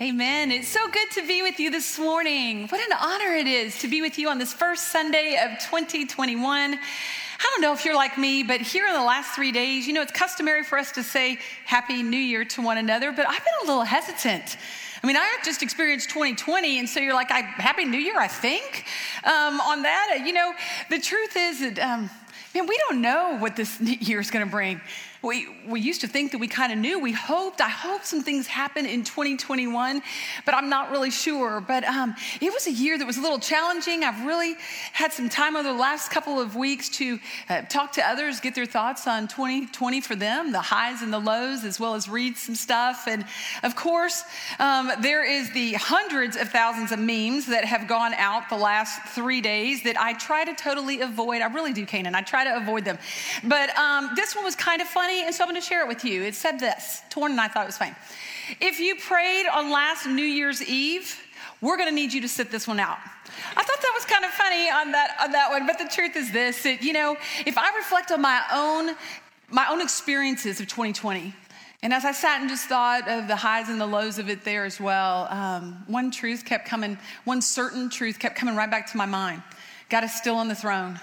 Amen. 0.00 0.50
It's 0.50 0.66
so 0.66 0.88
good 0.90 1.08
to 1.12 1.24
be 1.24 1.42
with 1.42 1.60
you 1.60 1.70
this 1.70 2.00
morning. 2.00 2.66
What 2.66 2.80
an 2.80 2.96
honor 3.00 3.32
it 3.36 3.46
is 3.46 3.78
to 3.78 3.86
be 3.86 4.02
with 4.02 4.18
you 4.18 4.28
on 4.28 4.38
this 4.38 4.52
first 4.52 4.88
Sunday 4.88 5.40
of 5.40 5.56
2021. 5.60 6.74
I 6.74 6.78
don't 7.40 7.60
know 7.60 7.72
if 7.72 7.84
you're 7.84 7.94
like 7.94 8.18
me, 8.18 8.42
but 8.42 8.60
here 8.60 8.88
in 8.88 8.92
the 8.92 9.04
last 9.04 9.36
three 9.36 9.52
days, 9.52 9.86
you 9.86 9.92
know, 9.92 10.02
it's 10.02 10.10
customary 10.10 10.64
for 10.64 10.78
us 10.78 10.90
to 10.92 11.04
say 11.04 11.38
Happy 11.64 12.02
New 12.02 12.16
Year 12.16 12.44
to 12.44 12.60
one 12.60 12.78
another, 12.78 13.12
but 13.12 13.28
I've 13.28 13.38
been 13.38 13.54
a 13.62 13.66
little 13.68 13.84
hesitant. 13.84 14.56
I 15.00 15.06
mean, 15.06 15.16
I 15.16 15.36
just 15.44 15.62
experienced 15.62 16.10
2020, 16.10 16.80
and 16.80 16.88
so 16.88 16.98
you're 16.98 17.14
like, 17.14 17.30
Happy 17.30 17.84
New 17.84 17.96
Year, 17.96 18.18
I 18.18 18.26
think, 18.26 18.86
um, 19.22 19.60
on 19.60 19.82
that. 19.82 20.24
You 20.26 20.32
know, 20.32 20.54
the 20.90 20.98
truth 20.98 21.36
is 21.36 21.60
that, 21.60 21.78
um, 21.78 22.10
man, 22.52 22.66
we 22.66 22.76
don't 22.88 23.00
know 23.00 23.36
what 23.38 23.54
this 23.54 23.80
year 23.80 24.18
is 24.18 24.32
going 24.32 24.44
to 24.44 24.50
bring 24.50 24.80
we, 25.24 25.48
we 25.66 25.80
used 25.80 26.02
to 26.02 26.08
think 26.08 26.32
that 26.32 26.38
we 26.38 26.48
kind 26.48 26.72
of 26.72 26.78
knew. 26.78 27.00
We 27.00 27.12
hoped, 27.12 27.60
I 27.60 27.68
hope 27.68 28.04
some 28.04 28.22
things 28.22 28.46
happen 28.46 28.86
in 28.86 29.02
2021, 29.04 30.02
but 30.44 30.54
I'm 30.54 30.68
not 30.68 30.90
really 30.90 31.10
sure. 31.10 31.60
But 31.60 31.84
um, 31.84 32.14
it 32.40 32.52
was 32.52 32.66
a 32.66 32.72
year 32.72 32.98
that 32.98 33.06
was 33.06 33.16
a 33.16 33.22
little 33.22 33.38
challenging. 33.38 34.04
I've 34.04 34.26
really 34.26 34.54
had 34.92 35.12
some 35.12 35.28
time 35.28 35.56
over 35.56 35.68
the 35.68 35.74
last 35.74 36.10
couple 36.10 36.38
of 36.38 36.56
weeks 36.56 36.88
to 36.90 37.18
uh, 37.48 37.62
talk 37.62 37.92
to 37.92 38.06
others, 38.06 38.40
get 38.40 38.54
their 38.54 38.66
thoughts 38.66 39.06
on 39.06 39.26
2020 39.26 40.00
for 40.02 40.14
them, 40.14 40.52
the 40.52 40.60
highs 40.60 41.02
and 41.02 41.12
the 41.12 41.18
lows, 41.18 41.64
as 41.64 41.80
well 41.80 41.94
as 41.94 42.08
read 42.08 42.36
some 42.36 42.54
stuff. 42.54 43.08
And 43.08 43.24
of 43.62 43.74
course, 43.74 44.24
um, 44.58 44.90
there 45.00 45.24
is 45.24 45.50
the 45.52 45.72
hundreds 45.74 46.36
of 46.36 46.50
thousands 46.50 46.92
of 46.92 46.98
memes 46.98 47.46
that 47.46 47.64
have 47.64 47.88
gone 47.88 48.12
out 48.14 48.48
the 48.50 48.56
last 48.56 49.02
three 49.08 49.40
days 49.40 49.82
that 49.84 49.98
I 49.98 50.12
try 50.12 50.44
to 50.44 50.54
totally 50.54 51.00
avoid. 51.00 51.40
I 51.40 51.46
really 51.46 51.72
do, 51.72 51.86
Canaan. 51.86 52.14
I 52.14 52.20
try 52.20 52.44
to 52.44 52.56
avoid 52.56 52.84
them. 52.84 52.98
But 53.42 53.76
um, 53.78 54.10
this 54.14 54.34
one 54.34 54.44
was 54.44 54.54
kind 54.54 54.82
of 54.82 54.88
funny 54.88 55.13
and 55.22 55.34
so 55.34 55.44
I'm 55.44 55.50
going 55.50 55.60
to 55.60 55.66
share 55.66 55.82
it 55.82 55.88
with 55.88 56.04
you. 56.04 56.22
It 56.22 56.34
said 56.34 56.58
this 56.58 57.02
Torn 57.10 57.32
and 57.32 57.40
I 57.40 57.48
thought 57.48 57.64
it 57.64 57.66
was 57.66 57.78
fine. 57.78 57.94
If 58.60 58.80
you 58.80 58.96
prayed 58.96 59.46
on 59.46 59.70
last 59.70 60.06
New 60.06 60.22
Year's 60.22 60.62
Eve, 60.62 61.18
we're 61.60 61.76
going 61.76 61.88
to 61.88 61.94
need 61.94 62.12
you 62.12 62.20
to 62.20 62.28
sit 62.28 62.50
this 62.50 62.68
one 62.68 62.80
out. 62.80 62.98
I 63.56 63.62
thought 63.62 63.80
that 63.80 63.92
was 63.94 64.04
kind 64.04 64.24
of 64.24 64.30
funny 64.32 64.70
on 64.70 64.92
that 64.92 65.16
on 65.20 65.32
that 65.32 65.50
one, 65.50 65.66
but 65.66 65.78
the 65.78 65.86
truth 65.86 66.16
is 66.16 66.30
this: 66.30 66.62
that, 66.62 66.82
you 66.82 66.92
know, 66.92 67.16
if 67.46 67.56
I 67.56 67.74
reflect 67.76 68.10
on 68.10 68.20
my 68.20 68.42
own 68.52 68.96
my 69.50 69.66
own 69.70 69.80
experiences 69.80 70.60
of 70.60 70.66
2020, 70.66 71.34
and 71.82 71.92
as 71.92 72.04
I 72.04 72.12
sat 72.12 72.40
and 72.40 72.48
just 72.48 72.66
thought 72.66 73.08
of 73.08 73.28
the 73.28 73.36
highs 73.36 73.68
and 73.68 73.80
the 73.80 73.86
lows 73.86 74.18
of 74.18 74.30
it 74.30 74.42
there 74.42 74.64
as 74.64 74.80
well, 74.80 75.26
um, 75.30 75.84
one 75.86 76.10
truth 76.10 76.44
kept 76.44 76.66
coming, 76.66 76.98
one 77.24 77.42
certain 77.42 77.90
truth 77.90 78.18
kept 78.18 78.36
coming 78.36 78.56
right 78.56 78.70
back 78.70 78.90
to 78.92 78.96
my 78.96 79.06
mind. 79.06 79.42
God 79.90 80.02
is 80.02 80.12
still 80.14 80.36
on 80.36 80.48
the 80.48 80.54
throne. 80.54 80.98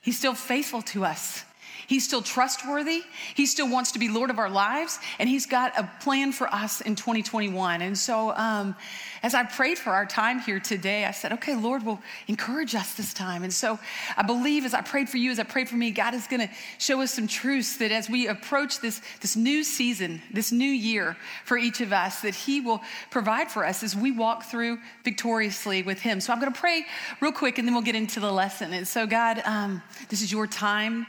He's 0.00 0.18
still 0.18 0.34
faithful 0.34 0.82
to 0.82 1.04
us. 1.04 1.44
He's 1.86 2.04
still 2.04 2.22
trustworthy. 2.22 3.02
He 3.34 3.46
still 3.46 3.68
wants 3.68 3.92
to 3.92 3.98
be 3.98 4.08
Lord 4.08 4.30
of 4.30 4.38
our 4.38 4.50
lives, 4.50 4.98
and 5.18 5.28
He's 5.28 5.46
got 5.46 5.78
a 5.78 5.88
plan 6.00 6.32
for 6.32 6.52
us 6.52 6.80
in 6.80 6.96
2021. 6.96 7.82
And 7.82 7.96
so, 7.96 8.34
um, 8.36 8.74
as 9.22 9.34
I 9.34 9.44
prayed 9.44 9.78
for 9.78 9.90
our 9.90 10.06
time 10.06 10.40
here 10.40 10.60
today, 10.60 11.04
I 11.04 11.12
said, 11.12 11.32
okay, 11.34 11.54
Lord 11.54 11.84
will 11.84 12.00
encourage 12.28 12.74
us 12.74 12.94
this 12.94 13.14
time. 13.14 13.44
And 13.44 13.52
so, 13.52 13.78
I 14.16 14.22
believe 14.22 14.64
as 14.64 14.74
I 14.74 14.82
prayed 14.82 15.08
for 15.08 15.16
you, 15.16 15.30
as 15.30 15.38
I 15.38 15.44
prayed 15.44 15.68
for 15.68 15.76
me, 15.76 15.90
God 15.92 16.14
is 16.14 16.26
going 16.26 16.46
to 16.46 16.54
show 16.78 17.00
us 17.00 17.14
some 17.14 17.26
truths 17.26 17.76
that 17.76 17.92
as 17.92 18.10
we 18.10 18.26
approach 18.26 18.80
this, 18.80 19.00
this 19.20 19.36
new 19.36 19.62
season, 19.62 20.22
this 20.32 20.50
new 20.50 20.64
year 20.64 21.16
for 21.44 21.56
each 21.56 21.80
of 21.80 21.92
us, 21.92 22.20
that 22.22 22.34
He 22.34 22.60
will 22.60 22.80
provide 23.10 23.50
for 23.50 23.64
us 23.64 23.82
as 23.82 23.94
we 23.94 24.10
walk 24.10 24.44
through 24.44 24.78
victoriously 25.04 25.82
with 25.82 26.00
Him. 26.00 26.20
So, 26.20 26.32
I'm 26.32 26.40
going 26.40 26.52
to 26.52 26.58
pray 26.58 26.84
real 27.20 27.32
quick, 27.32 27.58
and 27.58 27.66
then 27.66 27.74
we'll 27.74 27.84
get 27.84 27.94
into 27.94 28.18
the 28.18 28.32
lesson. 28.32 28.72
And 28.72 28.86
so, 28.88 29.06
God, 29.06 29.40
um, 29.44 29.82
this 30.08 30.20
is 30.22 30.32
your 30.32 30.46
time. 30.46 31.06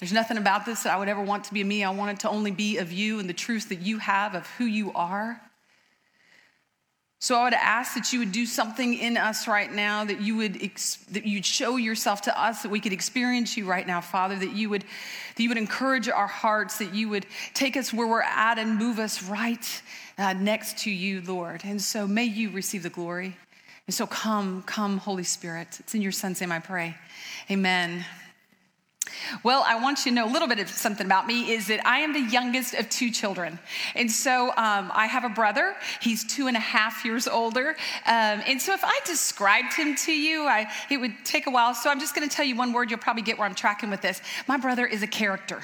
There's 0.00 0.12
nothing 0.12 0.38
about 0.38 0.64
this 0.64 0.82
that 0.84 0.94
I 0.94 0.98
would 0.98 1.08
ever 1.08 1.22
want 1.22 1.44
to 1.44 1.54
be 1.54 1.62
me. 1.62 1.84
I 1.84 1.90
want 1.90 2.12
it 2.12 2.20
to 2.20 2.30
only 2.30 2.50
be 2.50 2.78
of 2.78 2.90
you 2.90 3.20
and 3.20 3.28
the 3.28 3.34
truth 3.34 3.68
that 3.68 3.80
you 3.80 3.98
have 3.98 4.34
of 4.34 4.46
who 4.56 4.64
you 4.64 4.92
are. 4.94 5.40
So 7.22 7.36
I 7.38 7.44
would 7.44 7.52
ask 7.52 7.94
that 7.96 8.10
you 8.10 8.20
would 8.20 8.32
do 8.32 8.46
something 8.46 8.94
in 8.94 9.18
us 9.18 9.46
right 9.46 9.70
now, 9.70 10.06
that 10.06 10.22
you 10.22 10.38
would 10.38 10.54
that 10.54 11.26
you'd 11.26 11.44
show 11.44 11.76
yourself 11.76 12.22
to 12.22 12.40
us, 12.42 12.62
that 12.62 12.70
we 12.70 12.80
could 12.80 12.94
experience 12.94 13.58
you 13.58 13.66
right 13.66 13.86
now, 13.86 14.00
Father. 14.00 14.36
That 14.36 14.56
you 14.56 14.70
would 14.70 14.82
that 15.36 15.42
you 15.42 15.50
would 15.50 15.58
encourage 15.58 16.08
our 16.08 16.26
hearts, 16.26 16.78
that 16.78 16.94
you 16.94 17.10
would 17.10 17.26
take 17.52 17.76
us 17.76 17.92
where 17.92 18.06
we're 18.06 18.22
at 18.22 18.58
and 18.58 18.78
move 18.78 18.98
us 18.98 19.22
right 19.22 19.82
uh, 20.16 20.32
next 20.32 20.78
to 20.84 20.90
you, 20.90 21.20
Lord. 21.20 21.60
And 21.62 21.80
so 21.80 22.06
may 22.06 22.24
you 22.24 22.48
receive 22.48 22.84
the 22.84 22.90
glory. 22.90 23.36
And 23.86 23.94
so 23.94 24.06
come, 24.06 24.62
come, 24.62 24.96
Holy 24.96 25.24
Spirit. 25.24 25.78
It's 25.80 25.94
in 25.94 26.00
your 26.00 26.12
Son's 26.12 26.40
name 26.40 26.52
I 26.52 26.60
pray. 26.60 26.96
Amen. 27.50 28.06
Well, 29.42 29.64
I 29.66 29.80
want 29.80 30.04
you 30.04 30.12
to 30.12 30.14
know 30.14 30.26
a 30.26 30.32
little 30.32 30.48
bit 30.48 30.58
of 30.58 30.68
something 30.68 31.06
about 31.06 31.26
me 31.26 31.52
is 31.52 31.66
that 31.68 31.86
I 31.86 32.00
am 32.00 32.12
the 32.12 32.20
youngest 32.20 32.74
of 32.74 32.88
two 32.88 33.10
children. 33.10 33.58
And 33.94 34.10
so 34.10 34.48
um, 34.50 34.90
I 34.94 35.06
have 35.06 35.24
a 35.24 35.28
brother. 35.28 35.76
He's 36.00 36.24
two 36.24 36.46
and 36.46 36.56
a 36.56 36.60
half 36.60 37.04
years 37.04 37.26
older. 37.26 37.70
Um, 38.06 38.42
and 38.46 38.60
so 38.60 38.72
if 38.72 38.84
I 38.84 38.98
described 39.06 39.74
him 39.74 39.94
to 39.96 40.12
you, 40.12 40.44
I, 40.44 40.70
it 40.90 40.98
would 40.98 41.14
take 41.24 41.46
a 41.46 41.50
while. 41.50 41.74
So 41.74 41.90
I'm 41.90 42.00
just 42.00 42.14
going 42.14 42.28
to 42.28 42.34
tell 42.34 42.44
you 42.44 42.56
one 42.56 42.72
word. 42.72 42.90
You'll 42.90 43.00
probably 43.00 43.22
get 43.22 43.38
where 43.38 43.48
I'm 43.48 43.54
tracking 43.54 43.90
with 43.90 44.02
this. 44.02 44.20
My 44.46 44.56
brother 44.56 44.86
is 44.86 45.02
a 45.02 45.06
character. 45.06 45.62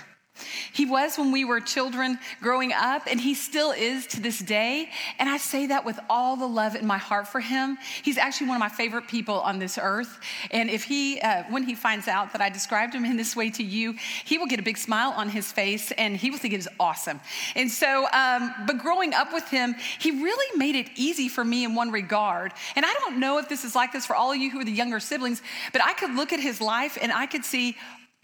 He 0.73 0.85
was 0.85 1.19
when 1.19 1.33
we 1.33 1.45
were 1.45 1.61
children 1.61 2.19
growing 2.41 2.73
up, 2.73 3.03
and 3.11 3.21
he 3.21 3.35
still 3.35 3.73
is 3.73 4.07
to 4.09 4.21
this 4.21 4.39
day. 4.39 4.91
And 5.19 5.29
I 5.29 5.37
say 5.37 5.67
that 5.67 5.85
with 5.85 5.99
all 6.09 6.37
the 6.37 6.47
love 6.47 6.75
in 6.75 6.87
my 6.87 6.99
heart 6.99 7.29
for 7.29 7.41
him. 7.41 7.79
He's 8.03 8.19
actually 8.19 8.49
one 8.49 8.57
of 8.57 8.61
my 8.61 8.69
favorite 8.69 9.09
people 9.09 9.41
on 9.41 9.59
this 9.59 9.79
earth. 9.81 10.19
And 10.51 10.71
if 10.71 10.85
he, 10.85 11.21
uh, 11.21 11.45
when 11.49 11.63
he 11.63 11.75
finds 11.75 12.09
out 12.09 12.33
that 12.33 12.41
I 12.41 12.51
described 12.51 12.95
him 12.95 13.05
in 13.05 13.17
this 13.17 13.35
way 13.35 13.51
to 13.51 13.63
you, 13.63 13.95
he 14.25 14.39
will 14.39 14.47
get 14.47 14.61
a 14.61 14.63
big 14.63 14.79
smile 14.79 15.13
on 15.17 15.29
his 15.29 15.53
face 15.53 15.93
and 15.93 16.17
he 16.17 16.31
will 16.31 16.39
think 16.39 16.55
it 16.55 16.61
is 16.61 16.69
awesome. 16.79 17.21
And 17.55 17.71
so, 17.71 18.07
um, 18.13 18.55
but 18.67 18.79
growing 18.79 19.15
up 19.15 19.33
with 19.33 19.49
him, 19.49 19.75
he 19.99 20.11
really 20.11 20.59
made 20.59 20.75
it 20.75 20.89
easy 20.97 21.29
for 21.29 21.45
me 21.45 21.65
in 21.65 21.75
one 21.75 21.91
regard. 21.91 22.53
And 22.75 22.85
I 22.85 22.93
don't 22.95 23.19
know 23.19 23.39
if 23.39 23.49
this 23.49 23.65
is 23.65 23.75
like 23.75 23.93
this 23.93 24.07
for 24.07 24.17
all 24.17 24.33
of 24.33 24.39
you 24.39 24.51
who 24.51 24.61
are 24.61 24.65
the 24.65 24.73
younger 24.73 25.01
siblings, 25.01 25.43
but 25.73 25.83
I 25.83 25.95
could 25.95 26.15
look 26.15 26.33
at 26.33 26.41
his 26.41 26.61
life 26.61 26.99
and 27.01 27.13
I 27.13 27.27
could 27.27 27.45
see, 27.45 27.77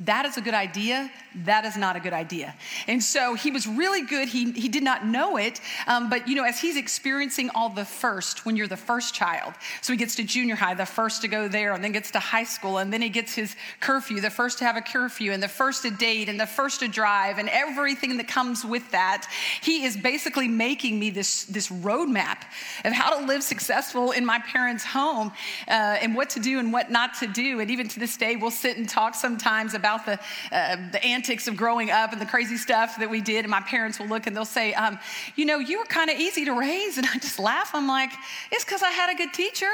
that 0.04 0.24
is 0.24 0.36
a 0.36 0.40
good 0.40 0.54
idea. 0.54 1.10
That 1.44 1.64
is 1.64 1.76
not 1.76 1.96
a 1.96 2.00
good 2.00 2.12
idea. 2.12 2.54
And 2.86 3.02
so 3.02 3.34
he 3.34 3.50
was 3.50 3.66
really 3.66 4.02
good. 4.02 4.28
He, 4.28 4.52
he 4.52 4.68
did 4.68 4.82
not 4.82 5.06
know 5.06 5.38
it. 5.38 5.60
Um, 5.86 6.10
but, 6.10 6.28
you 6.28 6.34
know, 6.34 6.44
as 6.44 6.60
he's 6.60 6.76
experiencing 6.76 7.50
all 7.54 7.70
the 7.70 7.84
first, 7.84 8.44
when 8.44 8.56
you're 8.56 8.68
the 8.68 8.76
first 8.76 9.14
child, 9.14 9.54
so 9.80 9.92
he 9.92 9.96
gets 9.96 10.14
to 10.16 10.24
junior 10.24 10.56
high, 10.56 10.74
the 10.74 10.84
first 10.84 11.22
to 11.22 11.28
go 11.28 11.48
there, 11.48 11.72
and 11.72 11.82
then 11.82 11.92
gets 11.92 12.10
to 12.10 12.18
high 12.18 12.44
school, 12.44 12.78
and 12.78 12.92
then 12.92 13.00
he 13.00 13.08
gets 13.08 13.34
his 13.34 13.56
curfew, 13.80 14.20
the 14.20 14.30
first 14.30 14.58
to 14.58 14.64
have 14.64 14.76
a 14.76 14.80
curfew, 14.80 15.32
and 15.32 15.42
the 15.42 15.48
first 15.48 15.82
to 15.82 15.90
date, 15.90 16.28
and 16.28 16.38
the 16.38 16.46
first 16.46 16.80
to 16.80 16.88
drive, 16.88 17.38
and 17.38 17.48
everything 17.48 18.18
that 18.18 18.28
comes 18.28 18.64
with 18.64 18.90
that. 18.90 19.26
He 19.62 19.84
is 19.84 19.96
basically 19.96 20.48
making 20.48 20.98
me 20.98 21.10
this, 21.10 21.44
this 21.44 21.68
roadmap 21.68 22.42
of 22.84 22.92
how 22.92 23.18
to 23.18 23.24
live 23.24 23.42
successful 23.42 24.12
in 24.12 24.26
my 24.26 24.38
parents' 24.38 24.84
home 24.84 25.32
uh, 25.68 25.70
and 26.02 26.14
what 26.14 26.30
to 26.30 26.40
do 26.40 26.58
and 26.58 26.72
what 26.72 26.90
not 26.90 27.14
to 27.20 27.26
do. 27.26 27.60
And 27.60 27.70
even 27.70 27.88
to 27.88 28.00
this 28.00 28.16
day, 28.16 28.36
we'll 28.36 28.50
sit 28.50 28.76
and 28.76 28.88
talk 28.88 29.14
sometimes 29.14 29.74
about 29.74 29.91
about 29.92 30.06
the, 30.06 30.56
uh, 30.56 30.76
the 30.90 31.04
antics 31.04 31.48
of 31.48 31.56
growing 31.56 31.90
up 31.90 32.12
and 32.12 32.20
the 32.20 32.26
crazy 32.26 32.56
stuff 32.56 32.98
that 32.98 33.10
we 33.10 33.20
did. 33.20 33.44
And 33.44 33.50
my 33.50 33.60
parents 33.60 33.98
will 33.98 34.06
look 34.06 34.26
and 34.26 34.34
they'll 34.34 34.44
say, 34.44 34.74
um, 34.74 34.98
You 35.36 35.44
know, 35.44 35.58
you 35.58 35.78
were 35.78 35.84
kind 35.84 36.10
of 36.10 36.18
easy 36.18 36.44
to 36.44 36.52
raise. 36.52 36.98
And 37.02 37.06
I 37.12 37.18
just 37.18 37.38
laugh. 37.38 37.70
I'm 37.74 37.88
like, 37.88 38.12
It's 38.50 38.64
because 38.64 38.82
I 38.82 38.90
had 38.90 39.10
a 39.12 39.16
good 39.16 39.32
teacher. 39.32 39.70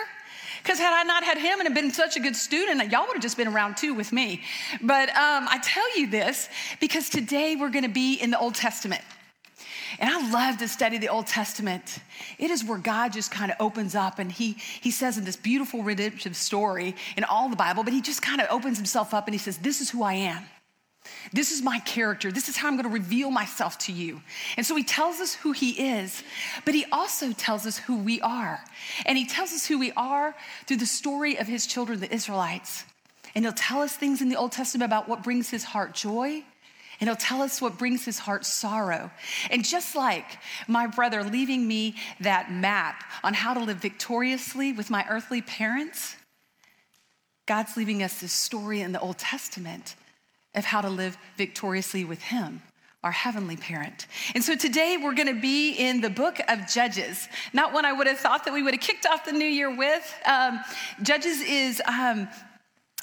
Because 0.62 0.78
had 0.78 0.92
I 0.92 1.02
not 1.04 1.22
had 1.22 1.38
him 1.38 1.60
and 1.60 1.68
had 1.68 1.74
been 1.74 1.90
such 1.90 2.16
a 2.16 2.20
good 2.20 2.34
student, 2.34 2.90
y'all 2.90 3.06
would 3.06 3.14
have 3.14 3.22
just 3.22 3.36
been 3.36 3.48
around 3.48 3.76
too 3.76 3.94
with 3.94 4.12
me. 4.12 4.42
But 4.80 5.08
um, 5.10 5.46
I 5.48 5.60
tell 5.62 5.98
you 5.98 6.08
this 6.08 6.48
because 6.80 7.08
today 7.08 7.54
we're 7.54 7.70
going 7.70 7.84
to 7.84 7.90
be 7.90 8.14
in 8.14 8.30
the 8.30 8.38
Old 8.38 8.54
Testament. 8.54 9.02
And 9.98 10.10
I 10.10 10.30
love 10.30 10.58
to 10.58 10.68
study 10.68 10.98
the 10.98 11.08
Old 11.08 11.26
Testament. 11.26 11.98
It 12.38 12.50
is 12.50 12.64
where 12.64 12.78
God 12.78 13.12
just 13.12 13.30
kind 13.30 13.50
of 13.50 13.56
opens 13.60 13.94
up 13.94 14.18
and 14.18 14.30
he, 14.30 14.52
he 14.80 14.90
says 14.90 15.18
in 15.18 15.24
this 15.24 15.36
beautiful 15.36 15.82
redemptive 15.82 16.36
story 16.36 16.94
in 17.16 17.24
all 17.24 17.48
the 17.48 17.56
Bible, 17.56 17.84
but 17.84 17.92
he 17.92 18.00
just 18.00 18.22
kind 18.22 18.40
of 18.40 18.48
opens 18.50 18.76
himself 18.76 19.14
up 19.14 19.26
and 19.26 19.34
he 19.34 19.38
says, 19.38 19.58
This 19.58 19.80
is 19.80 19.90
who 19.90 20.02
I 20.02 20.14
am. 20.14 20.44
This 21.32 21.52
is 21.52 21.62
my 21.62 21.78
character. 21.80 22.30
This 22.30 22.48
is 22.48 22.56
how 22.56 22.68
I'm 22.68 22.74
going 22.74 22.84
to 22.84 22.92
reveal 22.92 23.30
myself 23.30 23.78
to 23.80 23.92
you. 23.92 24.20
And 24.56 24.64
so 24.64 24.74
he 24.76 24.84
tells 24.84 25.20
us 25.20 25.34
who 25.34 25.52
he 25.52 25.70
is, 25.70 26.22
but 26.64 26.74
he 26.74 26.84
also 26.92 27.32
tells 27.32 27.66
us 27.66 27.78
who 27.78 27.96
we 27.98 28.20
are. 28.20 28.60
And 29.06 29.16
he 29.16 29.26
tells 29.26 29.52
us 29.52 29.66
who 29.66 29.78
we 29.78 29.92
are 29.92 30.34
through 30.66 30.78
the 30.78 30.86
story 30.86 31.38
of 31.38 31.46
his 31.46 31.66
children, 31.66 32.00
the 32.00 32.12
Israelites. 32.12 32.84
And 33.34 33.44
he'll 33.44 33.52
tell 33.52 33.80
us 33.80 33.94
things 33.94 34.20
in 34.20 34.28
the 34.28 34.36
Old 34.36 34.52
Testament 34.52 34.88
about 34.88 35.08
what 35.08 35.22
brings 35.22 35.50
his 35.50 35.64
heart 35.64 35.94
joy 35.94 36.44
and 37.00 37.08
he'll 37.08 37.16
tell 37.16 37.42
us 37.42 37.60
what 37.60 37.78
brings 37.78 38.04
his 38.04 38.18
heart 38.18 38.44
sorrow. 38.44 39.10
And 39.50 39.64
just 39.64 39.94
like 39.94 40.38
my 40.66 40.86
brother 40.86 41.22
leaving 41.22 41.66
me 41.66 41.94
that 42.20 42.52
map 42.52 43.04
on 43.22 43.34
how 43.34 43.54
to 43.54 43.60
live 43.60 43.78
victoriously 43.78 44.72
with 44.72 44.90
my 44.90 45.04
earthly 45.08 45.42
parents, 45.42 46.16
God's 47.46 47.76
leaving 47.76 48.02
us 48.02 48.20
this 48.20 48.32
story 48.32 48.80
in 48.80 48.92
the 48.92 49.00
Old 49.00 49.18
Testament 49.18 49.94
of 50.54 50.64
how 50.64 50.80
to 50.80 50.90
live 50.90 51.16
victoriously 51.36 52.04
with 52.04 52.20
him 52.20 52.62
our 53.04 53.12
heavenly 53.12 53.56
parent. 53.56 54.08
And 54.34 54.42
so 54.42 54.56
today 54.56 54.98
we're 55.00 55.14
going 55.14 55.32
to 55.32 55.40
be 55.40 55.72
in 55.72 56.00
the 56.00 56.10
book 56.10 56.40
of 56.48 56.66
Judges, 56.68 57.28
not 57.52 57.72
one 57.72 57.84
I 57.84 57.92
would 57.92 58.08
have 58.08 58.18
thought 58.18 58.44
that 58.44 58.52
we 58.52 58.60
would 58.60 58.74
have 58.74 58.80
kicked 58.80 59.06
off 59.06 59.24
the 59.24 59.32
new 59.32 59.46
year 59.46 59.74
with. 59.74 60.14
Um, 60.26 60.60
Judges 61.02 61.40
is 61.40 61.80
um, 61.86 62.28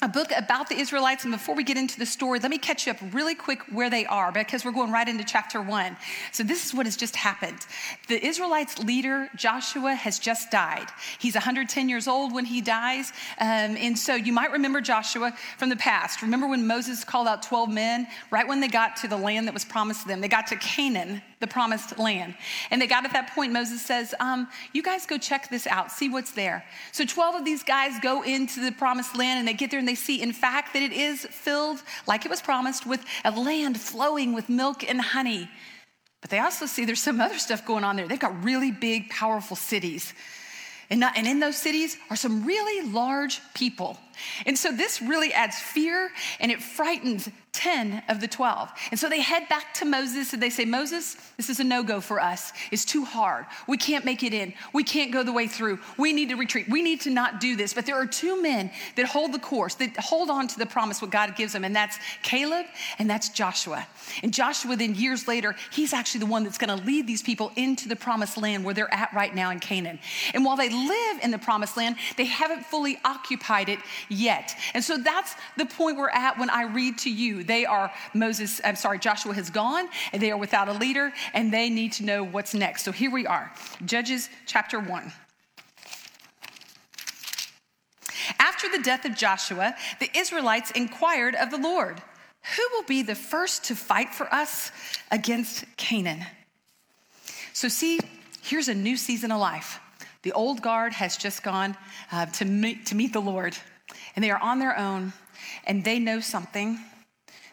a 0.02 0.08
book 0.08 0.30
about 0.36 0.68
the 0.68 0.74
Israelites. 0.74 1.24
And 1.24 1.32
before 1.32 1.54
we 1.54 1.64
get 1.64 1.78
into 1.78 1.98
the 1.98 2.04
story, 2.04 2.38
let 2.38 2.50
me 2.50 2.58
catch 2.58 2.86
you 2.86 2.92
up 2.92 2.98
really 3.12 3.34
quick 3.34 3.62
where 3.72 3.88
they 3.88 4.04
are 4.04 4.30
because 4.30 4.62
we're 4.62 4.72
going 4.72 4.92
right 4.92 5.08
into 5.08 5.24
chapter 5.24 5.62
one. 5.62 5.96
So, 6.32 6.42
this 6.42 6.66
is 6.66 6.74
what 6.74 6.84
has 6.84 6.96
just 6.96 7.16
happened. 7.16 7.58
The 8.08 8.24
Israelites' 8.24 8.78
leader, 8.78 9.30
Joshua, 9.36 9.94
has 9.94 10.18
just 10.18 10.50
died. 10.50 10.88
He's 11.18 11.34
110 11.34 11.88
years 11.88 12.06
old 12.08 12.34
when 12.34 12.44
he 12.44 12.60
dies. 12.60 13.10
Um, 13.40 13.76
and 13.78 13.98
so, 13.98 14.14
you 14.14 14.34
might 14.34 14.52
remember 14.52 14.82
Joshua 14.82 15.34
from 15.56 15.70
the 15.70 15.76
past. 15.76 16.20
Remember 16.20 16.46
when 16.46 16.66
Moses 16.66 17.02
called 17.02 17.26
out 17.26 17.42
12 17.42 17.70
men 17.70 18.06
right 18.30 18.46
when 18.46 18.60
they 18.60 18.68
got 18.68 18.96
to 18.96 19.08
the 19.08 19.16
land 19.16 19.46
that 19.46 19.54
was 19.54 19.64
promised 19.64 20.02
to 20.02 20.08
them? 20.08 20.20
They 20.20 20.28
got 20.28 20.46
to 20.48 20.56
Canaan, 20.56 21.22
the 21.40 21.46
promised 21.46 21.98
land. 21.98 22.34
And 22.70 22.80
they 22.80 22.86
got 22.86 23.04
at 23.04 23.12
that 23.12 23.34
point, 23.34 23.52
Moses 23.52 23.82
says, 23.82 24.14
um, 24.20 24.48
You 24.72 24.82
guys 24.82 25.06
go 25.06 25.18
check 25.18 25.50
this 25.50 25.66
out, 25.66 25.92
see 25.92 26.08
what's 26.08 26.32
there. 26.32 26.64
So 26.92 27.04
12 27.04 27.36
of 27.36 27.44
these 27.44 27.62
guys 27.62 27.98
go 28.02 28.22
into 28.22 28.60
the 28.60 28.72
promised 28.72 29.16
land 29.16 29.38
and 29.38 29.46
they 29.46 29.52
get 29.52 29.70
there 29.70 29.78
and 29.78 29.88
they 29.88 29.94
see, 29.94 30.22
in 30.22 30.32
fact, 30.32 30.72
that 30.72 30.82
it 30.82 30.92
is 30.92 31.26
filled, 31.26 31.82
like 32.06 32.24
it 32.24 32.30
was 32.30 32.40
promised, 32.40 32.86
with 32.86 33.04
a 33.24 33.30
land 33.30 33.78
flowing 33.80 34.32
with 34.32 34.48
milk 34.48 34.88
and 34.88 35.00
honey. 35.00 35.48
But 36.22 36.30
they 36.30 36.38
also 36.38 36.66
see 36.66 36.84
there's 36.84 37.02
some 37.02 37.20
other 37.20 37.38
stuff 37.38 37.66
going 37.66 37.84
on 37.84 37.96
there. 37.96 38.08
They've 38.08 38.18
got 38.18 38.42
really 38.42 38.72
big, 38.72 39.10
powerful 39.10 39.56
cities. 39.56 40.14
And, 40.88 41.00
not, 41.00 41.16
and 41.16 41.26
in 41.26 41.40
those 41.40 41.56
cities 41.56 41.96
are 42.10 42.16
some 42.16 42.44
really 42.44 42.90
large 42.90 43.40
people. 43.54 43.98
And 44.44 44.56
so 44.56 44.72
this 44.72 45.00
really 45.02 45.32
adds 45.32 45.58
fear 45.58 46.10
and 46.40 46.50
it 46.50 46.62
frightens 46.62 47.28
10 47.56 48.02
of 48.10 48.20
the 48.20 48.28
12. 48.28 48.70
And 48.90 49.00
so 49.00 49.08
they 49.08 49.20
head 49.20 49.48
back 49.48 49.72
to 49.74 49.86
Moses 49.86 50.34
and 50.34 50.42
they 50.42 50.50
say, 50.50 50.66
Moses, 50.66 51.16
this 51.38 51.48
is 51.48 51.58
a 51.58 51.64
no 51.64 51.82
go 51.82 52.02
for 52.02 52.20
us. 52.20 52.52
It's 52.70 52.84
too 52.84 53.04
hard. 53.04 53.46
We 53.66 53.78
can't 53.78 54.04
make 54.04 54.22
it 54.22 54.34
in. 54.34 54.52
We 54.74 54.84
can't 54.84 55.10
go 55.10 55.22
the 55.22 55.32
way 55.32 55.46
through. 55.48 55.78
We 55.96 56.12
need 56.12 56.28
to 56.28 56.34
retreat. 56.34 56.68
We 56.68 56.82
need 56.82 57.00
to 57.02 57.10
not 57.10 57.40
do 57.40 57.56
this. 57.56 57.72
But 57.72 57.86
there 57.86 57.96
are 57.96 58.06
two 58.06 58.40
men 58.42 58.70
that 58.96 59.06
hold 59.06 59.32
the 59.32 59.38
course, 59.38 59.74
that 59.76 59.96
hold 59.96 60.28
on 60.28 60.48
to 60.48 60.58
the 60.58 60.66
promise, 60.66 61.00
what 61.00 61.10
God 61.10 61.34
gives 61.34 61.54
them, 61.54 61.64
and 61.64 61.74
that's 61.74 61.98
Caleb 62.22 62.66
and 62.98 63.08
that's 63.08 63.30
Joshua. 63.30 63.86
And 64.22 64.34
Joshua, 64.34 64.76
then 64.76 64.94
years 64.94 65.26
later, 65.26 65.56
he's 65.72 65.94
actually 65.94 66.20
the 66.20 66.26
one 66.26 66.44
that's 66.44 66.58
going 66.58 66.78
to 66.78 66.84
lead 66.84 67.06
these 67.06 67.22
people 67.22 67.52
into 67.56 67.88
the 67.88 67.96
promised 67.96 68.36
land 68.36 68.64
where 68.64 68.74
they're 68.74 68.92
at 68.92 69.12
right 69.14 69.34
now 69.34 69.50
in 69.50 69.60
Canaan. 69.60 69.98
And 70.34 70.44
while 70.44 70.56
they 70.56 70.68
live 70.68 71.22
in 71.22 71.30
the 71.30 71.38
promised 71.38 71.78
land, 71.78 71.96
they 72.18 72.26
haven't 72.26 72.66
fully 72.66 72.98
occupied 73.02 73.70
it 73.70 73.78
yet. 74.08 74.54
And 74.74 74.82
so 74.82 74.96
that's 74.98 75.34
the 75.56 75.66
point 75.66 75.98
we're 75.98 76.10
at 76.10 76.38
when 76.38 76.50
I 76.50 76.64
read 76.64 76.98
to 76.98 77.10
you. 77.10 77.44
They 77.44 77.66
are 77.66 77.92
Moses, 78.14 78.60
I'm 78.64 78.76
sorry, 78.76 78.98
Joshua 78.98 79.34
has 79.34 79.50
gone 79.50 79.88
and 80.12 80.22
they 80.22 80.30
are 80.30 80.36
without 80.36 80.68
a 80.68 80.72
leader 80.72 81.12
and 81.34 81.52
they 81.52 81.68
need 81.70 81.92
to 81.94 82.04
know 82.04 82.24
what's 82.24 82.54
next. 82.54 82.84
So 82.84 82.92
here 82.92 83.10
we 83.10 83.26
are, 83.26 83.52
Judges 83.84 84.28
chapter 84.46 84.80
1. 84.80 85.12
After 88.38 88.68
the 88.68 88.82
death 88.82 89.04
of 89.04 89.14
Joshua, 89.14 89.74
the 90.00 90.10
Israelites 90.16 90.70
inquired 90.72 91.34
of 91.34 91.50
the 91.50 91.58
Lord, 91.58 92.02
Who 92.56 92.62
will 92.72 92.84
be 92.84 93.02
the 93.02 93.14
first 93.14 93.64
to 93.64 93.74
fight 93.74 94.14
for 94.14 94.32
us 94.32 94.70
against 95.10 95.64
Canaan? 95.76 96.24
So, 97.52 97.68
see, 97.68 97.98
here's 98.42 98.68
a 98.68 98.74
new 98.74 98.96
season 98.96 99.32
of 99.32 99.40
life. 99.40 99.80
The 100.22 100.32
old 100.32 100.62
guard 100.62 100.92
has 100.92 101.16
just 101.16 101.42
gone 101.42 101.76
uh, 102.12 102.26
to, 102.26 102.44
meet, 102.44 102.86
to 102.86 102.94
meet 102.94 103.12
the 103.12 103.20
Lord, 103.20 103.56
and 104.16 104.24
they 104.24 104.30
are 104.30 104.40
on 104.40 104.58
their 104.58 104.76
own, 104.76 105.12
and 105.66 105.84
they 105.84 105.98
know 105.98 106.18
something 106.20 106.80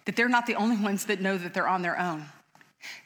that 0.05 0.15
they're 0.15 0.29
not 0.29 0.47
the 0.47 0.55
only 0.55 0.77
ones 0.77 1.05
that 1.05 1.21
know 1.21 1.37
that 1.37 1.53
they're 1.53 1.67
on 1.67 1.81
their 1.81 1.99
own. 1.99 2.25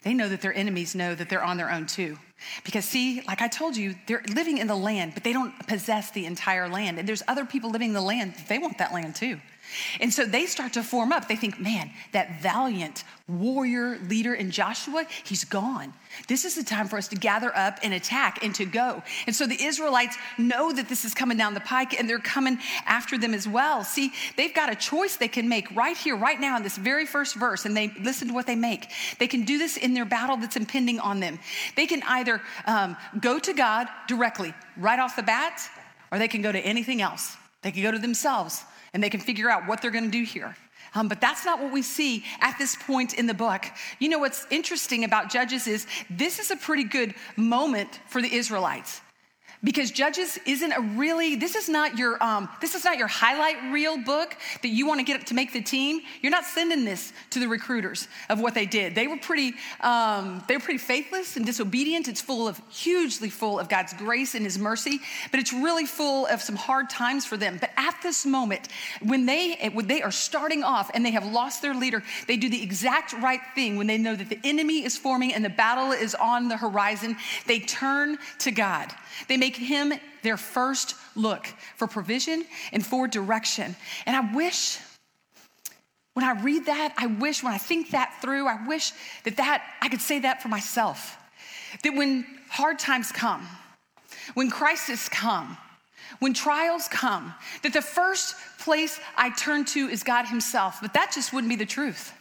They 0.04 0.14
know 0.14 0.30
that 0.30 0.42
their 0.42 0.54
enemies 0.54 0.96
know 0.96 1.14
that 1.14 1.30
they're 1.30 1.44
on 1.44 1.58
their 1.58 1.72
own 1.72 1.86
too. 1.86 2.18
Because, 2.64 2.86
see, 2.86 3.22
like 3.28 3.42
I 3.42 3.48
told 3.48 3.76
you, 3.76 3.96
they're 4.08 4.24
living 4.34 4.58
in 4.60 4.68
the 4.68 4.76
land, 4.76 5.14
but 5.14 5.24
they 5.24 5.34
don't 5.34 5.54
possess 5.68 6.12
the 6.12 6.26
entire 6.26 6.68
land. 6.70 7.00
And 7.00 7.08
there's 7.08 7.24
other 7.28 7.46
people 7.46 7.72
living 7.72 7.90
in 7.90 7.94
the 7.94 8.02
land, 8.02 8.36
they 8.48 8.58
want 8.58 8.78
that 8.78 8.94
land 8.94 9.16
too. 9.16 9.40
And 10.00 10.14
so 10.14 10.26
they 10.26 10.46
start 10.46 10.74
to 10.74 10.84
form 10.84 11.12
up. 11.12 11.28
They 11.28 11.36
think, 11.36 11.60
man, 11.60 11.92
that 12.12 12.42
valiant 12.42 13.04
warrior 13.28 13.98
leader 14.08 14.34
in 14.34 14.52
Joshua, 14.52 15.06
he's 15.26 15.44
gone. 15.44 15.94
This 16.28 16.46
is 16.46 16.56
the 16.56 16.64
time 16.64 16.88
for 16.88 16.98
us 16.98 17.10
to 17.10 17.16
gather 17.16 17.56
up 17.56 17.80
and 17.84 17.94
attack 17.94 18.44
and 18.44 18.56
to 18.56 18.66
go. 18.66 19.04
And 19.26 19.36
so 19.36 19.46
the 19.46 19.62
Israelites 19.62 20.18
know 20.38 20.72
that 20.72 20.88
this 20.88 21.04
is 21.04 21.14
coming 21.14 21.38
down 21.38 21.54
the 21.54 21.60
pike 21.60 22.00
and 22.00 22.10
they're 22.10 22.20
coming 22.20 22.58
after 22.86 23.18
them 23.18 23.34
as 23.34 23.48
well. 23.48 23.84
See, 23.84 24.14
they've 24.38 24.54
got 24.54 24.72
a 24.72 24.76
choice 24.76 25.18
they 25.18 25.28
can 25.28 25.50
make 25.50 25.76
right 25.76 25.98
here, 25.98 26.16
right 26.16 26.40
now, 26.40 26.56
in 26.58 26.64
this 26.64 26.78
very 26.78 27.06
first 27.06 27.36
verse. 27.36 27.66
And 27.66 27.76
they 27.76 27.90
listen 28.02 28.30
to 28.30 28.34
what 28.34 28.48
they 28.48 28.56
make. 28.56 28.88
They 29.20 29.28
can 29.28 29.44
do 29.44 29.58
this 29.58 29.78
in 29.78 29.94
their 29.94 30.06
battle 30.06 30.38
that's 30.38 30.56
impending 30.56 31.00
on 31.00 31.20
them. 31.20 31.40
They 31.76 31.86
can 31.86 32.02
either 32.04 32.42
um, 32.66 32.96
go 33.20 33.40
to 33.40 33.54
God 33.54 33.88
directly, 34.08 34.54
right 34.78 35.00
off 35.00 35.16
the 35.16 35.24
bat, 35.24 35.62
or 36.12 36.18
they 36.18 36.30
can 36.30 36.42
go 36.42 36.52
to 36.52 36.60
anything 36.60 37.02
else. 37.02 37.36
They 37.62 37.72
can 37.72 37.84
go 37.84 37.92
to 37.92 38.00
themselves 38.00 38.64
and 38.98 39.04
they 39.04 39.12
can 39.12 39.20
figure 39.20 39.48
out 39.48 39.68
what 39.68 39.80
they're 39.80 39.92
going 39.92 40.06
to 40.06 40.10
do 40.10 40.24
here. 40.24 40.58
Um, 40.96 41.08
but 41.08 41.22
that's 41.22 41.46
not 41.46 41.62
what 41.62 41.72
we 41.72 41.84
see 41.84 42.26
at 42.42 42.58
this 42.58 42.76
point 42.76 43.14
in 43.14 43.28
the 43.28 43.34
book. 43.36 43.64
You 44.00 44.10
know 44.10 44.18
what's 44.18 44.48
interesting 44.50 45.04
about 45.04 45.30
Judges 45.30 45.68
is 45.68 45.86
this 46.10 46.40
is 46.40 46.50
a 46.50 46.56
pretty 46.56 46.84
good 46.84 47.14
moment 47.36 48.00
for 48.08 48.24
the 48.24 48.34
Israelites 48.34 49.02
because 49.64 49.92
judges 49.92 50.38
isn't 50.46 50.72
a 50.72 50.82
really 50.82 51.36
this 51.36 51.56
is 51.56 51.68
not 51.68 51.98
your 51.98 52.22
um, 52.24 52.48
this 52.62 52.76
is 52.76 52.84
not 52.86 52.98
your 52.98 53.08
highlight 53.08 53.56
reel 53.72 53.98
book 53.98 54.36
that 54.62 54.70
you 54.70 54.88
want 54.88 55.00
to 55.00 55.04
get 55.04 55.28
to 55.28 55.34
make 55.34 55.54
the 55.54 55.62
team. 55.62 56.02
You're 56.22 56.32
not 56.32 56.46
sending 56.46 56.86
this 56.86 57.14
to 57.32 57.40
the 57.40 57.48
recruiters 57.48 58.08
of 58.30 58.40
what 58.40 58.54
they 58.54 58.66
did. 58.66 58.96
They 58.96 59.08
were 59.08 59.18
pretty 59.18 59.54
um, 59.82 60.44
they 60.48 60.56
were 60.56 60.64
pretty 60.64 60.80
faithless 60.80 61.38
and 61.38 61.46
disobedient. 61.46 62.08
It's 62.08 62.22
full 62.22 62.48
of 62.48 62.62
hugely 62.70 63.30
full 63.30 63.60
of 63.60 63.70
god's 63.70 63.94
grace 63.94 64.36
and 64.36 64.44
his 64.44 64.58
mercy 64.58 65.00
but 65.32 65.40
it's 65.40 65.54
really 65.54 65.86
full 65.86 66.28
of 66.28 66.42
some 66.42 66.56
hard 66.56 66.90
times 66.90 67.26
for 67.26 67.38
them. 67.38 67.58
But 67.60 67.72
at 67.78 67.96
this 68.04 68.26
moment 68.26 68.68
when 69.02 69.26
they 69.26 69.70
when 69.74 69.88
they 69.88 70.02
are 70.02 70.12
starting 70.12 70.64
off 70.64 70.92
and 70.94 71.06
they 71.06 71.12
have 71.12 71.26
lost 71.26 71.62
their 71.62 71.74
leader 71.74 72.04
they 72.28 72.38
do 72.38 72.50
the 72.50 72.62
exact 72.62 73.14
right 73.14 73.42
thing 73.56 73.78
when 73.78 73.88
they 73.88 73.98
know 73.98 74.16
that 74.16 74.30
the 74.30 74.40
enemy 74.44 74.84
is 74.84 74.98
forming 74.98 75.34
and 75.34 75.44
the 75.44 75.50
battle 75.50 75.92
is 75.92 76.16
on 76.16 76.48
the 76.48 76.58
horizon. 76.58 77.16
They 77.46 77.60
turn 77.60 78.18
to 78.40 78.52
god. 78.52 78.94
They 79.28 79.38
make 79.38 79.47
him 79.56 79.94
their 80.24 80.38
first 80.38 80.96
look 81.16 81.48
for 81.76 81.88
provision 81.88 82.46
and 82.72 82.86
for 82.86 83.08
direction. 83.08 83.76
And 84.06 84.16
I 84.16 84.34
wish 84.34 84.80
when 86.18 86.26
I 86.26 86.42
read 86.42 86.66
that, 86.66 86.96
I 86.98 87.06
wish 87.06 87.44
when 87.44 87.54
I 87.54 87.60
think 87.60 87.92
that 87.92 88.18
through, 88.24 88.48
I 88.48 88.66
wish 88.66 88.92
that 89.24 89.38
that 89.38 89.64
I 89.84 89.88
could 89.88 90.02
say 90.02 90.18
that 90.22 90.42
for 90.42 90.48
myself. 90.48 91.16
That 91.84 91.94
when 91.94 92.26
hard 92.50 92.80
times 92.80 93.12
come, 93.12 93.48
when 94.34 94.50
crises 94.50 95.10
come, 95.10 95.58
when 96.18 96.34
trials 96.34 96.88
come, 96.88 97.36
that 97.62 97.74
the 97.74 97.84
first 97.84 98.36
place 98.58 99.00
I 99.16 99.30
turn 99.30 99.66
to 99.66 99.88
is 99.88 100.02
God 100.02 100.26
Himself. 100.26 100.80
But 100.82 100.94
that 100.94 101.12
just 101.14 101.34
wouldn't 101.34 101.50
be 101.50 101.56
the 101.56 101.68
truth. 101.68 102.14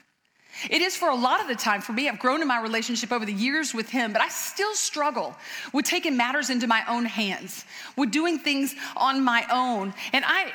It 0.71 0.83
is 0.83 0.97
for 0.97 1.09
a 1.09 1.15
lot 1.15 1.41
of 1.41 1.49
the 1.49 1.55
time 1.55 1.81
for 1.81 1.93
me. 1.93 2.09
I've 2.09 2.19
grown 2.19 2.43
in 2.43 2.49
my 2.49 2.61
relationship 2.61 3.13
over 3.13 3.25
the 3.25 3.33
years 3.33 3.75
with 3.75 3.91
him, 3.91 4.13
but 4.13 4.23
I 4.23 4.29
still 4.29 4.75
struggle 4.75 5.37
with 5.73 5.85
taking 5.85 6.17
matters 6.17 6.51
into 6.51 6.67
my 6.67 6.83
own 6.89 7.05
hands, 7.05 7.65
with 7.97 8.11
doing 8.11 8.39
things 8.39 8.75
on 8.97 9.23
my 9.23 9.45
own. 9.51 9.93
And 10.13 10.25
I, 10.27 10.53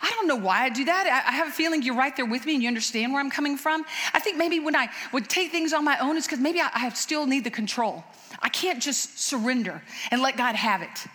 I 0.00 0.10
don't 0.10 0.28
know 0.28 0.36
why 0.36 0.64
I 0.64 0.68
do 0.68 0.84
that. 0.84 1.24
I, 1.26 1.32
have 1.32 1.48
a 1.48 1.50
feeling 1.50 1.82
you're 1.82 1.96
right 1.96 2.14
there 2.14 2.26
with 2.26 2.46
me 2.46 2.54
and 2.54 2.62
you 2.62 2.68
understand 2.68 3.12
where 3.12 3.20
I'm 3.20 3.30
coming 3.30 3.56
from. 3.56 3.84
I 4.12 4.20
think 4.20 4.36
maybe 4.36 4.60
when 4.60 4.76
I 4.76 4.88
would 5.12 5.28
take 5.28 5.50
things 5.50 5.72
on 5.72 5.84
my 5.84 5.98
own, 5.98 6.16
it's 6.16 6.26
because 6.26 6.40
maybe 6.40 6.60
I, 6.60 6.90
still 6.90 7.26
need 7.26 7.44
the 7.44 7.50
control. 7.50 8.04
I 8.40 8.50
can't 8.50 8.82
just 8.82 9.18
surrender 9.18 9.82
and 10.10 10.22
let 10.22 10.36
God 10.36 10.56
have 10.56 10.82
it. 10.82 11.06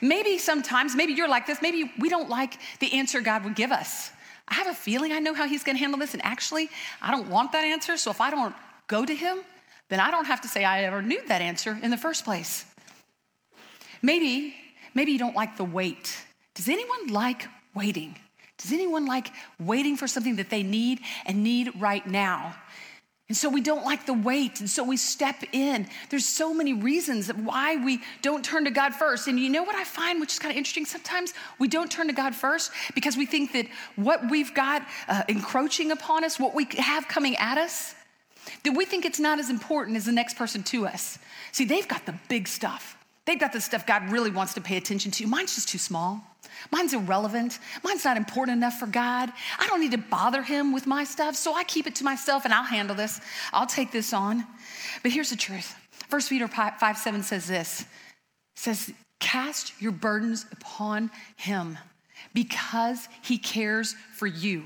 Maybe 0.00 0.38
sometimes, 0.38 0.96
maybe 0.96 1.12
you're 1.12 1.28
like 1.28 1.46
this, 1.46 1.60
maybe 1.62 1.92
we 1.98 2.08
don't 2.08 2.28
like 2.28 2.58
the 2.80 2.92
answer 2.94 3.20
God 3.20 3.44
would 3.44 3.54
give 3.54 3.72
us. 3.72 4.10
I 4.50 4.54
have 4.54 4.66
a 4.66 4.74
feeling 4.74 5.12
I 5.12 5.20
know 5.20 5.34
how 5.34 5.46
he's 5.46 5.62
going 5.62 5.76
to 5.76 5.80
handle 5.80 5.98
this. 5.98 6.12
And 6.14 6.24
actually, 6.24 6.68
I 7.00 7.10
don't 7.10 7.28
want 7.28 7.52
that 7.52 7.64
answer. 7.64 7.96
So 7.96 8.10
if 8.10 8.20
I 8.20 8.30
don't 8.30 8.54
go 8.88 9.04
to 9.04 9.14
him, 9.14 9.38
then 9.88 10.00
I 10.00 10.10
don't 10.10 10.26
have 10.26 10.40
to 10.42 10.48
say 10.48 10.64
I 10.64 10.84
ever 10.84 11.02
knew 11.02 11.20
that 11.28 11.40
answer 11.40 11.78
in 11.82 11.90
the 11.90 11.96
first 11.96 12.24
place. 12.24 12.64
Maybe, 14.02 14.54
maybe 14.94 15.12
you 15.12 15.18
don't 15.18 15.36
like 15.36 15.56
the 15.56 15.64
wait. 15.64 16.16
Does 16.54 16.68
anyone 16.68 17.08
like 17.08 17.46
waiting? 17.74 18.16
Does 18.58 18.72
anyone 18.72 19.06
like 19.06 19.28
waiting 19.58 19.96
for 19.96 20.06
something 20.06 20.36
that 20.36 20.50
they 20.50 20.62
need 20.62 21.00
and 21.24 21.42
need 21.42 21.72
right 21.80 22.06
now? 22.06 22.54
And 23.30 23.36
so 23.36 23.48
we 23.48 23.60
don't 23.60 23.84
like 23.84 24.06
the 24.06 24.12
wait, 24.12 24.58
and 24.58 24.68
so 24.68 24.82
we 24.82 24.96
step 24.96 25.44
in. 25.52 25.86
There's 26.08 26.26
so 26.26 26.52
many 26.52 26.72
reasons 26.72 27.28
why 27.28 27.76
we 27.76 28.00
don't 28.22 28.44
turn 28.44 28.64
to 28.64 28.72
God 28.72 28.92
first. 28.92 29.28
And 29.28 29.38
you 29.38 29.48
know 29.48 29.62
what 29.62 29.76
I 29.76 29.84
find, 29.84 30.20
which 30.20 30.32
is 30.32 30.40
kind 30.40 30.50
of 30.50 30.56
interesting? 30.58 30.84
Sometimes 30.84 31.32
we 31.60 31.68
don't 31.68 31.88
turn 31.88 32.08
to 32.08 32.12
God 32.12 32.34
first 32.34 32.72
because 32.92 33.16
we 33.16 33.26
think 33.26 33.52
that 33.52 33.68
what 33.94 34.28
we've 34.28 34.52
got 34.52 34.84
uh, 35.06 35.22
encroaching 35.28 35.92
upon 35.92 36.24
us, 36.24 36.40
what 36.40 36.56
we 36.56 36.66
have 36.78 37.06
coming 37.06 37.36
at 37.36 37.56
us, 37.56 37.94
that 38.64 38.72
we 38.76 38.84
think 38.84 39.04
it's 39.04 39.20
not 39.20 39.38
as 39.38 39.48
important 39.48 39.96
as 39.96 40.06
the 40.06 40.12
next 40.12 40.36
person 40.36 40.64
to 40.64 40.88
us. 40.88 41.16
See, 41.52 41.64
they've 41.64 41.86
got 41.86 42.06
the 42.06 42.16
big 42.28 42.48
stuff. 42.48 42.96
They've 43.26 43.38
got 43.38 43.52
the 43.52 43.60
stuff 43.60 43.86
God 43.86 44.10
really 44.10 44.32
wants 44.32 44.54
to 44.54 44.60
pay 44.60 44.76
attention 44.76 45.12
to. 45.12 45.28
Mine's 45.28 45.54
just 45.54 45.68
too 45.68 45.78
small. 45.78 46.20
Mine's 46.70 46.94
irrelevant. 46.94 47.58
Mine's 47.82 48.04
not 48.04 48.16
important 48.16 48.56
enough 48.56 48.78
for 48.78 48.86
God. 48.86 49.32
I 49.58 49.66
don't 49.66 49.80
need 49.80 49.92
to 49.92 49.98
bother 49.98 50.42
him 50.42 50.72
with 50.72 50.86
my 50.86 51.04
stuff, 51.04 51.36
so 51.36 51.54
I 51.54 51.64
keep 51.64 51.86
it 51.86 51.94
to 51.96 52.04
myself 52.04 52.44
and 52.44 52.54
I'll 52.54 52.64
handle 52.64 52.96
this. 52.96 53.20
I'll 53.52 53.66
take 53.66 53.92
this 53.92 54.12
on. 54.12 54.46
But 55.02 55.12
here's 55.12 55.30
the 55.30 55.36
truth. 55.36 55.74
First 56.08 56.28
Peter 56.28 56.48
5 56.48 56.98
7 56.98 57.22
says 57.22 57.46
this. 57.46 57.84
Says, 58.54 58.92
cast 59.20 59.80
your 59.80 59.92
burdens 59.92 60.46
upon 60.50 61.10
him 61.36 61.78
Because 62.34 63.08
he 63.22 63.38
cares 63.38 63.94
for 64.12 64.26
you. 64.26 64.64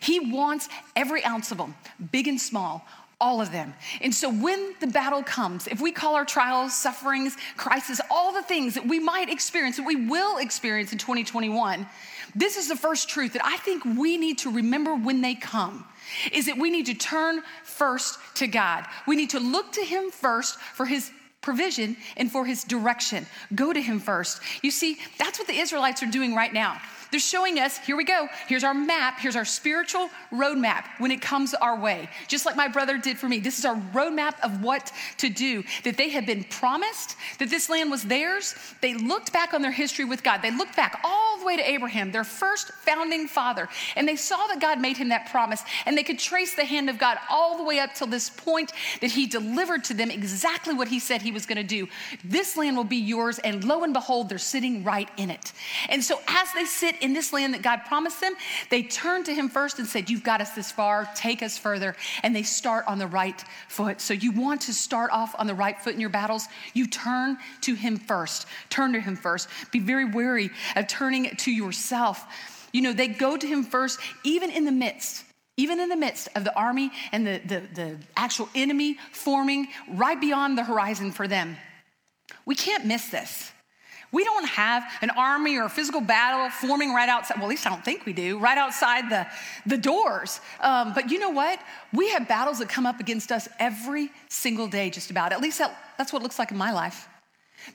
He 0.00 0.18
wants 0.18 0.68
every 0.96 1.24
ounce 1.24 1.52
of 1.52 1.58
them, 1.58 1.74
big 2.10 2.26
and 2.26 2.40
small, 2.40 2.86
all 3.20 3.40
of 3.40 3.52
them. 3.52 3.74
And 4.00 4.14
so 4.14 4.30
when 4.30 4.74
the 4.80 4.86
battle 4.86 5.22
comes, 5.22 5.66
if 5.66 5.80
we 5.80 5.92
call 5.92 6.14
our 6.14 6.24
trials, 6.24 6.74
sufferings, 6.74 7.36
crisis, 7.56 8.00
all 8.10 8.32
the 8.32 8.42
things 8.42 8.74
that 8.74 8.86
we 8.86 8.98
might 8.98 9.30
experience, 9.30 9.76
that 9.76 9.86
we 9.86 9.96
will 9.96 10.38
experience 10.38 10.92
in 10.92 10.98
2021, 10.98 11.86
this 12.34 12.56
is 12.56 12.68
the 12.68 12.76
first 12.76 13.08
truth 13.08 13.34
that 13.34 13.44
I 13.44 13.56
think 13.58 13.84
we 13.84 14.16
need 14.16 14.38
to 14.38 14.50
remember 14.50 14.94
when 14.94 15.20
they 15.20 15.34
come 15.34 15.86
is 16.32 16.46
that 16.46 16.58
we 16.58 16.70
need 16.70 16.86
to 16.86 16.94
turn 16.94 17.42
first 17.62 18.18
to 18.36 18.46
God. 18.46 18.84
We 19.06 19.16
need 19.16 19.30
to 19.30 19.40
look 19.40 19.72
to 19.72 19.84
Him 19.84 20.10
first 20.10 20.58
for 20.58 20.86
His 20.86 21.10
provision 21.40 21.96
and 22.16 22.30
for 22.30 22.44
His 22.44 22.64
direction. 22.64 23.26
Go 23.54 23.72
to 23.72 23.80
Him 23.80 24.00
first. 24.00 24.40
You 24.62 24.70
see, 24.70 24.98
that's 25.18 25.38
what 25.38 25.46
the 25.46 25.58
Israelites 25.58 26.02
are 26.02 26.10
doing 26.10 26.34
right 26.34 26.52
now. 26.52 26.80
They're 27.10 27.20
showing 27.20 27.58
us, 27.58 27.78
here 27.78 27.96
we 27.96 28.04
go, 28.04 28.28
here's 28.48 28.64
our 28.64 28.74
map, 28.74 29.18
here's 29.20 29.36
our 29.36 29.44
spiritual 29.44 30.10
roadmap 30.32 30.84
when 30.98 31.10
it 31.10 31.20
comes 31.20 31.54
our 31.54 31.78
way. 31.78 32.08
Just 32.28 32.46
like 32.46 32.56
my 32.56 32.68
brother 32.68 32.98
did 32.98 33.18
for 33.18 33.28
me. 33.28 33.40
This 33.40 33.58
is 33.58 33.64
our 33.64 33.76
roadmap 33.92 34.34
of 34.42 34.62
what 34.62 34.92
to 35.18 35.28
do. 35.28 35.62
That 35.84 35.96
they 35.96 36.08
had 36.08 36.26
been 36.26 36.44
promised, 36.44 37.16
that 37.38 37.50
this 37.50 37.68
land 37.68 37.90
was 37.90 38.04
theirs. 38.04 38.54
They 38.80 38.94
looked 38.94 39.32
back 39.32 39.54
on 39.54 39.62
their 39.62 39.72
history 39.72 40.04
with 40.04 40.22
God. 40.22 40.42
They 40.42 40.50
looked 40.50 40.76
back 40.76 41.00
all 41.04 41.38
the 41.38 41.44
way 41.44 41.56
to 41.56 41.70
Abraham, 41.70 42.12
their 42.12 42.24
first 42.24 42.72
founding 42.72 43.28
father, 43.28 43.68
and 43.96 44.08
they 44.08 44.16
saw 44.16 44.46
that 44.48 44.60
God 44.60 44.80
made 44.80 44.96
him 44.96 45.10
that 45.10 45.30
promise, 45.30 45.62
and 45.86 45.96
they 45.96 46.02
could 46.02 46.18
trace 46.18 46.54
the 46.54 46.64
hand 46.64 46.88
of 46.88 46.98
God 46.98 47.18
all 47.30 47.56
the 47.56 47.64
way 47.64 47.78
up 47.78 47.94
till 47.94 48.06
this 48.06 48.30
point 48.30 48.72
that 49.00 49.10
he 49.10 49.26
delivered 49.26 49.84
to 49.84 49.94
them 49.94 50.10
exactly 50.10 50.74
what 50.74 50.88
he 50.88 50.98
said 50.98 51.22
he 51.22 51.32
was 51.32 51.46
going 51.46 51.56
to 51.56 51.62
do. 51.62 51.88
This 52.24 52.56
land 52.56 52.76
will 52.76 52.84
be 52.84 52.96
yours, 52.96 53.38
and 53.38 53.64
lo 53.64 53.82
and 53.84 53.92
behold, 53.92 54.28
they're 54.28 54.38
sitting 54.38 54.84
right 54.84 55.08
in 55.16 55.30
it. 55.30 55.52
And 55.88 56.02
so 56.02 56.20
as 56.28 56.52
they 56.52 56.64
sit 56.64 56.93
in 57.00 57.12
this 57.12 57.32
land 57.32 57.54
that 57.54 57.62
God 57.62 57.80
promised 57.86 58.20
them, 58.20 58.34
they 58.70 58.82
turned 58.82 59.26
to 59.26 59.34
Him 59.34 59.48
first 59.48 59.78
and 59.78 59.86
said, 59.86 60.10
You've 60.10 60.22
got 60.22 60.40
us 60.40 60.52
this 60.52 60.70
far, 60.70 61.08
take 61.14 61.42
us 61.42 61.58
further. 61.58 61.96
And 62.22 62.34
they 62.34 62.42
start 62.42 62.84
on 62.86 62.98
the 62.98 63.06
right 63.06 63.42
foot. 63.68 64.00
So 64.00 64.14
you 64.14 64.32
want 64.32 64.62
to 64.62 64.74
start 64.74 65.10
off 65.12 65.34
on 65.38 65.46
the 65.46 65.54
right 65.54 65.80
foot 65.80 65.94
in 65.94 66.00
your 66.00 66.10
battles, 66.10 66.46
you 66.72 66.86
turn 66.86 67.38
to 67.62 67.74
Him 67.74 67.96
first. 67.96 68.46
Turn 68.70 68.92
to 68.92 69.00
Him 69.00 69.16
first. 69.16 69.48
Be 69.70 69.80
very 69.80 70.04
wary 70.04 70.50
of 70.76 70.86
turning 70.86 71.34
to 71.36 71.50
yourself. 71.50 72.26
You 72.72 72.82
know, 72.82 72.92
they 72.92 73.08
go 73.08 73.36
to 73.36 73.46
Him 73.46 73.62
first, 73.62 74.00
even 74.24 74.50
in 74.50 74.64
the 74.64 74.72
midst 74.72 75.24
even 75.56 75.78
in 75.78 75.88
the 75.88 75.96
midst 75.96 76.28
of 76.34 76.42
the 76.42 76.52
army 76.56 76.90
and 77.12 77.24
the, 77.24 77.40
the, 77.46 77.62
the, 77.74 77.96
actual 78.16 78.48
enemy 78.56 78.96
forming 79.12 79.68
right 79.88 80.20
beyond 80.20 80.58
the 80.58 80.64
horizon 80.64 81.12
for 81.12 81.28
them. 81.28 81.56
We 82.44 82.54
can't 82.54 82.84
miss 82.84 83.08
this. 83.08 83.52
We 84.14 84.22
don't 84.22 84.46
have 84.46 84.84
an 85.02 85.10
army 85.10 85.56
or 85.56 85.64
a 85.64 85.68
physical 85.68 86.00
battle 86.00 86.48
forming 86.48 86.94
right 86.94 87.08
outside. 87.08 87.36
Well, 87.36 87.46
at 87.46 87.50
least 87.50 87.66
I 87.66 87.70
don't 87.70 87.84
think 87.84 88.06
we 88.06 88.12
do, 88.12 88.38
right 88.38 88.56
outside 88.56 89.10
the, 89.10 89.26
the 89.66 89.76
doors. 89.76 90.40
Um, 90.60 90.92
but 90.94 91.10
you 91.10 91.18
know 91.18 91.30
what? 91.30 91.58
We 91.92 92.10
have 92.10 92.28
battles 92.28 92.60
that 92.60 92.68
come 92.68 92.86
up 92.86 93.00
against 93.00 93.32
us 93.32 93.48
every 93.58 94.12
single 94.28 94.68
day, 94.68 94.88
just 94.88 95.10
about. 95.10 95.32
At 95.32 95.40
least 95.40 95.58
that, 95.58 95.76
that's 95.98 96.12
what 96.12 96.20
it 96.20 96.22
looks 96.22 96.38
like 96.38 96.52
in 96.52 96.56
my 96.56 96.70
life. 96.70 97.08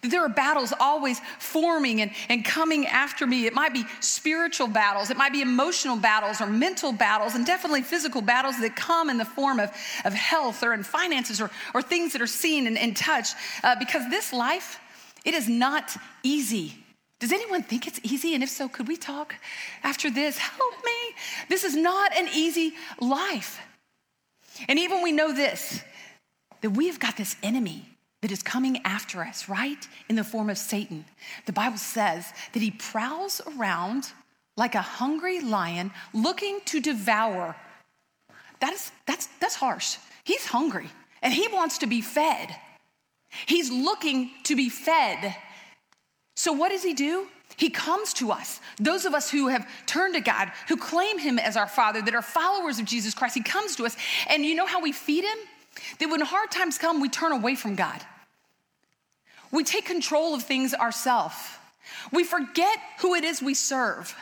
That 0.02 0.12
there 0.12 0.24
are 0.24 0.30
battles 0.30 0.72
always 0.80 1.20
forming 1.40 2.00
and, 2.00 2.12
and 2.30 2.46
coming 2.46 2.88
after 2.88 3.28
me. 3.28 3.46
It 3.46 3.54
might 3.54 3.74
be 3.74 3.84
spiritual 4.00 4.68
battles, 4.68 5.10
it 5.10 5.18
might 5.18 5.34
be 5.34 5.42
emotional 5.42 5.98
battles 5.98 6.40
or 6.40 6.48
mental 6.48 6.94
battles, 6.94 7.36
and 7.36 7.46
definitely 7.46 7.82
physical 7.82 8.22
battles 8.22 8.60
that 8.62 8.78
come 8.78 9.10
in 9.10 9.18
the 9.18 9.26
form 9.26 9.60
of, 9.60 9.72
of 10.06 10.14
health 10.14 10.64
or 10.64 10.74
in 10.74 10.84
finances 10.84 11.42
or, 11.42 11.50
or 11.74 11.82
things 11.82 12.14
that 12.14 12.22
are 12.22 12.28
seen 12.28 12.66
and, 12.66 12.78
and 12.78 12.96
touched. 12.96 13.36
Uh, 13.62 13.76
because 13.78 14.10
this 14.10 14.32
life, 14.32 14.80
it 15.26 15.34
is 15.34 15.48
not 15.48 15.96
easy. 16.24 16.84
Does 17.20 17.32
anyone 17.32 17.64
think 17.64 17.86
it's 17.86 18.00
easy? 18.04 18.34
And 18.34 18.44
if 18.44 18.50
so, 18.50 18.70
could 18.70 18.88
we 18.88 18.96
talk 18.96 19.36
after 19.84 20.10
this? 20.10 20.38
Help 20.60 20.74
me. 20.86 21.16
This 21.50 21.64
is 21.64 21.76
not 21.76 22.16
an 22.16 22.30
easy 22.34 22.74
life. 23.00 23.60
And 24.68 24.80
even 24.80 25.02
we 25.02 25.12
know 25.12 25.34
this 25.34 25.84
that 26.62 26.72
we 26.72 26.88
have 26.88 27.00
got 27.00 27.16
this 27.16 27.38
enemy 27.42 27.86
that 28.22 28.32
is 28.32 28.44
coming 28.44 28.82
after 28.84 29.22
us, 29.22 29.48
right? 29.48 29.88
In 30.10 30.18
the 30.18 30.26
form 30.26 30.50
of 30.50 30.58
Satan. 30.58 31.06
The 31.46 31.54
Bible 31.54 31.78
says 31.78 32.34
that 32.52 32.62
he 32.62 32.72
prowls 32.72 33.42
around 33.56 34.12
like 34.58 34.76
a 34.76 34.82
hungry 34.82 35.40
lion 35.40 35.92
looking 36.14 36.60
to 36.66 36.82
devour. 36.82 37.56
That 38.60 38.74
is, 38.74 38.92
that's, 39.08 39.28
that's 39.40 39.56
harsh. 39.56 39.98
He's 40.26 40.46
hungry 40.46 40.90
and 41.22 41.34
he 41.34 41.48
wants 41.48 41.78
to 41.78 41.88
be 41.88 42.02
fed. 42.02 42.54
He's 43.46 43.72
looking 43.72 44.32
to 44.44 44.56
be 44.56 44.70
fed. 44.70 45.36
So, 46.36 46.54
what 46.54 46.70
does 46.70 46.84
he 46.84 46.94
do? 46.94 47.28
He 47.58 47.70
comes 47.70 48.14
to 48.14 48.32
us, 48.32 48.62
those 48.80 49.04
of 49.04 49.14
us 49.14 49.30
who 49.30 49.50
have 49.50 49.68
turned 49.86 50.14
to 50.14 50.22
God, 50.22 50.52
who 50.70 50.78
claim 50.78 51.20
him 51.20 51.38
as 51.38 51.58
our 51.58 51.68
Father, 51.68 52.02
that 52.02 52.16
are 52.16 52.22
followers 52.22 52.80
of 52.80 52.86
Jesus 52.86 53.14
Christ. 53.14 53.36
He 53.36 53.44
comes 53.44 53.76
to 53.76 53.86
us, 53.86 53.98
and 54.30 54.46
you 54.46 54.56
know 54.56 54.66
how 54.66 54.82
we 54.82 54.94
feed 54.94 55.26
him? 55.26 55.38
That 56.00 56.10
when 56.10 56.22
hard 56.22 56.52
times 56.52 56.78
come, 56.78 57.02
we 57.02 57.10
turn 57.10 57.34
away 57.34 57.56
from 57.56 57.76
God. 57.76 58.02
We 59.52 59.64
take 59.64 59.86
control 59.86 60.34
of 60.34 60.44
things 60.44 60.74
ourselves. 60.74 61.36
We 62.12 62.24
forget 62.24 62.78
who 63.00 63.16
it 63.16 63.24
is 63.24 63.42
we 63.42 63.54
serve. 63.54 64.16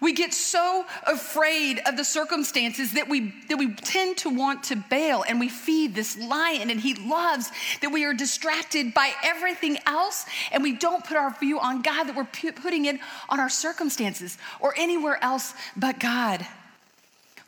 We 0.00 0.12
get 0.12 0.32
so 0.34 0.84
afraid 1.06 1.80
of 1.86 1.96
the 1.96 2.04
circumstances 2.04 2.92
that 2.92 3.08
we, 3.08 3.34
that 3.48 3.58
we 3.58 3.74
tend 3.74 4.18
to 4.18 4.30
want 4.30 4.64
to 4.64 4.76
bail 4.76 5.24
and 5.28 5.40
we 5.40 5.48
feed 5.48 5.94
this 5.94 6.18
lion 6.18 6.70
and 6.70 6.80
he 6.80 6.94
loves 6.94 7.50
that 7.80 7.90
we 7.90 8.04
are 8.04 8.14
distracted 8.14 8.94
by 8.94 9.12
everything 9.24 9.78
else 9.86 10.26
and 10.52 10.62
we 10.62 10.72
don't 10.72 11.04
put 11.04 11.16
our 11.16 11.34
view 11.38 11.58
on 11.58 11.82
God, 11.82 12.04
that 12.04 12.16
we're 12.16 12.52
putting 12.52 12.86
it 12.86 13.00
on 13.28 13.40
our 13.40 13.48
circumstances 13.48 14.38
or 14.60 14.74
anywhere 14.76 15.22
else 15.22 15.54
but 15.76 15.98
God. 15.98 16.46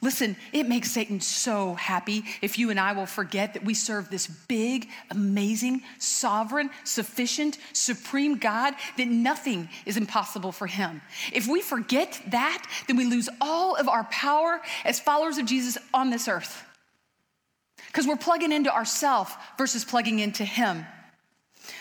Listen, 0.01 0.37
it 0.53 0.69
makes 0.69 0.93
Satan 0.93 1.21
so 1.21 1.75
happy 1.75 2.23
if 2.41 2.57
you 2.57 2.71
and 2.71 2.79
I 2.79 2.93
will 2.93 3.07
forget 3.07 3.55
that 3.55 3.65
we 3.65 3.75
serve 3.75 4.09
this 4.09 4.29
big, 4.29 4.89
amazing, 5.11 5.83
sovereign, 5.99 6.71
sufficient, 6.85 7.59
supreme 7.73 8.39
God, 8.39 8.75
that 8.97 9.09
nothing 9.09 9.69
is 9.87 9.97
impossible 9.97 10.53
for 10.53 10.69
him. 10.69 11.03
If 11.33 11.49
we 11.49 11.61
forget 11.61 12.21
that, 12.29 12.65
then 12.87 12.97
we 12.97 13.07
lose 13.07 13.29
all 13.41 13.75
of 13.75 13.89
our 13.89 14.05
power 14.05 14.61
as 14.85 15.01
followers 15.01 15.37
of 15.37 15.47
Jesus 15.47 15.77
on 15.93 16.11
this 16.11 16.29
earth. 16.29 16.65
Because 17.89 18.07
we're 18.07 18.17
plugging 18.17 18.53
into 18.53 18.73
ourself 18.73 19.37
versus 19.59 19.85
plugging 19.85 20.21
into 20.21 20.45
him. 20.45 20.87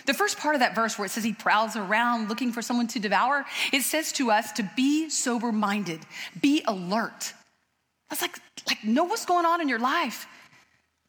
The 0.07 0.13
first 0.15 0.39
part 0.39 0.55
of 0.55 0.61
that 0.61 0.73
verse 0.73 0.97
where 0.97 1.05
it 1.05 1.09
says 1.09 1.23
he 1.23 1.33
prowls 1.33 1.75
around 1.75 2.29
looking 2.29 2.51
for 2.51 2.63
someone 2.63 2.87
to 2.87 2.99
devour, 2.99 3.45
it 3.71 3.83
says 3.83 4.11
to 4.13 4.31
us 4.31 4.51
to 4.53 4.69
be 4.75 5.09
sober 5.09 5.51
minded, 5.51 5.99
be 6.41 6.63
alert. 6.65 7.33
That's 8.09 8.21
like, 8.21 8.37
like 8.67 8.83
know 8.83 9.03
what's 9.03 9.25
going 9.25 9.45
on 9.45 9.61
in 9.61 9.67
your 9.67 9.79
life. 9.79 10.27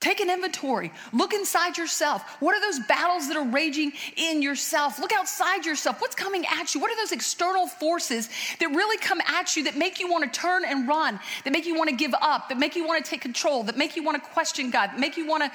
Take 0.01 0.21
an 0.21 0.31
inventory. 0.31 0.93
Look 1.13 1.35
inside 1.35 1.77
yourself. 1.77 2.23
What 2.39 2.55
are 2.55 2.61
those 2.61 2.79
battles 2.87 3.27
that 3.27 3.37
are 3.37 3.49
raging 3.49 3.93
in 4.17 4.43
yourself? 4.43 5.01
Look 5.01 5.13
outside 5.13 5.67
yourself. 5.67 6.01
What's 6.01 6.15
coming 6.15 6.45
at 6.47 6.73
you? 6.73 6.81
What 6.81 6.93
are 6.93 6.97
those 6.97 7.11
external 7.11 7.67
forces 7.67 8.29
that 8.61 8.69
really 8.69 8.97
come 8.99 9.21
at 9.27 9.57
you 9.57 9.65
that 9.65 9.77
make 9.77 9.99
you 9.99 10.09
want 10.09 10.33
to 10.33 10.41
turn 10.41 10.65
and 10.65 10.87
run, 10.87 11.19
that 11.43 11.53
make 11.53 11.67
you 11.67 11.75
want 11.75 11.91
to 11.91 11.97
give 11.97 12.15
up, 12.21 12.49
that 12.49 12.59
make 12.59 12.77
you 12.77 12.87
want 12.87 13.05
to 13.05 13.11
take 13.11 13.21
control, 13.21 13.65
that 13.65 13.77
make 13.77 13.97
you 13.97 14.05
want 14.05 14.23
to 14.23 14.31
question 14.31 14.71
God, 14.71 14.91
that 14.91 15.01
make 15.01 15.17
you 15.17 15.27
want 15.27 15.43
to 15.43 15.51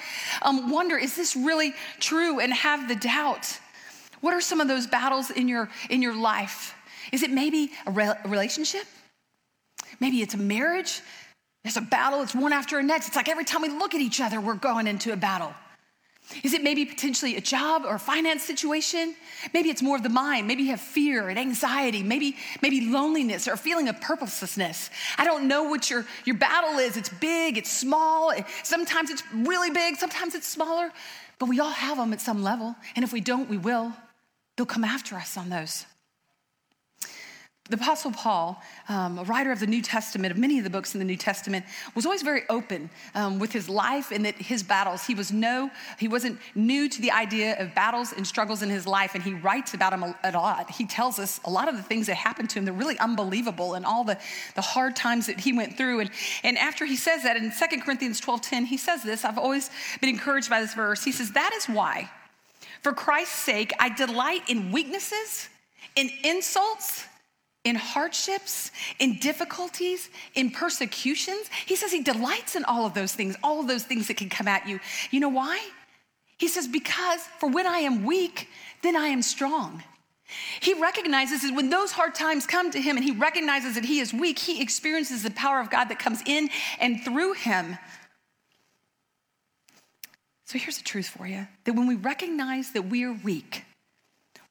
um, 0.46 0.70
wonder, 0.70 0.98
is 0.98 1.16
this 1.16 1.38
really 1.38 1.74
true? 2.02 2.42
And 2.42 2.54
have 2.54 2.90
the 2.90 2.96
doubt. 2.96 3.60
What 4.20 4.34
are 4.34 4.42
some 4.42 4.60
of 4.60 4.68
those 4.68 4.88
battles 4.88 5.32
in 5.32 5.48
your 5.48 5.70
in 5.90 6.02
your 6.02 6.16
life? 6.16 6.76
Is 7.14 7.24
it 7.24 7.32
maybe 7.32 7.72
a, 7.86 7.92
re- 7.92 8.14
a 8.24 8.28
relationship? 8.28 8.84
Maybe 10.02 10.22
it's 10.22 10.34
a 10.34 10.38
marriage. 10.38 11.02
It's 11.64 11.78
a 11.78 11.82
battle, 11.82 12.22
it's 12.22 12.36
one 12.36 12.52
after 12.52 12.78
the 12.78 12.84
next. 12.84 13.08
It's 13.08 13.16
like 13.16 13.30
every 13.30 13.46
time 13.46 13.62
we 13.62 13.70
look 13.70 13.96
at 13.96 14.02
each 14.02 14.20
other, 14.20 14.42
we're 14.42 14.56
going 14.56 14.88
into 14.88 15.14
a 15.14 15.16
battle. 15.16 15.54
Is 16.42 16.54
it 16.54 16.64
maybe 16.64 16.86
potentially 16.86 17.36
a 17.36 17.42
job 17.42 17.84
or 17.86 17.96
a 17.96 18.00
finance 18.00 18.44
situation? 18.44 19.14
Maybe 19.54 19.70
it's 19.70 19.82
more 19.82 19.98
of 19.98 20.04
the 20.04 20.10
mind. 20.10 20.48
Maybe 20.48 20.64
you 20.64 20.70
have 20.70 20.82
fear 20.82 21.30
and 21.30 21.38
anxiety, 21.38 22.02
maybe, 22.02 22.38
maybe 22.62 22.90
loneliness 22.90 23.48
or 23.48 23.54
a 23.54 23.58
feeling 23.58 23.88
of 23.90 24.00
purposelessness. 24.00 24.90
I 25.18 25.26
don't 25.26 25.48
know 25.48 25.64
what 25.64 25.90
your, 25.90 26.06
your 26.26 26.38
battle 26.38 26.80
is. 26.80 26.98
It's 26.98 27.10
big, 27.10 27.58
it's 27.58 27.72
small. 27.72 28.34
Sometimes 28.64 29.10
it's 29.10 29.24
really 29.34 29.70
big, 29.70 29.98
sometimes 29.98 30.34
it's 30.34 30.48
smaller, 30.48 30.92
but 31.40 31.50
we 31.50 31.60
all 31.60 31.72
have 31.72 31.98
them 31.98 32.14
at 32.14 32.22
some 32.22 32.42
level. 32.42 32.76
And 32.96 33.04
if 33.04 33.12
we 33.12 33.22
don't, 33.22 33.50
we 33.50 33.58
will. 33.58 33.94
They'll 34.56 34.66
come 34.66 34.86
after 34.86 35.16
us 35.16 35.38
on 35.38 35.50
those. 35.50 35.86
The 37.70 37.78
Apostle 37.78 38.12
Paul, 38.12 38.62
um, 38.90 39.18
a 39.18 39.24
writer 39.24 39.50
of 39.50 39.62
the 39.62 39.68
New 39.68 39.82
Testament, 39.82 40.34
of 40.34 40.38
many 40.38 40.58
of 40.58 40.66
the 40.66 40.70
books 40.70 40.96
in 40.96 41.00
the 41.00 41.06
New 41.06 41.16
Testament, 41.16 41.64
was 41.96 42.06
always 42.06 42.22
very 42.22 42.42
open 42.50 42.90
um, 43.16 43.40
with 43.40 43.54
his 43.54 43.70
life 43.70 44.12
and 44.12 44.26
that 44.26 44.36
his 44.36 44.62
battles. 44.62 45.06
He 45.06 45.16
was 45.16 45.32
no, 45.32 45.72
he 45.98 46.10
wasn't 46.10 46.40
new 46.56 46.90
to 46.90 47.02
the 47.02 47.12
idea 47.12 47.58
of 47.58 47.74
battles 47.74 48.12
and 48.12 48.28
struggles 48.28 48.64
in 48.64 48.70
his 48.70 48.86
life, 48.86 49.16
and 49.16 49.24
he 49.24 49.34
writes 49.34 49.74
about 49.74 49.92
them 49.92 50.04
a, 50.04 50.32
lot. 50.34 50.72
He 50.72 50.86
tells 50.86 51.20
us 51.20 51.40
a 51.46 51.50
lot 51.50 51.70
of 51.70 51.78
the 51.78 51.84
things 51.84 52.08
that 52.08 52.18
happened 52.18 52.50
to 52.50 52.60
him. 52.60 52.66
They're 52.66 52.74
really 52.74 53.00
unbelievable, 53.00 53.76
and 53.76 53.86
all 53.86 54.04
the, 54.04 54.20
the 54.56 54.62
hard 54.62 54.98
times 54.98 55.28
that 55.28 55.40
he 55.40 55.54
went 55.54 55.78
through. 55.78 56.02
And, 56.02 56.10
and 56.44 56.58
after 56.58 56.84
he 56.84 56.98
says 56.98 57.24
that 57.24 57.38
in 57.38 57.50
2 57.50 57.80
Corinthians 57.80 58.20
12:10, 58.20 58.66
he 58.66 58.76
says 58.76 59.04
this. 59.04 59.24
I've 59.24 59.38
always 59.38 59.70
been 60.02 60.10
encouraged 60.10 60.50
by 60.50 60.60
this 60.60 60.74
verse. 60.74 61.06
He 61.06 61.14
says, 61.14 61.32
"That 61.32 61.54
is 61.54 61.68
why, 61.68 62.12
for 62.82 62.92
Christ's 62.92 63.40
sake, 63.40 63.72
I 63.80 63.88
delight 63.88 64.50
in 64.50 64.74
weaknesses, 64.74 65.48
in 65.96 66.10
insults." 66.26 67.06
In 67.64 67.76
hardships, 67.76 68.72
in 69.00 69.20
difficulties, 69.20 70.10
in 70.36 70.52
persecutions. 70.52 71.48
He 71.66 71.76
says 71.76 71.92
he 71.92 72.04
delights 72.04 72.56
in 72.56 72.66
all 72.66 72.86
of 72.86 72.94
those 72.94 73.14
things, 73.14 73.36
all 73.42 73.60
of 73.60 73.68
those 73.68 73.84
things 73.84 74.08
that 74.08 74.18
can 74.18 74.30
come 74.30 74.48
at 74.48 74.68
you. 74.68 74.80
You 75.12 75.22
know 75.22 75.30
why? 75.30 75.66
He 76.38 76.48
says, 76.48 76.68
Because 76.68 77.22
for 77.40 77.50
when 77.50 77.66
I 77.66 77.80
am 77.80 78.04
weak, 78.04 78.50
then 78.82 78.96
I 78.96 79.08
am 79.08 79.22
strong. 79.22 79.84
He 80.60 80.74
recognizes 80.74 81.42
that 81.44 81.56
when 81.56 81.70
those 81.70 81.92
hard 81.92 82.16
times 82.16 82.46
come 82.48 82.72
to 82.72 82.82
him 82.82 82.98
and 82.98 83.06
he 83.06 83.12
recognizes 83.12 83.76
that 83.76 83.86
he 83.86 84.00
is 84.00 84.14
weak, 84.14 84.40
he 84.40 84.62
experiences 84.62 85.24
the 85.24 85.32
power 85.32 85.60
of 85.60 85.70
God 85.70 85.86
that 85.86 86.00
comes 86.00 86.22
in 86.26 86.50
and 86.80 87.02
through 87.04 87.34
him. 87.34 87.78
So 90.46 90.58
here's 90.58 90.78
the 90.78 90.84
truth 90.84 91.08
for 91.08 91.28
you 91.28 91.48
that 91.64 91.74
when 91.74 91.88
we 91.88 91.96
recognize 91.96 92.72
that 92.72 92.84
we 92.84 93.04
are 93.04 93.14
weak, 93.14 93.64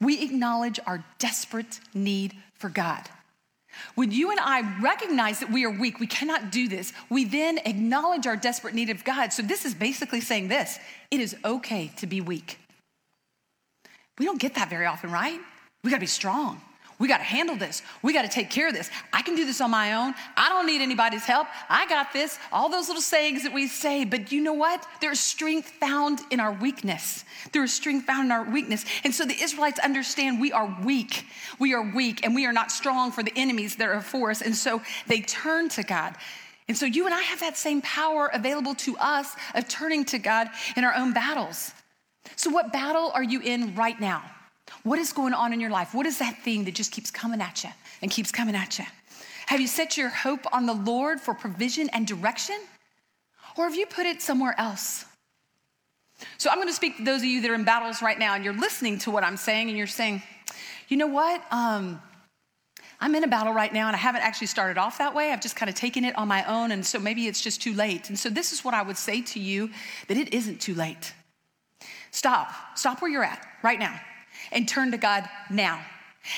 we 0.00 0.22
acknowledge 0.22 0.80
our 0.86 1.04
desperate 1.18 1.80
need 1.94 2.34
for 2.62 2.70
God. 2.70 3.02
When 3.94 4.12
you 4.12 4.30
and 4.30 4.40
I 4.40 4.80
recognize 4.80 5.40
that 5.40 5.50
we 5.50 5.64
are 5.64 5.70
weak, 5.70 5.98
we 5.98 6.06
cannot 6.06 6.52
do 6.52 6.68
this, 6.68 6.92
we 7.10 7.24
then 7.24 7.58
acknowledge 7.66 8.26
our 8.26 8.36
desperate 8.36 8.74
need 8.74 8.90
of 8.90 9.04
God. 9.04 9.32
So, 9.32 9.42
this 9.42 9.64
is 9.64 9.74
basically 9.74 10.20
saying 10.20 10.48
this 10.48 10.78
it 11.10 11.20
is 11.20 11.36
okay 11.44 11.90
to 11.96 12.06
be 12.06 12.20
weak. 12.20 12.58
We 14.18 14.26
don't 14.26 14.40
get 14.40 14.54
that 14.54 14.70
very 14.70 14.86
often, 14.86 15.10
right? 15.10 15.40
We 15.82 15.90
gotta 15.90 16.00
be 16.00 16.06
strong. 16.06 16.60
We 17.02 17.08
got 17.08 17.18
to 17.18 17.24
handle 17.24 17.56
this. 17.56 17.82
We 18.00 18.12
got 18.12 18.22
to 18.22 18.28
take 18.28 18.48
care 18.48 18.68
of 18.68 18.74
this. 18.74 18.88
I 19.12 19.22
can 19.22 19.34
do 19.34 19.44
this 19.44 19.60
on 19.60 19.72
my 19.72 19.94
own. 19.94 20.14
I 20.36 20.48
don't 20.50 20.68
need 20.68 20.80
anybody's 20.80 21.24
help. 21.24 21.48
I 21.68 21.84
got 21.88 22.12
this. 22.12 22.38
All 22.52 22.68
those 22.68 22.86
little 22.86 23.02
sayings 23.02 23.42
that 23.42 23.52
we 23.52 23.66
say. 23.66 24.04
But 24.04 24.30
you 24.30 24.40
know 24.40 24.52
what? 24.52 24.86
There's 25.00 25.18
strength 25.18 25.68
found 25.68 26.20
in 26.30 26.38
our 26.38 26.52
weakness. 26.52 27.24
There 27.50 27.64
is 27.64 27.72
strength 27.72 28.06
found 28.06 28.26
in 28.26 28.30
our 28.30 28.44
weakness. 28.44 28.84
And 29.02 29.12
so 29.12 29.24
the 29.24 29.34
Israelites 29.34 29.80
understand 29.80 30.40
we 30.40 30.52
are 30.52 30.78
weak. 30.84 31.26
We 31.58 31.74
are 31.74 31.82
weak 31.82 32.24
and 32.24 32.36
we 32.36 32.46
are 32.46 32.52
not 32.52 32.70
strong 32.70 33.10
for 33.10 33.24
the 33.24 33.32
enemies 33.34 33.74
that 33.76 33.88
are 33.88 34.00
for 34.00 34.30
us. 34.30 34.40
And 34.40 34.54
so 34.54 34.80
they 35.08 35.22
turn 35.22 35.70
to 35.70 35.82
God. 35.82 36.14
And 36.68 36.76
so 36.76 36.86
you 36.86 37.06
and 37.06 37.12
I 37.12 37.22
have 37.22 37.40
that 37.40 37.56
same 37.56 37.82
power 37.82 38.30
available 38.32 38.76
to 38.76 38.96
us 38.98 39.34
of 39.56 39.66
turning 39.66 40.04
to 40.04 40.20
God 40.20 40.50
in 40.76 40.84
our 40.84 40.94
own 40.94 41.12
battles. 41.12 41.72
So, 42.36 42.48
what 42.50 42.72
battle 42.72 43.10
are 43.12 43.24
you 43.24 43.40
in 43.40 43.74
right 43.74 44.00
now? 44.00 44.22
What 44.82 44.98
is 44.98 45.12
going 45.12 45.34
on 45.34 45.52
in 45.52 45.60
your 45.60 45.70
life? 45.70 45.94
What 45.94 46.06
is 46.06 46.18
that 46.18 46.42
thing 46.42 46.64
that 46.64 46.74
just 46.74 46.92
keeps 46.92 47.10
coming 47.10 47.40
at 47.40 47.62
you 47.64 47.70
and 48.00 48.10
keeps 48.10 48.32
coming 48.32 48.54
at 48.54 48.78
you? 48.78 48.84
Have 49.46 49.60
you 49.60 49.66
set 49.66 49.96
your 49.96 50.08
hope 50.08 50.46
on 50.52 50.66
the 50.66 50.72
Lord 50.72 51.20
for 51.20 51.34
provision 51.34 51.88
and 51.90 52.06
direction? 52.06 52.58
Or 53.56 53.64
have 53.64 53.76
you 53.76 53.86
put 53.86 54.06
it 54.06 54.22
somewhere 54.22 54.54
else? 54.58 55.04
So 56.38 56.50
I'm 56.50 56.56
going 56.56 56.68
to 56.68 56.74
speak 56.74 56.98
to 56.98 57.04
those 57.04 57.20
of 57.20 57.26
you 57.26 57.42
that 57.42 57.50
are 57.50 57.54
in 57.54 57.64
battles 57.64 58.00
right 58.00 58.18
now 58.18 58.34
and 58.34 58.44
you're 58.44 58.54
listening 58.54 58.98
to 59.00 59.10
what 59.10 59.24
I'm 59.24 59.36
saying 59.36 59.68
and 59.68 59.76
you're 59.76 59.86
saying, 59.86 60.22
you 60.88 60.96
know 60.96 61.08
what? 61.08 61.42
Um, 61.50 62.00
I'm 63.00 63.14
in 63.16 63.24
a 63.24 63.28
battle 63.28 63.52
right 63.52 63.72
now 63.72 63.88
and 63.88 63.96
I 63.96 63.98
haven't 63.98 64.22
actually 64.22 64.46
started 64.46 64.78
off 64.78 64.98
that 64.98 65.14
way. 65.14 65.32
I've 65.32 65.40
just 65.40 65.56
kind 65.56 65.68
of 65.68 65.74
taken 65.74 66.04
it 66.04 66.16
on 66.16 66.28
my 66.28 66.44
own. 66.44 66.70
And 66.70 66.86
so 66.86 66.98
maybe 67.00 67.26
it's 67.26 67.40
just 67.40 67.60
too 67.60 67.74
late. 67.74 68.08
And 68.08 68.18
so 68.18 68.30
this 68.30 68.52
is 68.52 68.64
what 68.64 68.74
I 68.74 68.82
would 68.82 68.96
say 68.96 69.22
to 69.22 69.40
you 69.40 69.70
that 70.06 70.16
it 70.16 70.32
isn't 70.32 70.60
too 70.60 70.74
late. 70.74 71.12
Stop. 72.12 72.52
Stop 72.76 73.02
where 73.02 73.10
you're 73.10 73.24
at 73.24 73.44
right 73.62 73.78
now 73.78 74.00
and 74.52 74.68
turn 74.68 74.90
to 74.92 74.98
God 74.98 75.28
now. 75.50 75.80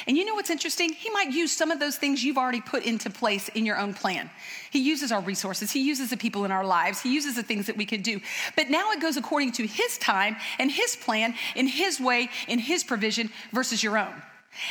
And 0.06 0.16
you 0.16 0.24
know 0.24 0.34
what's 0.34 0.50
interesting? 0.50 0.92
He 0.92 1.10
might 1.10 1.30
use 1.30 1.52
some 1.52 1.70
of 1.70 1.78
those 1.78 1.96
things 1.96 2.24
you've 2.24 2.38
already 2.38 2.62
put 2.62 2.84
into 2.84 3.10
place 3.10 3.48
in 3.50 3.66
your 3.66 3.78
own 3.78 3.92
plan. 3.92 4.30
He 4.70 4.78
uses 4.78 5.12
our 5.12 5.20
resources, 5.20 5.70
He 5.70 5.80
uses 5.80 6.10
the 6.10 6.16
people 6.16 6.44
in 6.44 6.50
our 6.50 6.64
lives, 6.64 7.02
He 7.02 7.12
uses 7.12 7.36
the 7.36 7.42
things 7.42 7.66
that 7.66 7.76
we 7.76 7.84
can 7.84 8.00
do. 8.00 8.20
But 8.56 8.70
now 8.70 8.92
it 8.92 9.00
goes 9.00 9.16
according 9.16 9.52
to 9.52 9.66
His 9.66 9.98
time 9.98 10.36
and 10.58 10.70
His 10.70 10.96
plan, 10.96 11.34
in 11.54 11.66
His 11.66 12.00
way, 12.00 12.30
in 12.48 12.58
His 12.58 12.82
provision 12.82 13.30
versus 13.52 13.82
your 13.82 13.98
own. 13.98 14.14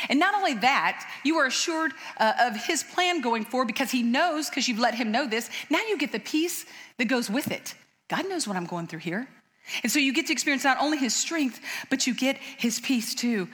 And 0.08 0.18
not 0.18 0.34
only 0.34 0.54
that, 0.54 1.08
you 1.24 1.36
are 1.36 1.46
assured 1.46 1.92
uh, 2.16 2.32
of 2.40 2.56
His 2.64 2.82
plan 2.82 3.20
going 3.20 3.44
forward 3.44 3.66
because 3.66 3.92
He 3.92 4.02
knows, 4.02 4.48
because 4.48 4.66
you've 4.66 4.80
let 4.80 4.94
Him 4.94 5.12
know 5.12 5.28
this. 5.28 5.48
Now 5.70 5.80
you 5.88 5.96
get 5.96 6.10
the 6.10 6.20
peace 6.20 6.66
that 6.98 7.04
goes 7.04 7.30
with 7.30 7.52
it. 7.52 7.74
God 8.08 8.28
knows 8.28 8.48
what 8.48 8.56
I'm 8.56 8.66
going 8.66 8.88
through 8.88 9.00
here. 9.00 9.28
And 9.82 9.90
so 9.90 9.98
you 9.98 10.12
get 10.12 10.26
to 10.26 10.32
experience 10.32 10.64
not 10.64 10.80
only 10.80 10.98
his 10.98 11.14
strength, 11.14 11.60
but 11.90 12.06
you 12.06 12.14
get 12.14 12.38
his 12.38 12.80
peace 12.80 13.14
too. 13.14 13.48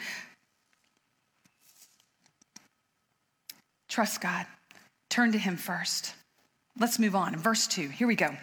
Trust 3.89 4.21
God. 4.21 4.47
Turn 5.08 5.32
to 5.32 5.39
him 5.39 5.56
first. 5.56 6.15
Let's 6.78 6.99
move 6.99 7.17
on. 7.17 7.37
Verse 7.37 7.67
2, 7.67 7.89
here 7.89 8.06
we 8.06 8.15
go. 8.15 8.37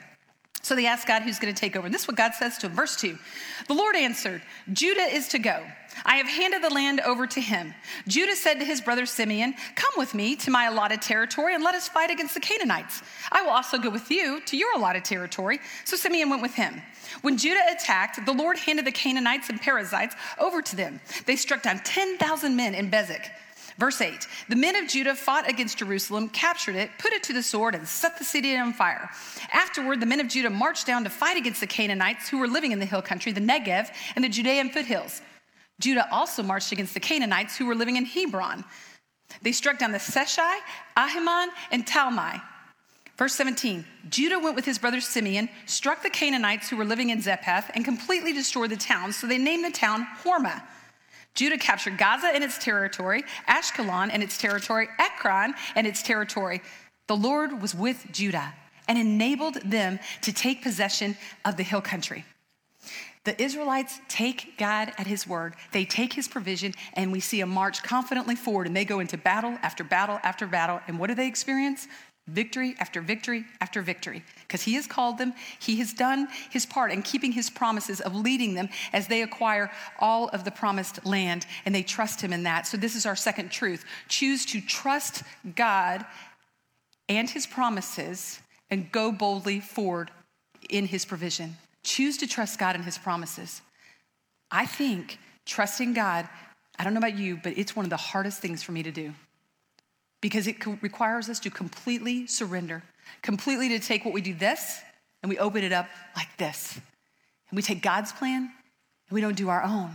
So 0.62 0.76
they 0.76 0.86
ask 0.86 1.08
God 1.08 1.22
who's 1.22 1.40
going 1.40 1.54
to 1.54 1.60
take 1.60 1.76
over. 1.76 1.86
And 1.86 1.94
This 1.94 2.02
is 2.02 2.08
what 2.08 2.18
God 2.18 2.34
says 2.34 2.58
to 2.60 2.68
him. 2.68 2.76
Verse 2.76 2.96
2 2.96 3.18
The 3.68 3.74
Lord 3.74 3.96
answered, 3.96 4.42
Judah 4.74 5.02
is 5.02 5.28
to 5.30 5.40
go. 5.40 5.64
I 6.06 6.18
have 6.18 6.28
handed 6.28 6.64
the 6.64 6.74
land 6.74 7.00
over 7.02 7.26
to 7.28 7.42
him. 7.42 7.74
Judah 8.08 8.36
said 8.36 8.60
to 8.60 8.66
his 8.66 8.82
brother 8.82 9.06
Simeon, 9.06 9.56
Come 9.76 9.92
with 9.98 10.14
me 10.14 10.36
to 10.38 10.52
my 10.52 10.66
allotted 10.66 11.02
territory 11.02 11.56
and 11.56 11.64
let 11.64 11.76
us 11.76 11.88
fight 11.88 12.12
against 12.12 12.34
the 12.34 12.40
Canaanites. 12.40 13.02
I 13.32 13.42
will 13.42 13.52
also 13.52 13.78
go 13.78 13.90
with 13.90 14.12
you 14.12 14.42
to 14.42 14.58
your 14.58 14.76
allotted 14.76 15.06
territory. 15.06 15.60
So 15.86 15.96
Simeon 15.96 16.30
went 16.30 16.42
with 16.42 16.54
him. 16.54 16.82
When 17.22 17.38
Judah 17.38 17.64
attacked, 17.72 18.26
the 18.26 18.34
Lord 18.34 18.58
handed 18.58 18.86
the 18.86 18.92
Canaanites 18.92 19.50
and 19.50 19.62
Perizzites 19.62 20.16
over 20.38 20.62
to 20.62 20.76
them. 20.76 21.00
They 21.26 21.36
struck 21.36 21.64
down 21.64 21.80
10,000 21.80 22.56
men 22.56 22.76
in 22.76 22.92
Bezek. 22.92 23.30
Verse 23.78 24.02
8 24.02 24.28
The 24.50 24.56
men 24.56 24.76
of 24.76 24.88
Judah 24.90 25.16
fought 25.16 25.50
against 25.50 25.78
Jerusalem, 25.78 26.30
captured 26.30 26.76
it, 26.76 26.92
put 26.98 27.14
it 27.14 27.24
to 27.24 27.34
the 27.34 27.44
sword, 27.44 27.76
and 27.76 27.88
set 27.88 28.18
the 28.18 28.24
city 28.24 28.56
on 28.58 28.74
fire. 28.74 29.10
Afterward, 29.54 30.00
the 30.00 30.06
men 30.06 30.20
of 30.20 30.28
Judah 30.28 30.50
marched 30.50 30.88
down 30.88 31.04
to 31.04 31.10
fight 31.10 31.38
against 31.38 31.62
the 31.62 31.68
Canaanites 31.68 32.28
who 32.28 32.40
were 32.40 32.48
living 32.48 32.72
in 32.72 32.80
the 32.80 32.86
hill 32.86 33.02
country, 33.02 33.32
the 33.32 33.42
Negev, 33.42 33.90
and 34.16 34.24
the 34.24 34.30
Judean 34.30 34.70
foothills. 34.70 35.22
Judah 35.80 36.08
also 36.12 36.42
marched 36.42 36.72
against 36.72 36.94
the 36.94 37.00
Canaanites 37.00 37.56
who 37.56 37.66
were 37.66 37.76
living 37.76 37.98
in 37.98 38.06
Hebron. 38.06 38.64
They 39.42 39.52
struck 39.52 39.78
down 39.78 39.92
the 39.92 40.00
Sheshai, 40.00 40.58
Ahiman, 40.98 41.50
and 41.72 41.86
Talmai. 41.86 42.42
Verse 43.18 43.34
17 43.34 43.86
Judah 44.10 44.40
went 44.40 44.56
with 44.56 44.66
his 44.66 44.78
brother 44.78 45.02
Simeon, 45.02 45.50
struck 45.66 46.02
the 46.02 46.10
Canaanites 46.10 46.70
who 46.70 46.78
were 46.78 46.86
living 46.86 47.10
in 47.10 47.22
Zephath, 47.22 47.70
and 47.76 47.84
completely 47.84 48.34
destroyed 48.34 48.72
the 48.72 48.78
town, 48.78 49.12
so 49.12 49.28
they 49.28 49.38
named 49.38 49.66
the 49.66 49.72
town 49.72 50.08
Hormah. 50.24 50.64
Judah 51.38 51.58
captured 51.58 52.00
Gaza 52.00 52.28
and 52.34 52.44
its 52.44 52.58
territory, 52.58 53.24
Ashkelon 53.48 54.10
and 54.12 54.24
its 54.24 54.40
territory, 54.40 54.90
Ekron 54.98 55.54
and 55.76 55.86
its 55.86 56.02
territory. 56.02 56.62
The 57.08 57.16
Lord 57.16 57.62
was 57.62 57.76
with 57.76 58.08
Judah 58.12 58.56
and 58.88 58.98
enabled 58.98 59.62
them 59.62 60.00
to 60.24 60.34
take 60.34 60.64
possession 60.64 61.16
of 61.46 61.56
the 61.56 61.64
hill 61.64 61.80
country. 61.80 62.26
The 63.24 63.40
Israelites 63.42 64.00
take 64.08 64.58
God 64.58 64.94
at 64.98 65.06
his 65.06 65.28
word. 65.28 65.54
They 65.74 65.86
take 65.86 66.14
his 66.14 66.28
provision, 66.28 66.74
and 66.94 67.12
we 67.12 67.20
see 67.20 67.42
a 67.42 67.46
march 67.46 67.84
confidently 67.84 68.36
forward, 68.36 68.68
and 68.68 68.76
they 68.76 68.86
go 68.86 69.00
into 69.00 69.18
battle 69.18 69.60
after 69.62 69.84
battle 69.84 70.20
after 70.24 70.48
battle. 70.48 70.80
And 70.88 70.98
what 70.98 71.08
do 71.08 71.14
they 71.14 71.28
experience? 71.28 71.88
Victory 72.28 72.76
after 72.80 73.02
victory 73.02 73.46
after 73.62 73.82
victory. 73.82 74.24
Because 74.42 74.62
he 74.62 74.74
has 74.74 74.88
called 74.88 75.18
them 75.18 75.34
he 75.60 75.78
has 75.78 75.94
done 75.94 76.28
his 76.50 76.66
part 76.66 76.92
in 76.92 77.02
keeping 77.02 77.32
his 77.32 77.50
promises 77.50 78.02
of 78.02 78.16
leading 78.16 78.54
them 78.54 78.70
as 78.94 79.08
they 79.08 79.22
acquire 79.22 79.72
all 80.00 80.28
of 80.30 80.44
the 80.44 80.52
promised 80.52 81.06
land 81.06 81.46
and 81.66 81.74
they 81.74 81.84
trust 81.84 82.22
him 82.22 82.34
in 82.34 82.44
that. 82.44 82.68
So 82.68 82.78
this 82.78 82.96
is 82.96 83.06
our 83.06 83.16
second 83.16 83.50
truth. 83.50 83.86
Choose 84.08 84.46
to 84.48 84.62
trust 84.62 85.24
god 85.56 86.06
and 87.10 87.30
his 87.30 87.48
promises 87.48 88.40
and 88.70 88.92
go 88.92 89.12
boldly 89.12 89.60
forward 89.60 90.12
in 90.70 90.86
his 90.86 91.06
provision. 91.06 91.56
Choose 91.84 92.18
to 92.18 92.28
trust 92.28 92.60
god 92.60 92.76
and 92.76 92.84
his 92.84 92.98
promises. 92.98 93.62
I 94.52 94.66
think 94.66 95.18
trusting 95.48 95.94
god 95.94 96.28
i 96.78 96.84
don't 96.84 96.94
know 96.94 97.00
about 97.00 97.18
you 97.18 97.40
but 97.42 97.58
it's 97.58 97.76
one 97.76 97.86
of 97.86 97.90
the 97.90 97.98
hardest 97.98 98.40
things 98.40 98.62
for 98.62 98.74
me 98.74 98.84
to 98.84 98.92
do 98.92 99.14
because 100.28 100.46
it 100.46 100.58
requires 100.82 101.30
us 101.30 101.40
to 101.40 101.50
completely 101.50 102.28
surrender, 102.28 102.84
completely 103.22 103.70
to 103.70 103.80
take 103.80 104.04
what 104.04 104.14
we 104.14 104.20
do 104.20 104.34
this 104.34 104.82
and 105.24 105.30
we 105.30 105.38
open 105.38 105.64
it 105.64 105.72
up 105.72 105.88
like 106.18 106.28
this. 106.36 106.76
And 107.50 107.56
we 107.56 107.62
take 107.62 107.82
God's 107.82 108.12
plan 108.12 108.42
and 108.42 109.16
we 109.16 109.22
don't 109.22 109.38
do 109.38 109.48
our 109.48 109.64
own. 109.64 109.92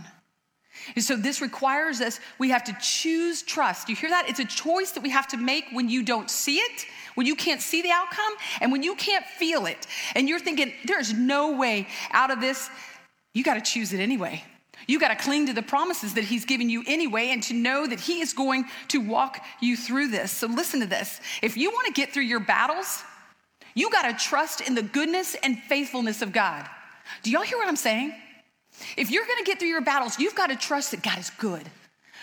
And 0.95 1.03
so 1.03 1.15
this 1.15 1.39
requires 1.39 2.01
us, 2.01 2.19
we 2.39 2.49
have 2.49 2.63
to 2.63 2.75
choose 2.81 3.43
trust. 3.43 3.89
You 3.89 3.95
hear 3.95 4.09
that? 4.09 4.27
It's 4.27 4.39
a 4.39 4.45
choice 4.45 4.89
that 4.93 5.03
we 5.03 5.11
have 5.11 5.27
to 5.27 5.37
make 5.37 5.65
when 5.71 5.87
you 5.87 6.01
don't 6.01 6.31
see 6.31 6.57
it, 6.57 6.87
when 7.13 7.27
you 7.27 7.35
can't 7.35 7.61
see 7.61 7.83
the 7.83 7.91
outcome, 7.91 8.33
and 8.59 8.71
when 8.71 8.81
you 8.81 8.95
can't 8.95 9.27
feel 9.27 9.67
it. 9.67 9.85
And 10.15 10.27
you're 10.27 10.39
thinking, 10.39 10.73
there's 10.85 11.13
no 11.13 11.55
way 11.55 11.87
out 12.09 12.31
of 12.31 12.41
this. 12.41 12.71
You 13.35 13.43
got 13.43 13.53
to 13.53 13.61
choose 13.61 13.93
it 13.93 13.99
anyway. 13.99 14.43
You 14.87 14.99
got 14.99 15.09
to 15.09 15.15
cling 15.15 15.47
to 15.47 15.53
the 15.53 15.61
promises 15.61 16.13
that 16.15 16.23
He's 16.23 16.45
given 16.45 16.69
you 16.69 16.83
anyway 16.87 17.29
and 17.29 17.41
to 17.43 17.53
know 17.53 17.87
that 17.87 17.99
He 17.99 18.21
is 18.21 18.33
going 18.33 18.65
to 18.89 18.99
walk 18.99 19.43
you 19.61 19.77
through 19.77 20.09
this. 20.09 20.31
So, 20.31 20.47
listen 20.47 20.79
to 20.81 20.85
this. 20.85 21.19
If 21.41 21.57
you 21.57 21.71
want 21.71 21.87
to 21.87 21.93
get 21.93 22.13
through 22.13 22.23
your 22.23 22.39
battles, 22.39 23.03
you 23.75 23.89
got 23.89 24.09
to 24.09 24.23
trust 24.23 24.61
in 24.61 24.75
the 24.75 24.83
goodness 24.83 25.35
and 25.43 25.57
faithfulness 25.57 26.21
of 26.21 26.31
God. 26.31 26.67
Do 27.23 27.31
y'all 27.31 27.41
hear 27.41 27.57
what 27.57 27.67
I'm 27.67 27.75
saying? 27.75 28.13
If 28.97 29.11
you're 29.11 29.25
going 29.25 29.37
to 29.37 29.45
get 29.45 29.59
through 29.59 29.69
your 29.69 29.81
battles, 29.81 30.19
you've 30.19 30.35
got 30.35 30.47
to 30.47 30.55
trust 30.55 30.91
that 30.91 31.03
God 31.03 31.19
is 31.19 31.29
good. 31.31 31.63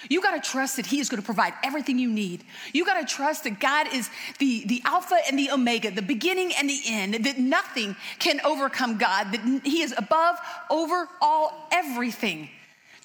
You 0.08 0.22
got 0.22 0.42
to 0.42 0.50
trust 0.50 0.76
that 0.76 0.86
He 0.86 1.00
is 1.00 1.08
going 1.08 1.20
to 1.20 1.26
provide 1.26 1.52
everything 1.62 1.98
you 1.98 2.10
need. 2.10 2.44
You 2.72 2.84
got 2.84 3.00
to 3.00 3.14
trust 3.14 3.44
that 3.44 3.60
God 3.60 3.92
is 3.92 4.10
the, 4.38 4.64
the 4.66 4.82
Alpha 4.84 5.16
and 5.28 5.38
the 5.38 5.50
Omega, 5.50 5.90
the 5.90 6.02
beginning 6.02 6.52
and 6.54 6.68
the 6.68 6.80
end, 6.86 7.24
that 7.24 7.38
nothing 7.38 7.96
can 8.18 8.40
overcome 8.44 8.98
God, 8.98 9.32
that 9.32 9.60
He 9.64 9.82
is 9.82 9.94
above, 9.96 10.38
over 10.70 11.08
all, 11.20 11.68
everything. 11.70 12.48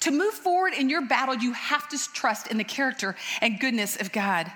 To 0.00 0.10
move 0.10 0.34
forward 0.34 0.74
in 0.74 0.88
your 0.88 1.02
battle, 1.02 1.34
you 1.34 1.52
have 1.52 1.88
to 1.88 2.12
trust 2.12 2.48
in 2.48 2.58
the 2.58 2.64
character 2.64 3.16
and 3.40 3.58
goodness 3.58 3.96
of 4.00 4.12
God. 4.12 4.50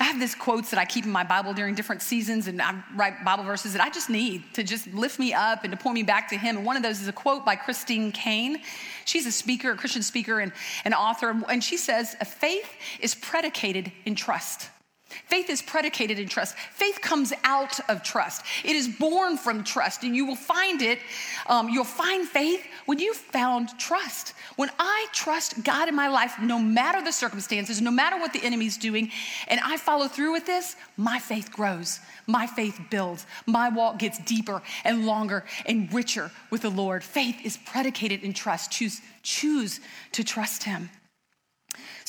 I 0.00 0.04
have 0.04 0.18
these 0.18 0.34
quotes 0.34 0.70
that 0.70 0.80
I 0.80 0.86
keep 0.86 1.04
in 1.04 1.10
my 1.10 1.24
Bible 1.24 1.52
during 1.52 1.74
different 1.74 2.00
seasons, 2.00 2.48
and 2.48 2.60
I 2.62 2.74
write 2.96 3.22
Bible 3.22 3.44
verses 3.44 3.74
that 3.74 3.82
I 3.82 3.90
just 3.90 4.08
need 4.08 4.42
to 4.54 4.62
just 4.62 4.86
lift 4.94 5.18
me 5.18 5.34
up 5.34 5.62
and 5.62 5.70
to 5.72 5.76
point 5.76 5.94
me 5.94 6.02
back 6.02 6.30
to 6.30 6.38
Him. 6.38 6.56
And 6.56 6.64
one 6.64 6.78
of 6.78 6.82
those 6.82 7.02
is 7.02 7.08
a 7.08 7.12
quote 7.12 7.44
by 7.44 7.54
Christine 7.54 8.10
Caine. 8.10 8.62
She's 9.04 9.26
a 9.26 9.32
speaker, 9.32 9.72
a 9.72 9.76
Christian 9.76 10.02
speaker, 10.02 10.40
and 10.40 10.52
an 10.86 10.94
author. 10.94 11.42
And 11.50 11.62
she 11.62 11.76
says, 11.76 12.16
A 12.18 12.24
faith 12.24 12.72
is 13.00 13.14
predicated 13.14 13.92
in 14.06 14.14
trust. 14.14 14.70
Faith 15.26 15.50
is 15.50 15.62
predicated 15.62 16.18
in 16.18 16.28
trust. 16.28 16.56
Faith 16.56 17.00
comes 17.00 17.32
out 17.44 17.78
of 17.88 18.02
trust. 18.02 18.44
It 18.64 18.76
is 18.76 18.88
born 18.88 19.36
from 19.36 19.64
trust, 19.64 20.02
and 20.02 20.14
you 20.14 20.26
will 20.26 20.36
find 20.36 20.82
it. 20.82 20.98
Um, 21.46 21.68
you'll 21.68 21.84
find 21.84 22.28
faith 22.28 22.66
when 22.86 22.98
you 22.98 23.14
found 23.14 23.78
trust. 23.78 24.34
When 24.56 24.70
I 24.78 25.06
trust 25.12 25.62
God 25.64 25.88
in 25.88 25.94
my 25.94 26.08
life, 26.08 26.34
no 26.40 26.58
matter 26.58 27.02
the 27.02 27.12
circumstances, 27.12 27.80
no 27.80 27.90
matter 27.90 28.18
what 28.18 28.32
the 28.32 28.44
enemy's 28.44 28.76
doing, 28.76 29.10
and 29.48 29.60
I 29.60 29.76
follow 29.76 30.08
through 30.08 30.32
with 30.32 30.46
this, 30.46 30.76
my 30.96 31.18
faith 31.18 31.50
grows. 31.52 32.00
My 32.26 32.46
faith 32.46 32.80
builds. 32.90 33.26
My 33.46 33.68
walk 33.68 33.98
gets 33.98 34.18
deeper 34.18 34.62
and 34.84 35.06
longer 35.06 35.44
and 35.66 35.92
richer 35.92 36.30
with 36.50 36.62
the 36.62 36.70
Lord. 36.70 37.02
Faith 37.02 37.36
is 37.44 37.56
predicated 37.56 38.22
in 38.22 38.32
trust. 38.32 38.70
Choose, 38.70 39.00
choose 39.22 39.80
to 40.12 40.22
trust 40.22 40.64
Him. 40.64 40.90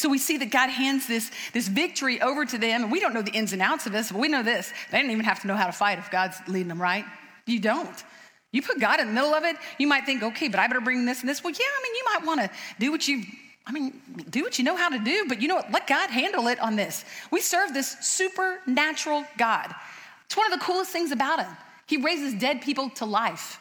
So 0.02 0.10
we 0.10 0.18
see 0.18 0.38
that 0.38 0.50
God 0.50 0.72
hands 0.72 1.06
this, 1.06 1.30
this 1.54 1.68
victory 1.68 2.20
over 2.24 2.44
to 2.44 2.58
them, 2.58 2.84
and 2.84 2.92
we 2.92 3.00
don't 3.00 3.14
know 3.14 3.22
the 3.22 3.32
ins 3.34 3.54
and 3.54 3.62
outs 3.62 3.86
of 3.86 3.92
this, 3.92 4.12
but 4.12 4.20
we 4.20 4.30
know 4.30 4.42
this. 4.42 4.74
They 4.90 4.98
didn't 4.98 5.12
even 5.12 5.26
have 5.26 5.42
to 5.42 5.48
know 5.48 5.56
how 5.56 5.68
to 5.68 5.72
fight 5.72 6.00
if 6.00 6.10
God's 6.10 6.38
leading 6.48 6.70
them, 6.70 6.82
right? 6.82 7.06
You 7.46 7.60
don't. 7.60 8.04
You 8.52 8.64
put 8.64 8.80
God 8.80 9.00
in 9.00 9.06
the 9.06 9.14
middle 9.14 9.36
of 9.36 9.44
it, 9.44 9.58
you 9.78 9.86
might 9.86 10.08
think, 10.08 10.24
okay, 10.24 10.48
but 10.48 10.60
I 10.60 10.66
better 10.66 10.82
bring 10.82 11.06
this 11.06 11.20
and 11.20 11.30
this. 11.30 11.44
Well, 11.44 11.54
yeah, 11.54 11.60
I 11.60 11.84
mean, 11.84 11.96
you 11.96 12.04
might 12.16 12.26
want 12.26 12.42
to 12.42 12.50
do 12.80 12.92
what 12.92 13.08
you, 13.08 13.22
I 13.68 13.72
mean, 13.72 14.02
do 14.32 14.42
what 14.42 14.58
you 14.58 14.66
know 14.66 14.76
how 14.76 14.90
to 14.90 14.98
do, 14.98 15.26
but 15.30 15.40
you 15.40 15.48
know 15.48 15.58
what? 15.58 15.72
Let 15.72 15.86
God 15.86 16.10
handle 16.10 16.48
it 16.48 16.60
on 16.60 16.76
this. 16.76 17.06
We 17.30 17.40
serve 17.40 17.72
this 17.72 17.96
supernatural 18.02 19.24
God. 19.38 19.72
It's 20.26 20.36
one 20.36 20.52
of 20.52 20.60
the 20.60 20.66
coolest 20.66 20.90
things 20.90 21.12
about 21.12 21.46
him. 21.46 21.56
He 21.86 21.98
raises 21.98 22.34
dead 22.34 22.62
people 22.62 22.90
to 22.92 23.06
life. 23.06 23.60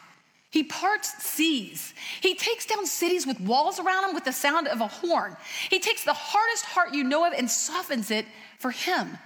He 0.51 0.63
parts 0.63 1.23
seas. 1.23 1.93
He 2.19 2.35
takes 2.35 2.65
down 2.65 2.85
cities 2.85 3.25
with 3.25 3.39
walls 3.39 3.79
around 3.79 4.03
them 4.03 4.13
with 4.13 4.25
the 4.25 4.33
sound 4.33 4.67
of 4.67 4.81
a 4.81 4.87
horn. 4.87 5.37
He 5.69 5.79
takes 5.79 6.03
the 6.03 6.13
hardest 6.13 6.65
heart 6.65 6.93
you 6.93 7.05
know 7.05 7.25
of 7.25 7.31
and 7.33 7.49
softens 7.49 8.11
it 8.11 8.25
for 8.59 8.71
him. 8.71 9.17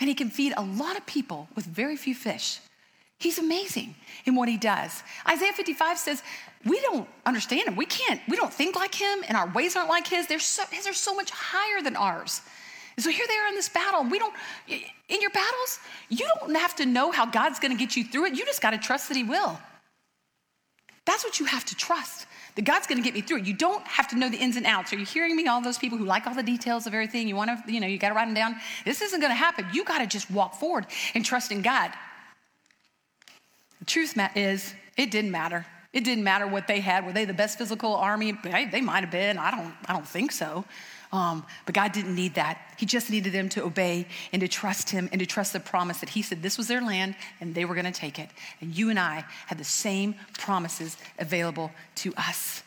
And 0.00 0.08
he 0.08 0.14
can 0.14 0.30
feed 0.30 0.54
a 0.56 0.62
lot 0.62 0.96
of 0.96 1.04
people 1.06 1.48
with 1.56 1.64
very 1.64 1.96
few 1.96 2.14
fish. 2.14 2.60
He's 3.18 3.38
amazing 3.38 3.96
in 4.26 4.36
what 4.36 4.48
he 4.48 4.56
does. 4.56 5.02
Isaiah 5.28 5.52
55 5.52 5.98
says, 5.98 6.22
We 6.64 6.80
don't 6.82 7.08
understand 7.26 7.66
him. 7.66 7.74
We 7.74 7.86
can't, 7.86 8.20
we 8.28 8.36
don't 8.36 8.52
think 8.52 8.76
like 8.76 8.94
him, 8.94 9.24
and 9.26 9.36
our 9.36 9.48
ways 9.52 9.74
aren't 9.74 9.88
like 9.88 10.06
his. 10.06 10.28
They're 10.28 10.38
so, 10.38 10.62
his 10.70 10.86
are 10.86 10.92
so 10.92 11.14
much 11.16 11.32
higher 11.32 11.82
than 11.82 11.96
ours. 11.96 12.42
And 12.98 13.04
so 13.04 13.10
here 13.10 13.26
they 13.28 13.36
are 13.36 13.46
in 13.46 13.54
this 13.54 13.68
battle. 13.68 14.02
We 14.02 14.18
don't, 14.18 14.34
in 14.66 15.20
your 15.20 15.30
battles, 15.30 15.78
you 16.08 16.26
don't 16.40 16.56
have 16.56 16.74
to 16.74 16.84
know 16.84 17.12
how 17.12 17.26
God's 17.26 17.60
gonna 17.60 17.76
get 17.76 17.94
you 17.94 18.02
through 18.02 18.26
it. 18.26 18.34
You 18.34 18.44
just 18.44 18.60
gotta 18.60 18.76
trust 18.76 19.06
that 19.06 19.16
He 19.16 19.22
will. 19.22 19.56
That's 21.04 21.22
what 21.22 21.38
you 21.38 21.46
have 21.46 21.64
to 21.66 21.76
trust. 21.76 22.26
That 22.56 22.62
God's 22.62 22.88
gonna 22.88 23.02
get 23.02 23.14
me 23.14 23.20
through 23.20 23.36
it. 23.38 23.46
You 23.46 23.54
don't 23.54 23.86
have 23.86 24.08
to 24.08 24.16
know 24.16 24.28
the 24.28 24.36
ins 24.36 24.56
and 24.56 24.66
outs. 24.66 24.92
Are 24.92 24.98
you 24.98 25.06
hearing 25.06 25.36
me? 25.36 25.46
All 25.46 25.60
those 25.60 25.78
people 25.78 25.96
who 25.96 26.06
like 26.06 26.26
all 26.26 26.34
the 26.34 26.42
details 26.42 26.88
of 26.88 26.92
everything, 26.92 27.28
you 27.28 27.36
wanna, 27.36 27.62
you 27.68 27.78
know, 27.78 27.86
you 27.86 27.98
gotta 27.98 28.16
write 28.16 28.24
them 28.24 28.34
down. 28.34 28.56
This 28.84 29.00
isn't 29.00 29.20
gonna 29.20 29.32
happen. 29.32 29.64
You 29.72 29.84
gotta 29.84 30.08
just 30.08 30.28
walk 30.28 30.56
forward 30.56 30.86
and 31.14 31.24
trust 31.24 31.52
in 31.52 31.62
God. 31.62 31.92
The 33.78 33.84
truth 33.84 34.18
is, 34.34 34.74
it 34.96 35.12
didn't 35.12 35.30
matter. 35.30 35.64
It 35.92 36.02
didn't 36.02 36.24
matter 36.24 36.48
what 36.48 36.66
they 36.66 36.80
had. 36.80 37.06
Were 37.06 37.12
they 37.12 37.26
the 37.26 37.32
best 37.32 37.58
physical 37.58 37.94
army? 37.94 38.32
They 38.42 38.80
might 38.80 39.04
have 39.04 39.12
been. 39.12 39.38
I 39.38 39.52
don't, 39.52 39.72
I 39.86 39.92
don't 39.92 40.08
think 40.08 40.32
so. 40.32 40.64
Um, 41.12 41.44
but 41.64 41.74
God 41.74 41.92
didn't 41.92 42.14
need 42.14 42.34
that. 42.34 42.74
He 42.76 42.86
just 42.86 43.10
needed 43.10 43.32
them 43.32 43.48
to 43.50 43.64
obey 43.64 44.06
and 44.32 44.40
to 44.40 44.48
trust 44.48 44.90
Him 44.90 45.08
and 45.10 45.18
to 45.20 45.26
trust 45.26 45.52
the 45.52 45.60
promise 45.60 45.98
that 45.98 46.10
He 46.10 46.22
said 46.22 46.42
this 46.42 46.58
was 46.58 46.68
their 46.68 46.82
land 46.82 47.14
and 47.40 47.54
they 47.54 47.64
were 47.64 47.74
going 47.74 47.90
to 47.90 47.92
take 47.92 48.18
it. 48.18 48.28
And 48.60 48.76
you 48.76 48.90
and 48.90 48.98
I 48.98 49.24
have 49.46 49.58
the 49.58 49.64
same 49.64 50.14
promises 50.38 50.96
available 51.18 51.70
to 51.96 52.12
us. 52.16 52.62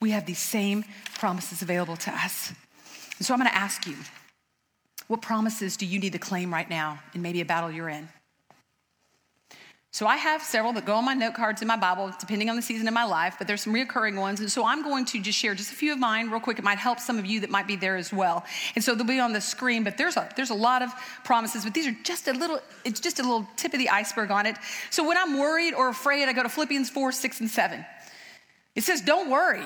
We 0.00 0.10
have 0.10 0.26
these 0.26 0.38
same 0.38 0.84
promises 1.14 1.62
available 1.62 1.96
to 1.96 2.10
us. 2.10 2.52
And 3.18 3.26
so 3.26 3.34
I'm 3.34 3.40
going 3.40 3.50
to 3.50 3.56
ask 3.56 3.86
you 3.86 3.96
what 5.06 5.22
promises 5.22 5.76
do 5.76 5.86
you 5.86 6.00
need 6.00 6.12
to 6.12 6.18
claim 6.18 6.52
right 6.52 6.68
now 6.68 7.00
in 7.14 7.22
maybe 7.22 7.40
a 7.40 7.44
battle 7.44 7.70
you're 7.70 7.88
in? 7.88 8.08
So 9.94 10.06
I 10.06 10.16
have 10.16 10.40
several 10.42 10.72
that 10.72 10.86
go 10.86 10.94
on 10.94 11.04
my 11.04 11.12
note 11.12 11.34
cards 11.34 11.60
in 11.60 11.68
my 11.68 11.76
Bible, 11.76 12.10
depending 12.18 12.48
on 12.48 12.56
the 12.56 12.62
season 12.62 12.88
of 12.88 12.94
my 12.94 13.04
life, 13.04 13.34
but 13.36 13.46
there's 13.46 13.60
some 13.60 13.74
reoccurring 13.74 14.18
ones. 14.18 14.40
And 14.40 14.50
so 14.50 14.64
I'm 14.64 14.82
going 14.82 15.04
to 15.04 15.20
just 15.20 15.38
share 15.38 15.54
just 15.54 15.70
a 15.70 15.74
few 15.74 15.92
of 15.92 15.98
mine 15.98 16.30
real 16.30 16.40
quick. 16.40 16.58
It 16.58 16.64
might 16.64 16.78
help 16.78 16.98
some 16.98 17.18
of 17.18 17.26
you 17.26 17.40
that 17.40 17.50
might 17.50 17.66
be 17.66 17.76
there 17.76 17.96
as 17.96 18.10
well. 18.10 18.42
And 18.74 18.82
so 18.82 18.94
they'll 18.94 19.06
be 19.06 19.20
on 19.20 19.34
the 19.34 19.40
screen, 19.42 19.84
but 19.84 19.98
there's 19.98 20.16
a, 20.16 20.26
there's 20.34 20.48
a 20.48 20.54
lot 20.54 20.80
of 20.80 20.90
promises, 21.24 21.64
but 21.64 21.74
these 21.74 21.86
are 21.86 21.94
just 22.04 22.26
a 22.26 22.32
little, 22.32 22.58
it's 22.86 23.00
just 23.00 23.20
a 23.20 23.22
little 23.22 23.46
tip 23.56 23.74
of 23.74 23.78
the 23.78 23.90
iceberg 23.90 24.30
on 24.30 24.46
it. 24.46 24.56
So 24.88 25.06
when 25.06 25.18
I'm 25.18 25.38
worried 25.38 25.74
or 25.74 25.90
afraid, 25.90 26.26
I 26.26 26.32
go 26.32 26.42
to 26.42 26.48
Philippians 26.48 26.88
4, 26.88 27.12
6, 27.12 27.40
and 27.40 27.50
7. 27.50 27.84
It 28.74 28.84
says, 28.84 29.02
don't 29.02 29.28
worry. 29.28 29.62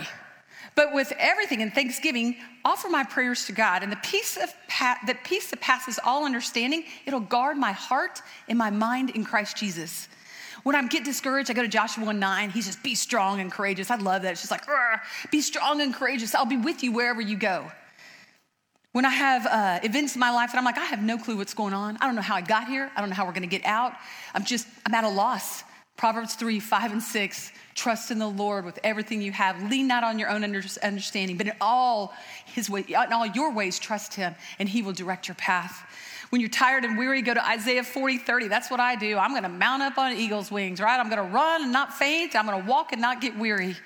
But 0.76 0.92
with 0.92 1.12
everything 1.18 1.62
in 1.62 1.70
thanksgiving, 1.70 2.36
offer 2.62 2.88
my 2.90 3.02
prayers 3.02 3.46
to 3.46 3.52
God, 3.52 3.82
and 3.82 3.90
the 3.90 3.96
peace 3.96 4.36
of 4.36 4.52
pa- 4.68 4.98
the 5.06 5.14
peace 5.24 5.50
that 5.50 5.60
passes 5.60 5.98
all 6.04 6.26
understanding, 6.26 6.84
it'll 7.06 7.18
guard 7.18 7.56
my 7.56 7.72
heart 7.72 8.20
and 8.46 8.58
my 8.58 8.68
mind 8.70 9.10
in 9.10 9.24
Christ 9.24 9.56
Jesus. 9.56 10.06
When 10.64 10.76
I 10.76 10.86
get 10.86 11.02
discouraged, 11.04 11.50
I 11.50 11.54
go 11.54 11.62
to 11.62 11.68
Joshua 11.68 12.04
1 12.04 12.18
9. 12.18 12.50
He 12.50 12.60
says, 12.60 12.76
Be 12.76 12.94
strong 12.94 13.40
and 13.40 13.50
courageous. 13.50 13.90
I 13.90 13.96
love 13.96 14.22
that. 14.22 14.32
It's 14.32 14.42
just 14.42 14.50
like, 14.50 14.64
Be 15.30 15.40
strong 15.40 15.80
and 15.80 15.94
courageous. 15.94 16.34
I'll 16.34 16.44
be 16.44 16.58
with 16.58 16.82
you 16.82 16.92
wherever 16.92 17.22
you 17.22 17.36
go. 17.36 17.70
When 18.92 19.04
I 19.04 19.10
have 19.10 19.46
uh, 19.46 19.86
events 19.86 20.14
in 20.14 20.20
my 20.20 20.30
life 20.30 20.52
that 20.52 20.58
I'm 20.58 20.64
like, 20.64 20.78
I 20.78 20.84
have 20.84 21.02
no 21.02 21.18
clue 21.18 21.36
what's 21.36 21.54
going 21.54 21.74
on. 21.74 21.96
I 22.00 22.06
don't 22.06 22.16
know 22.16 22.22
how 22.22 22.34
I 22.34 22.40
got 22.40 22.66
here. 22.66 22.90
I 22.96 23.00
don't 23.00 23.10
know 23.10 23.14
how 23.14 23.24
we're 23.24 23.32
going 23.32 23.42
to 23.42 23.48
get 23.48 23.64
out. 23.64 23.92
I'm 24.34 24.44
just, 24.44 24.66
I'm 24.84 24.94
at 24.94 25.04
a 25.04 25.08
loss. 25.08 25.64
Proverbs 25.96 26.34
3, 26.34 26.60
5, 26.60 26.92
and 26.92 27.02
6. 27.02 27.52
Trust 27.74 28.10
in 28.10 28.18
the 28.18 28.28
Lord 28.28 28.64
with 28.64 28.78
everything 28.84 29.22
you 29.22 29.32
have. 29.32 29.70
Lean 29.70 29.86
not 29.86 30.04
on 30.04 30.18
your 30.18 30.28
own 30.28 30.44
understanding, 30.44 31.36
but 31.36 31.46
in 31.46 31.54
all 31.60 32.14
his 32.44 32.68
way, 32.68 32.84
in 32.88 33.12
all 33.12 33.26
your 33.26 33.52
ways, 33.52 33.78
trust 33.78 34.14
him, 34.14 34.34
and 34.58 34.68
he 34.68 34.82
will 34.82 34.92
direct 34.92 35.28
your 35.28 35.34
path. 35.36 35.84
When 36.30 36.40
you're 36.40 36.50
tired 36.50 36.84
and 36.84 36.98
weary, 36.98 37.22
go 37.22 37.34
to 37.34 37.48
Isaiah 37.48 37.84
40, 37.84 38.18
30. 38.18 38.48
That's 38.48 38.70
what 38.70 38.80
I 38.80 38.96
do. 38.96 39.16
I'm 39.16 39.30
going 39.30 39.44
to 39.44 39.48
mount 39.48 39.82
up 39.82 39.96
on 39.96 40.12
eagle's 40.12 40.50
wings, 40.50 40.80
right? 40.80 40.98
I'm 40.98 41.08
going 41.08 41.24
to 41.24 41.32
run 41.32 41.62
and 41.62 41.72
not 41.72 41.94
faint. 41.94 42.34
I'm 42.34 42.46
going 42.46 42.62
to 42.62 42.68
walk 42.68 42.92
and 42.92 43.00
not 43.00 43.20
get 43.20 43.38
weary. 43.38 43.76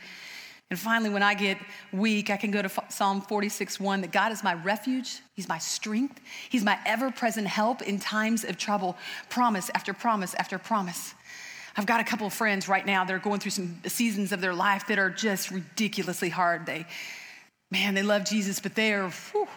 And 0.70 0.78
finally, 0.78 1.10
when 1.10 1.22
I 1.22 1.34
get 1.34 1.58
weak, 1.92 2.30
I 2.30 2.36
can 2.36 2.52
go 2.52 2.62
to 2.62 2.70
Psalm 2.88 3.20
46, 3.22 3.80
1 3.80 4.00
that 4.02 4.12
God 4.12 4.30
is 4.30 4.44
my 4.44 4.54
refuge, 4.54 5.18
He's 5.34 5.48
my 5.48 5.58
strength, 5.58 6.20
He's 6.48 6.64
my 6.64 6.78
ever 6.86 7.10
present 7.10 7.48
help 7.48 7.82
in 7.82 7.98
times 7.98 8.44
of 8.44 8.56
trouble. 8.56 8.96
Promise 9.28 9.70
after 9.74 9.92
promise 9.92 10.34
after 10.34 10.58
promise. 10.58 11.14
I've 11.76 11.86
got 11.86 12.00
a 12.00 12.04
couple 12.04 12.26
of 12.26 12.32
friends 12.32 12.68
right 12.68 12.84
now 12.84 13.04
that 13.04 13.12
are 13.12 13.18
going 13.18 13.40
through 13.40 13.52
some 13.52 13.80
seasons 13.86 14.32
of 14.32 14.40
their 14.40 14.54
life 14.54 14.86
that 14.88 14.98
are 14.98 15.10
just 15.10 15.50
ridiculously 15.50 16.28
hard. 16.28 16.66
They, 16.66 16.86
man, 17.70 17.94
they 17.94 18.02
love 18.02 18.24
Jesus, 18.24 18.60
but 18.60 18.74
they 18.74 18.92
are, 18.92 19.08
whew, 19.08 19.48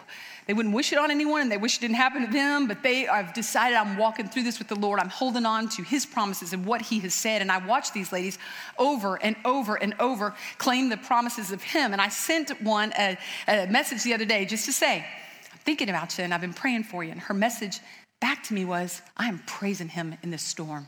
they 0.46 0.52
wouldn't 0.52 0.74
wish 0.74 0.92
it 0.92 0.98
on 0.98 1.10
anyone 1.10 1.40
and 1.42 1.50
they 1.50 1.56
wish 1.56 1.78
it 1.78 1.80
didn't 1.80 1.96
happen 1.96 2.26
to 2.26 2.32
them, 2.32 2.68
but 2.68 2.82
they 2.82 3.08
I've 3.08 3.32
decided 3.32 3.76
I'm 3.76 3.96
walking 3.96 4.28
through 4.28 4.42
this 4.42 4.58
with 4.58 4.68
the 4.68 4.74
Lord. 4.74 5.00
I'm 5.00 5.08
holding 5.08 5.46
on 5.46 5.68
to 5.70 5.82
his 5.82 6.04
promises 6.04 6.52
and 6.52 6.66
what 6.66 6.82
he 6.82 6.98
has 7.00 7.14
said. 7.14 7.40
And 7.40 7.50
I 7.50 7.64
watch 7.66 7.92
these 7.92 8.12
ladies 8.12 8.38
over 8.78 9.16
and 9.22 9.36
over 9.44 9.76
and 9.76 9.94
over 9.98 10.34
claim 10.58 10.90
the 10.90 10.98
promises 10.98 11.50
of 11.50 11.62
him. 11.62 11.92
And 11.92 12.00
I 12.00 12.08
sent 12.08 12.50
one 12.62 12.92
a, 12.98 13.16
a 13.48 13.66
message 13.68 14.02
the 14.02 14.12
other 14.12 14.26
day 14.26 14.44
just 14.44 14.66
to 14.66 14.72
say, 14.72 15.06
I'm 15.50 15.58
thinking 15.58 15.88
about 15.88 16.16
you 16.18 16.24
and 16.24 16.34
I've 16.34 16.42
been 16.42 16.52
praying 16.52 16.84
for 16.84 17.02
you. 17.02 17.10
And 17.10 17.20
her 17.20 17.34
message 17.34 17.80
back 18.20 18.42
to 18.44 18.54
me 18.54 18.66
was, 18.66 19.00
I 19.16 19.28
am 19.28 19.38
praising 19.46 19.88
him 19.88 20.14
in 20.22 20.30
this 20.30 20.42
storm. 20.42 20.86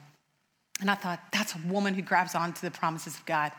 And 0.82 0.90
I 0.90 0.94
thought, 0.94 1.20
that's 1.32 1.54
a 1.54 1.58
woman 1.68 1.94
who 1.94 2.02
grabs 2.02 2.34
on 2.34 2.52
to 2.52 2.60
the 2.60 2.70
promises 2.70 3.14
of 3.14 3.24
God. 3.24 3.50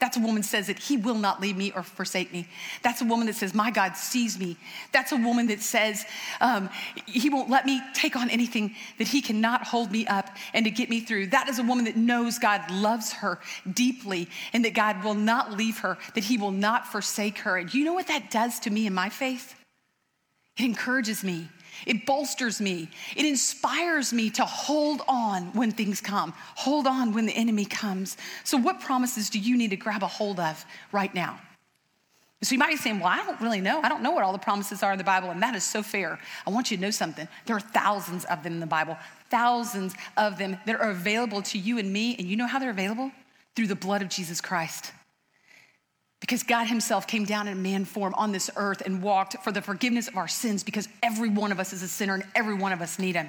That's 0.00 0.16
a 0.16 0.20
woman 0.20 0.42
says 0.42 0.66
that 0.66 0.78
He 0.78 0.96
will 0.96 1.14
not 1.14 1.40
leave 1.40 1.56
me 1.56 1.70
or 1.70 1.84
forsake 1.84 2.32
me. 2.32 2.48
That's 2.82 3.00
a 3.00 3.04
woman 3.04 3.28
that 3.28 3.36
says, 3.36 3.54
My 3.54 3.70
God 3.70 3.96
sees 3.96 4.40
me. 4.40 4.56
That's 4.90 5.12
a 5.12 5.16
woman 5.16 5.46
that 5.46 5.60
says, 5.60 6.04
um, 6.40 6.68
He 7.06 7.30
won't 7.30 7.48
let 7.48 7.64
me 7.64 7.80
take 7.94 8.16
on 8.16 8.28
anything 8.28 8.74
that 8.98 9.06
He 9.06 9.22
cannot 9.22 9.62
hold 9.62 9.92
me 9.92 10.04
up 10.08 10.36
and 10.52 10.64
to 10.64 10.70
get 10.70 10.90
me 10.90 10.98
through. 10.98 11.28
That 11.28 11.48
is 11.48 11.60
a 11.60 11.62
woman 11.62 11.84
that 11.84 11.96
knows 11.96 12.40
God 12.40 12.68
loves 12.72 13.12
her 13.12 13.38
deeply 13.72 14.28
and 14.52 14.64
that 14.64 14.74
God 14.74 15.04
will 15.04 15.14
not 15.14 15.52
leave 15.52 15.78
her, 15.78 15.96
that 16.14 16.24
He 16.24 16.38
will 16.38 16.50
not 16.50 16.88
forsake 16.88 17.38
her. 17.38 17.56
And 17.56 17.72
you 17.72 17.84
know 17.84 17.94
what 17.94 18.08
that 18.08 18.32
does 18.32 18.58
to 18.60 18.70
me 18.70 18.88
in 18.88 18.94
my 18.94 19.10
faith? 19.10 19.54
It 20.58 20.64
encourages 20.64 21.22
me. 21.22 21.50
It 21.86 22.06
bolsters 22.06 22.60
me. 22.60 22.88
It 23.16 23.24
inspires 23.24 24.12
me 24.12 24.30
to 24.30 24.44
hold 24.44 25.02
on 25.08 25.52
when 25.52 25.70
things 25.70 26.00
come, 26.00 26.32
hold 26.54 26.86
on 26.86 27.12
when 27.12 27.26
the 27.26 27.32
enemy 27.32 27.64
comes. 27.64 28.16
So, 28.44 28.56
what 28.56 28.80
promises 28.80 29.30
do 29.30 29.38
you 29.38 29.56
need 29.56 29.70
to 29.70 29.76
grab 29.76 30.02
a 30.02 30.06
hold 30.06 30.40
of 30.40 30.64
right 30.92 31.14
now? 31.14 31.40
So, 32.42 32.52
you 32.52 32.58
might 32.58 32.70
be 32.70 32.76
saying, 32.76 33.00
Well, 33.00 33.08
I 33.08 33.24
don't 33.24 33.40
really 33.40 33.60
know. 33.60 33.80
I 33.82 33.88
don't 33.88 34.02
know 34.02 34.12
what 34.12 34.24
all 34.24 34.32
the 34.32 34.38
promises 34.38 34.82
are 34.82 34.92
in 34.92 34.98
the 34.98 35.04
Bible, 35.04 35.30
and 35.30 35.42
that 35.42 35.54
is 35.54 35.64
so 35.64 35.82
fair. 35.82 36.18
I 36.46 36.50
want 36.50 36.70
you 36.70 36.76
to 36.76 36.82
know 36.82 36.90
something. 36.90 37.28
There 37.46 37.56
are 37.56 37.60
thousands 37.60 38.24
of 38.26 38.42
them 38.42 38.54
in 38.54 38.60
the 38.60 38.66
Bible, 38.66 38.96
thousands 39.30 39.94
of 40.16 40.38
them 40.38 40.58
that 40.66 40.76
are 40.76 40.90
available 40.90 41.42
to 41.42 41.58
you 41.58 41.78
and 41.78 41.92
me. 41.92 42.16
And 42.18 42.28
you 42.28 42.36
know 42.36 42.46
how 42.46 42.58
they're 42.58 42.70
available? 42.70 43.10
Through 43.56 43.68
the 43.68 43.76
blood 43.76 44.02
of 44.02 44.08
Jesus 44.08 44.40
Christ. 44.40 44.92
Because 46.24 46.42
God 46.42 46.68
Himself 46.68 47.06
came 47.06 47.26
down 47.26 47.48
in 47.48 47.60
man 47.60 47.84
form 47.84 48.14
on 48.14 48.32
this 48.32 48.48
earth 48.56 48.80
and 48.86 49.02
walked 49.02 49.36
for 49.44 49.52
the 49.52 49.60
forgiveness 49.60 50.08
of 50.08 50.16
our 50.16 50.26
sins 50.26 50.64
because 50.64 50.88
every 51.02 51.28
one 51.28 51.52
of 51.52 51.60
us 51.60 51.74
is 51.74 51.82
a 51.82 51.86
sinner 51.86 52.14
and 52.14 52.24
every 52.34 52.54
one 52.54 52.72
of 52.72 52.80
us 52.80 52.98
need 52.98 53.14
Him. 53.14 53.28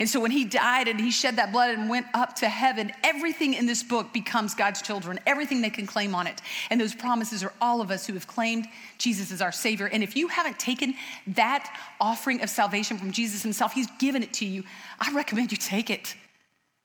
And 0.00 0.08
so 0.08 0.18
when 0.18 0.32
he 0.32 0.44
died 0.44 0.88
and 0.88 0.98
he 0.98 1.12
shed 1.12 1.36
that 1.36 1.52
blood 1.52 1.70
and 1.70 1.88
went 1.88 2.06
up 2.14 2.34
to 2.36 2.48
heaven, 2.48 2.90
everything 3.04 3.54
in 3.54 3.64
this 3.64 3.84
book 3.84 4.12
becomes 4.12 4.56
God's 4.56 4.82
children, 4.82 5.20
everything 5.24 5.62
they 5.62 5.70
can 5.70 5.86
claim 5.86 6.16
on 6.16 6.26
it. 6.26 6.42
And 6.68 6.80
those 6.80 6.96
promises 6.96 7.44
are 7.44 7.52
all 7.60 7.80
of 7.80 7.92
us 7.92 8.08
who 8.08 8.14
have 8.14 8.26
claimed 8.26 8.66
Jesus 8.98 9.30
as 9.30 9.40
our 9.40 9.52
Savior. 9.52 9.86
And 9.86 10.02
if 10.02 10.16
you 10.16 10.26
haven't 10.26 10.58
taken 10.58 10.94
that 11.28 11.72
offering 12.00 12.42
of 12.42 12.50
salvation 12.50 12.98
from 12.98 13.12
Jesus 13.12 13.44
himself, 13.44 13.72
he's 13.72 13.88
given 14.00 14.24
it 14.24 14.32
to 14.34 14.44
you. 14.44 14.64
I 14.98 15.14
recommend 15.14 15.52
you 15.52 15.58
take 15.58 15.90
it. 15.90 16.16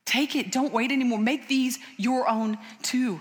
Take 0.06 0.36
it. 0.36 0.52
Don't 0.52 0.72
wait 0.72 0.92
anymore. 0.92 1.18
Make 1.18 1.48
these 1.48 1.80
your 1.98 2.30
own 2.30 2.60
too. 2.84 3.20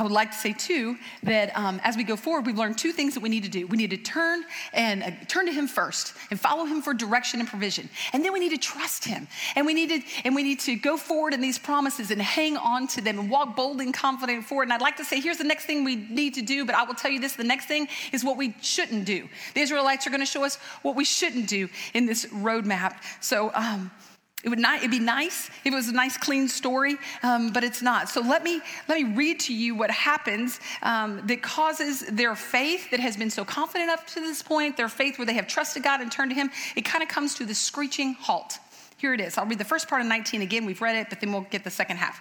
I 0.00 0.02
would 0.02 0.12
like 0.12 0.30
to 0.30 0.36
say 0.38 0.54
too 0.54 0.96
that 1.24 1.54
um, 1.54 1.78
as 1.84 1.94
we 1.94 2.04
go 2.04 2.16
forward, 2.16 2.46
we've 2.46 2.56
learned 2.56 2.78
two 2.78 2.90
things 2.90 3.12
that 3.12 3.20
we 3.20 3.28
need 3.28 3.42
to 3.42 3.50
do. 3.50 3.66
We 3.66 3.76
need 3.76 3.90
to 3.90 3.98
turn 3.98 4.44
and 4.72 5.02
uh, 5.02 5.10
turn 5.28 5.44
to 5.44 5.52
Him 5.52 5.68
first, 5.68 6.14
and 6.30 6.40
follow 6.40 6.64
Him 6.64 6.80
for 6.80 6.94
direction 6.94 7.38
and 7.38 7.46
provision, 7.46 7.86
and 8.14 8.24
then 8.24 8.32
we 8.32 8.40
need 8.40 8.48
to 8.48 8.56
trust 8.56 9.04
Him, 9.04 9.28
and 9.56 9.66
we 9.66 9.74
need 9.74 9.90
to 9.90 10.00
and 10.24 10.34
we 10.34 10.42
need 10.42 10.58
to 10.60 10.74
go 10.76 10.96
forward 10.96 11.34
in 11.34 11.42
these 11.42 11.58
promises 11.58 12.10
and 12.10 12.22
hang 12.22 12.56
on 12.56 12.86
to 12.88 13.02
them 13.02 13.18
and 13.18 13.30
walk 13.30 13.54
bold 13.54 13.82
and 13.82 13.92
confident 13.92 14.42
forward. 14.46 14.62
And 14.62 14.72
I'd 14.72 14.80
like 14.80 14.96
to 14.96 15.04
say, 15.04 15.20
here's 15.20 15.36
the 15.36 15.44
next 15.44 15.66
thing 15.66 15.84
we 15.84 15.96
need 15.96 16.32
to 16.32 16.42
do, 16.42 16.64
but 16.64 16.74
I 16.74 16.84
will 16.84 16.94
tell 16.94 17.10
you 17.10 17.20
this: 17.20 17.34
the 17.34 17.44
next 17.44 17.66
thing 17.66 17.86
is 18.10 18.24
what 18.24 18.38
we 18.38 18.54
shouldn't 18.62 19.04
do. 19.04 19.28
The 19.52 19.60
Israelites 19.60 20.06
are 20.06 20.10
going 20.10 20.20
to 20.20 20.26
show 20.26 20.44
us 20.44 20.56
what 20.80 20.96
we 20.96 21.04
shouldn't 21.04 21.46
do 21.46 21.68
in 21.92 22.06
this 22.06 22.24
roadmap. 22.24 22.94
So. 23.20 23.52
Um, 23.52 23.90
it 24.42 24.48
would 24.48 24.58
not, 24.58 24.78
it'd 24.78 24.90
be 24.90 24.98
nice 24.98 25.48
if 25.64 25.66
it 25.66 25.74
was 25.74 25.88
a 25.88 25.92
nice, 25.92 26.16
clean 26.16 26.48
story, 26.48 26.96
um, 27.22 27.52
but 27.52 27.62
it's 27.62 27.82
not. 27.82 28.08
So 28.08 28.22
let 28.22 28.42
me 28.42 28.60
let 28.88 29.02
me 29.02 29.14
read 29.14 29.40
to 29.40 29.54
you 29.54 29.74
what 29.74 29.90
happens 29.90 30.60
um, 30.82 31.20
that 31.26 31.42
causes 31.42 32.00
their 32.06 32.34
faith 32.34 32.90
that 32.90 33.00
has 33.00 33.16
been 33.16 33.30
so 33.30 33.44
confident 33.44 33.90
up 33.90 34.06
to 34.08 34.20
this 34.20 34.42
point, 34.42 34.76
their 34.76 34.88
faith 34.88 35.18
where 35.18 35.26
they 35.26 35.34
have 35.34 35.46
trusted 35.46 35.82
God 35.82 36.00
and 36.00 36.10
turned 36.10 36.30
to 36.30 36.34
Him. 36.34 36.50
It 36.74 36.86
kind 36.86 37.02
of 37.02 37.08
comes 37.10 37.34
to 37.34 37.44
the 37.44 37.54
screeching 37.54 38.14
halt. 38.14 38.58
Here 38.96 39.12
it 39.14 39.20
is. 39.20 39.36
I'll 39.36 39.46
read 39.46 39.58
the 39.58 39.64
first 39.64 39.88
part 39.88 40.00
of 40.00 40.08
19 40.08 40.42
again. 40.42 40.64
We've 40.64 40.80
read 40.80 40.96
it, 40.96 41.06
but 41.08 41.20
then 41.20 41.32
we'll 41.32 41.46
get 41.50 41.64
the 41.64 41.70
second 41.70 41.96
half. 41.96 42.20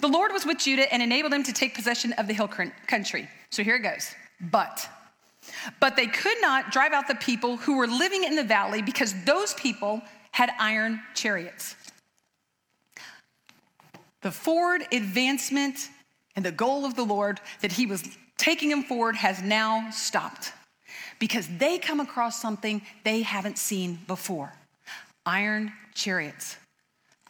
The 0.00 0.08
Lord 0.08 0.32
was 0.32 0.44
with 0.44 0.58
Judah 0.58 0.92
and 0.92 1.02
enabled 1.02 1.32
them 1.32 1.42
to 1.42 1.52
take 1.52 1.74
possession 1.74 2.12
of 2.14 2.26
the 2.26 2.34
hill 2.34 2.48
country. 2.86 3.28
So 3.50 3.62
here 3.62 3.76
it 3.76 3.80
goes. 3.80 4.14
But 4.40 4.88
but 5.80 5.96
they 5.96 6.06
could 6.06 6.40
not 6.40 6.72
drive 6.72 6.92
out 6.92 7.08
the 7.08 7.14
people 7.14 7.56
who 7.56 7.76
were 7.76 7.86
living 7.86 8.24
in 8.24 8.34
the 8.34 8.44
valley 8.44 8.82
because 8.82 9.14
those 9.24 9.54
people 9.54 10.02
had 10.36 10.50
iron 10.58 11.00
chariots. 11.14 11.76
The 14.20 14.30
forward 14.30 14.82
advancement 14.92 15.88
and 16.36 16.44
the 16.44 16.52
goal 16.52 16.84
of 16.84 16.94
the 16.94 17.04
Lord 17.04 17.40
that 17.62 17.72
he 17.72 17.86
was 17.86 18.04
taking 18.36 18.68
them 18.68 18.82
forward 18.82 19.16
has 19.16 19.40
now 19.40 19.88
stopped 19.90 20.52
because 21.18 21.48
they 21.56 21.78
come 21.78 22.00
across 22.00 22.38
something 22.38 22.82
they 23.02 23.22
haven't 23.22 23.56
seen 23.56 23.98
before 24.06 24.52
iron 25.24 25.72
chariots. 25.94 26.58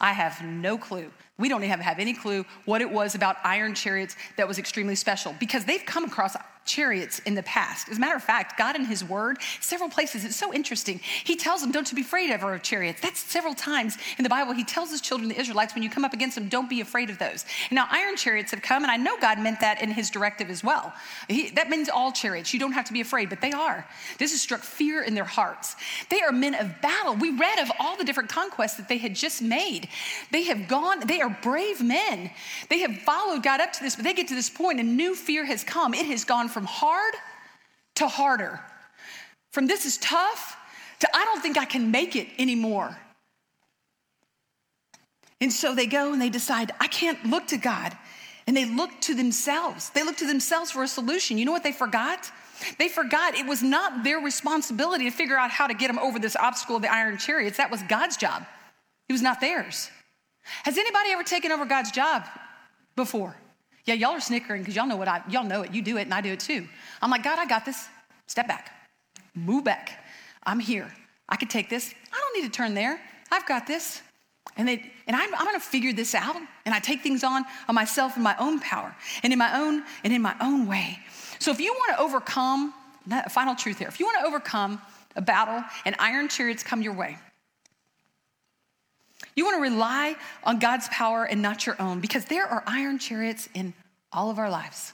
I 0.00 0.12
have 0.12 0.42
no 0.42 0.76
clue. 0.76 1.12
We 1.38 1.48
don't 1.48 1.62
even 1.62 1.78
have 1.78 2.00
any 2.00 2.12
clue 2.12 2.44
what 2.64 2.80
it 2.80 2.90
was 2.90 3.14
about 3.14 3.36
iron 3.44 3.76
chariots 3.76 4.16
that 4.36 4.48
was 4.48 4.58
extremely 4.58 4.96
special 4.96 5.32
because 5.38 5.64
they've 5.64 5.86
come 5.86 6.02
across 6.02 6.34
chariots 6.66 7.20
in 7.20 7.34
the 7.34 7.42
past. 7.42 7.88
As 7.88 7.96
a 7.96 8.00
matter 8.00 8.16
of 8.16 8.22
fact, 8.22 8.58
God 8.58 8.76
in 8.76 8.84
His 8.84 9.02
Word, 9.02 9.38
several 9.60 9.88
places, 9.88 10.24
it's 10.24 10.36
so 10.36 10.52
interesting. 10.52 11.00
He 11.24 11.36
tells 11.36 11.60
them, 11.60 11.72
Don't 11.72 11.90
you 11.90 11.96
be 11.96 12.02
afraid 12.02 12.30
ever 12.30 12.54
of 12.54 12.62
chariots. 12.62 13.00
That's 13.00 13.20
several 13.20 13.54
times 13.54 13.96
in 14.18 14.22
the 14.22 14.28
Bible. 14.28 14.52
He 14.52 14.64
tells 14.64 14.90
His 14.90 15.00
children, 15.00 15.28
the 15.28 15.38
Israelites, 15.38 15.74
when 15.74 15.82
you 15.82 15.90
come 15.90 16.04
up 16.04 16.12
against 16.12 16.34
them, 16.34 16.48
don't 16.48 16.68
be 16.68 16.80
afraid 16.80 17.10
of 17.10 17.18
those. 17.18 17.44
And 17.70 17.76
now, 17.76 17.86
iron 17.90 18.16
chariots 18.16 18.50
have 18.50 18.62
come, 18.62 18.82
and 18.82 18.90
I 18.90 18.96
know 18.96 19.18
God 19.20 19.38
meant 19.38 19.60
that 19.60 19.80
in 19.80 19.90
His 19.90 20.10
directive 20.10 20.50
as 20.50 20.62
well. 20.62 20.92
He, 21.28 21.50
that 21.50 21.70
means 21.70 21.88
all 21.88 22.12
chariots. 22.12 22.52
You 22.52 22.60
don't 22.60 22.72
have 22.72 22.86
to 22.86 22.92
be 22.92 23.00
afraid, 23.00 23.30
but 23.30 23.40
they 23.40 23.52
are. 23.52 23.86
This 24.18 24.32
has 24.32 24.40
struck 24.40 24.60
fear 24.60 25.02
in 25.02 25.14
their 25.14 25.24
hearts. 25.24 25.76
They 26.10 26.20
are 26.20 26.32
men 26.32 26.54
of 26.54 26.80
battle. 26.80 27.14
We 27.14 27.30
read 27.30 27.58
of 27.60 27.70
all 27.78 27.96
the 27.96 28.04
different 28.04 28.28
conquests 28.28 28.76
that 28.76 28.88
they 28.88 28.98
had 28.98 29.14
just 29.14 29.40
made. 29.40 29.88
They 30.32 30.44
have 30.44 30.68
gone, 30.68 31.06
they 31.06 31.20
are 31.20 31.38
brave 31.42 31.82
men. 31.82 32.30
They 32.68 32.80
have 32.80 32.98
followed 32.98 33.42
God 33.42 33.60
up 33.60 33.72
to 33.74 33.82
this, 33.82 33.96
but 33.96 34.04
they 34.04 34.14
get 34.14 34.28
to 34.28 34.34
this 34.34 34.50
point, 34.50 34.80
and 34.80 34.96
new 34.96 35.14
fear 35.14 35.44
has 35.44 35.64
come. 35.64 35.94
It 35.94 36.06
has 36.06 36.24
gone 36.24 36.48
from 36.56 36.64
hard 36.64 37.12
to 37.96 38.08
harder. 38.08 38.58
From 39.52 39.66
this 39.66 39.84
is 39.84 39.98
tough 39.98 40.56
to 41.00 41.08
I 41.14 41.22
don't 41.26 41.42
think 41.42 41.58
I 41.58 41.66
can 41.66 41.90
make 41.90 42.16
it 42.16 42.28
anymore. 42.38 42.96
And 45.42 45.52
so 45.52 45.74
they 45.74 45.84
go 45.84 46.14
and 46.14 46.22
they 46.22 46.30
decide, 46.30 46.72
I 46.80 46.86
can't 46.86 47.22
look 47.26 47.48
to 47.48 47.58
God. 47.58 47.94
And 48.46 48.56
they 48.56 48.64
look 48.64 48.90
to 49.02 49.14
themselves. 49.14 49.90
They 49.90 50.02
look 50.02 50.16
to 50.16 50.26
themselves 50.26 50.70
for 50.70 50.82
a 50.82 50.88
solution. 50.88 51.36
You 51.36 51.44
know 51.44 51.52
what 51.52 51.62
they 51.62 51.72
forgot? 51.72 52.32
They 52.78 52.88
forgot 52.88 53.34
it 53.34 53.44
was 53.44 53.62
not 53.62 54.02
their 54.02 54.20
responsibility 54.20 55.04
to 55.04 55.10
figure 55.10 55.36
out 55.36 55.50
how 55.50 55.66
to 55.66 55.74
get 55.74 55.88
them 55.88 55.98
over 55.98 56.18
this 56.18 56.36
obstacle 56.36 56.76
of 56.76 56.80
the 56.80 56.90
iron 56.90 57.18
chariots. 57.18 57.58
That 57.58 57.70
was 57.70 57.82
God's 57.82 58.16
job, 58.16 58.46
it 59.10 59.12
was 59.12 59.20
not 59.20 59.42
theirs. 59.42 59.90
Has 60.64 60.78
anybody 60.78 61.10
ever 61.10 61.22
taken 61.22 61.52
over 61.52 61.66
God's 61.66 61.90
job 61.90 62.24
before? 62.94 63.36
Yeah, 63.86 63.94
y'all 63.94 64.10
are 64.10 64.20
snickering 64.20 64.62
because 64.62 64.76
y'all 64.76 64.86
know 64.86 64.96
what 64.96 65.08
I, 65.08 65.22
y'all 65.28 65.44
know 65.44 65.62
it. 65.62 65.72
You 65.72 65.80
do 65.80 65.96
it 65.96 66.02
and 66.02 66.14
I 66.14 66.20
do 66.20 66.32
it 66.32 66.40
too. 66.40 66.68
I'm 67.00 67.10
like, 67.10 67.22
God, 67.22 67.38
I 67.38 67.46
got 67.46 67.64
this. 67.64 67.88
Step 68.26 68.48
back, 68.48 68.72
move 69.34 69.64
back. 69.64 70.04
I'm 70.42 70.58
here. 70.58 70.92
I 71.28 71.36
can 71.36 71.48
take 71.48 71.70
this. 71.70 71.94
I 72.12 72.18
don't 72.18 72.42
need 72.42 72.52
to 72.52 72.56
turn 72.56 72.74
there. 72.74 73.00
I've 73.30 73.46
got 73.46 73.66
this. 73.66 74.02
And, 74.56 74.66
they, 74.66 74.90
and 75.06 75.16
I'm, 75.16 75.34
I'm 75.34 75.44
going 75.44 75.58
to 75.58 75.64
figure 75.64 75.92
this 75.92 76.14
out. 76.14 76.36
And 76.64 76.74
I 76.74 76.78
take 76.80 77.02
things 77.02 77.22
on 77.24 77.44
on 77.68 77.74
myself 77.74 78.16
in 78.16 78.22
my 78.22 78.36
own 78.38 78.60
power 78.60 78.94
and 79.22 79.32
in 79.32 79.38
my 79.38 79.58
own 79.58 79.82
and 80.02 80.12
in 80.12 80.22
my 80.22 80.34
own 80.40 80.66
way. 80.66 80.98
So 81.38 81.50
if 81.50 81.60
you 81.60 81.72
want 81.72 81.96
to 81.96 82.02
overcome, 82.02 82.74
final 83.30 83.54
truth 83.54 83.78
here, 83.78 83.88
if 83.88 84.00
you 84.00 84.06
want 84.06 84.18
to 84.20 84.26
overcome 84.26 84.80
a 85.14 85.22
battle 85.22 85.62
and 85.84 85.94
iron 85.98 86.28
chariots 86.28 86.62
come 86.62 86.82
your 86.82 86.94
way, 86.94 87.18
you 89.36 89.44
want 89.44 89.56
to 89.56 89.62
rely 89.62 90.16
on 90.42 90.58
God's 90.58 90.88
power 90.88 91.24
and 91.24 91.40
not 91.40 91.66
your 91.66 91.80
own 91.80 92.00
because 92.00 92.24
there 92.24 92.46
are 92.46 92.64
iron 92.66 92.98
chariots 92.98 93.48
in 93.54 93.74
all 94.12 94.30
of 94.30 94.38
our 94.38 94.50
lives. 94.50 94.92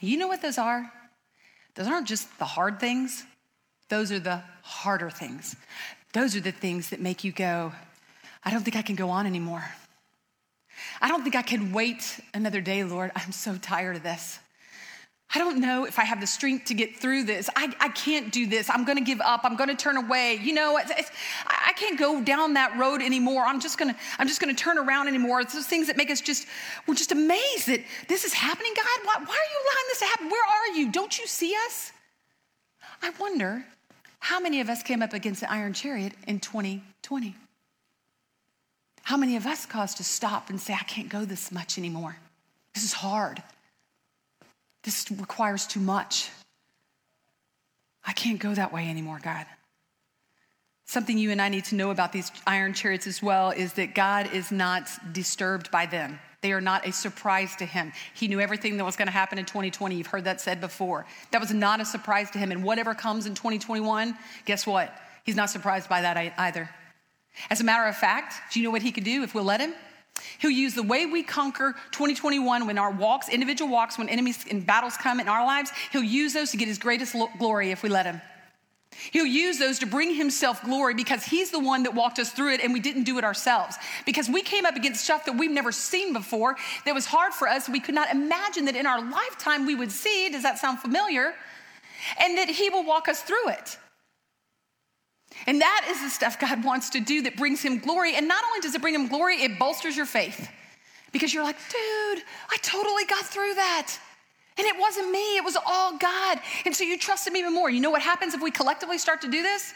You 0.00 0.18
know 0.18 0.28
what 0.28 0.42
those 0.42 0.58
are? 0.58 0.92
Those 1.74 1.86
aren't 1.88 2.06
just 2.06 2.38
the 2.38 2.44
hard 2.44 2.78
things, 2.78 3.24
those 3.88 4.12
are 4.12 4.18
the 4.18 4.42
harder 4.62 5.10
things. 5.10 5.56
Those 6.12 6.36
are 6.36 6.40
the 6.40 6.52
things 6.52 6.90
that 6.90 7.00
make 7.00 7.24
you 7.24 7.32
go, 7.32 7.72
I 8.44 8.50
don't 8.50 8.62
think 8.62 8.76
I 8.76 8.82
can 8.82 8.96
go 8.96 9.08
on 9.10 9.26
anymore. 9.26 9.64
I 11.00 11.08
don't 11.08 11.22
think 11.22 11.36
I 11.36 11.42
can 11.42 11.72
wait 11.72 12.20
another 12.34 12.60
day, 12.60 12.84
Lord. 12.84 13.12
I'm 13.14 13.32
so 13.32 13.56
tired 13.56 13.96
of 13.96 14.02
this. 14.02 14.38
I 15.34 15.38
don't 15.38 15.60
know 15.60 15.86
if 15.86 15.98
I 15.98 16.04
have 16.04 16.20
the 16.20 16.26
strength 16.26 16.66
to 16.66 16.74
get 16.74 16.96
through 16.96 17.24
this. 17.24 17.48
I, 17.56 17.74
I 17.80 17.88
can't 17.88 18.30
do 18.30 18.46
this. 18.46 18.68
I'm 18.68 18.84
going 18.84 18.98
to 18.98 19.04
give 19.04 19.20
up. 19.22 19.40
I'm 19.44 19.56
going 19.56 19.70
to 19.70 19.74
turn 19.74 19.96
away. 19.96 20.38
You 20.42 20.52
know, 20.52 20.76
it's, 20.76 20.90
it's, 20.90 21.10
I 21.46 21.72
can't 21.74 21.98
go 21.98 22.22
down 22.22 22.54
that 22.54 22.76
road 22.78 23.00
anymore. 23.00 23.44
I'm 23.44 23.58
just 23.58 23.78
going 23.78 23.94
to, 23.94 24.00
I'm 24.18 24.28
just 24.28 24.42
going 24.42 24.54
to 24.54 24.62
turn 24.62 24.76
around 24.76 25.08
anymore. 25.08 25.40
It's 25.40 25.54
those 25.54 25.66
things 25.66 25.86
that 25.86 25.96
make 25.96 26.10
us 26.10 26.20
just, 26.20 26.46
we're 26.86 26.94
just 26.94 27.12
amazed 27.12 27.66
that 27.68 27.82
this 28.08 28.24
is 28.24 28.34
happening. 28.34 28.72
God, 28.76 28.84
why, 29.04 29.14
why 29.24 29.34
are 29.34 29.50
you 29.50 29.58
allowing 29.64 29.86
this 29.88 29.98
to 30.00 30.04
happen? 30.04 30.28
Where 30.28 30.44
are 30.44 30.76
you? 30.76 30.92
Don't 30.92 31.18
you 31.18 31.26
see 31.26 31.54
us? 31.66 31.92
I 33.00 33.10
wonder 33.18 33.64
how 34.18 34.38
many 34.38 34.60
of 34.60 34.68
us 34.68 34.82
came 34.82 35.02
up 35.02 35.14
against 35.14 35.40
the 35.40 35.50
iron 35.50 35.72
chariot 35.72 36.12
in 36.28 36.40
2020? 36.40 37.34
How 39.02 39.16
many 39.16 39.36
of 39.36 39.46
us 39.46 39.64
caused 39.64 39.96
to 39.96 40.04
stop 40.04 40.50
and 40.50 40.60
say, 40.60 40.74
I 40.74 40.84
can't 40.84 41.08
go 41.08 41.24
this 41.24 41.50
much 41.50 41.78
anymore? 41.78 42.16
This 42.74 42.84
is 42.84 42.92
hard. 42.92 43.42
This 44.82 45.10
requires 45.10 45.66
too 45.66 45.80
much. 45.80 46.30
I 48.04 48.12
can't 48.12 48.40
go 48.40 48.54
that 48.54 48.72
way 48.72 48.88
anymore, 48.88 49.20
God. 49.22 49.46
Something 50.84 51.16
you 51.18 51.30
and 51.30 51.40
I 51.40 51.48
need 51.48 51.64
to 51.66 51.74
know 51.74 51.90
about 51.90 52.12
these 52.12 52.30
iron 52.46 52.74
chariots 52.74 53.06
as 53.06 53.22
well 53.22 53.50
is 53.50 53.74
that 53.74 53.94
God 53.94 54.32
is 54.32 54.50
not 54.50 54.88
disturbed 55.12 55.70
by 55.70 55.86
them. 55.86 56.18
They 56.40 56.52
are 56.52 56.60
not 56.60 56.86
a 56.86 56.92
surprise 56.92 57.54
to 57.56 57.64
him. 57.64 57.92
He 58.14 58.26
knew 58.26 58.40
everything 58.40 58.76
that 58.76 58.84
was 58.84 58.96
going 58.96 59.06
to 59.06 59.12
happen 59.12 59.38
in 59.38 59.44
2020. 59.44 59.94
You've 59.94 60.08
heard 60.08 60.24
that 60.24 60.40
said 60.40 60.60
before. 60.60 61.06
That 61.30 61.40
was 61.40 61.52
not 61.52 61.80
a 61.80 61.84
surprise 61.84 62.30
to 62.32 62.38
him. 62.38 62.50
And 62.50 62.64
whatever 62.64 62.94
comes 62.94 63.26
in 63.26 63.34
2021, 63.34 64.16
guess 64.44 64.66
what? 64.66 64.92
He's 65.24 65.36
not 65.36 65.50
surprised 65.50 65.88
by 65.88 66.02
that 66.02 66.34
either. 66.36 66.68
As 67.48 67.60
a 67.60 67.64
matter 67.64 67.86
of 67.86 67.96
fact, 67.96 68.52
do 68.52 68.58
you 68.58 68.64
know 68.64 68.72
what 68.72 68.82
he 68.82 68.90
could 68.90 69.04
do 69.04 69.22
if 69.22 69.34
we'll 69.34 69.44
let 69.44 69.60
him? 69.60 69.72
He'll 70.38 70.50
use 70.50 70.74
the 70.74 70.82
way 70.82 71.06
we 71.06 71.22
conquer 71.22 71.74
2021 71.92 72.66
when 72.66 72.78
our 72.78 72.90
walks, 72.90 73.28
individual 73.28 73.70
walks, 73.70 73.98
when 73.98 74.08
enemies 74.08 74.44
and 74.50 74.66
battles 74.66 74.96
come 74.96 75.20
in 75.20 75.28
our 75.28 75.44
lives, 75.44 75.70
he'll 75.92 76.02
use 76.02 76.32
those 76.32 76.50
to 76.50 76.56
get 76.56 76.68
his 76.68 76.78
greatest 76.78 77.14
glory 77.38 77.70
if 77.70 77.82
we 77.82 77.88
let 77.88 78.06
him. 78.06 78.20
He'll 79.10 79.26
use 79.26 79.58
those 79.58 79.78
to 79.80 79.86
bring 79.86 80.14
himself 80.14 80.62
glory 80.62 80.94
because 80.94 81.24
he's 81.24 81.50
the 81.50 81.58
one 81.58 81.82
that 81.84 81.94
walked 81.94 82.18
us 82.18 82.30
through 82.30 82.54
it 82.54 82.60
and 82.62 82.72
we 82.72 82.80
didn't 82.80 83.04
do 83.04 83.18
it 83.18 83.24
ourselves. 83.24 83.76
Because 84.06 84.28
we 84.28 84.42
came 84.42 84.66
up 84.66 84.76
against 84.76 85.02
stuff 85.02 85.24
that 85.24 85.36
we've 85.36 85.50
never 85.50 85.72
seen 85.72 86.12
before 86.12 86.56
that 86.84 86.94
was 86.94 87.06
hard 87.06 87.32
for 87.32 87.48
us. 87.48 87.68
We 87.68 87.80
could 87.80 87.94
not 87.94 88.10
imagine 88.10 88.66
that 88.66 88.76
in 88.76 88.86
our 88.86 89.00
lifetime 89.00 89.66
we 89.66 89.74
would 89.74 89.90
see. 89.90 90.28
Does 90.30 90.42
that 90.42 90.58
sound 90.58 90.78
familiar? 90.78 91.34
And 92.20 92.36
that 92.38 92.48
he 92.48 92.68
will 92.70 92.84
walk 92.84 93.08
us 93.08 93.22
through 93.22 93.48
it. 93.48 93.78
And 95.46 95.60
that 95.60 95.86
is 95.88 96.00
the 96.00 96.10
stuff 96.10 96.38
God 96.38 96.64
wants 96.70 96.90
to 96.90 97.00
do 97.00 97.22
that 97.22 97.36
brings 97.36 97.62
him 97.62 97.78
glory. 97.78 98.14
And 98.16 98.28
not 98.28 98.44
only 98.44 98.60
does 98.60 98.74
it 98.74 98.80
bring 98.80 98.94
him 98.94 99.08
glory, 99.08 99.42
it 99.42 99.58
bolsters 99.58 99.96
your 99.96 100.06
faith. 100.06 100.48
because 101.12 101.32
you're 101.32 101.44
like, 101.44 101.56
dude, 101.68 102.24
I 102.50 102.56
totally 102.62 103.04
got 103.04 103.24
through 103.24 103.54
that. 103.54 103.98
And 104.58 104.66
it 104.66 104.78
wasn't 104.78 105.10
me, 105.10 105.36
it 105.38 105.44
was 105.44 105.56
all 105.66 105.96
God. 105.96 106.38
And 106.66 106.76
so 106.76 106.84
you 106.84 106.98
trust 106.98 107.26
Him 107.26 107.36
even 107.36 107.54
more. 107.54 107.70
You 107.70 107.80
know 107.80 107.90
what 107.90 108.02
happens 108.02 108.34
if 108.34 108.42
we 108.42 108.50
collectively 108.50 108.98
start 108.98 109.22
to 109.22 109.30
do 109.30 109.42
this? 109.42 109.72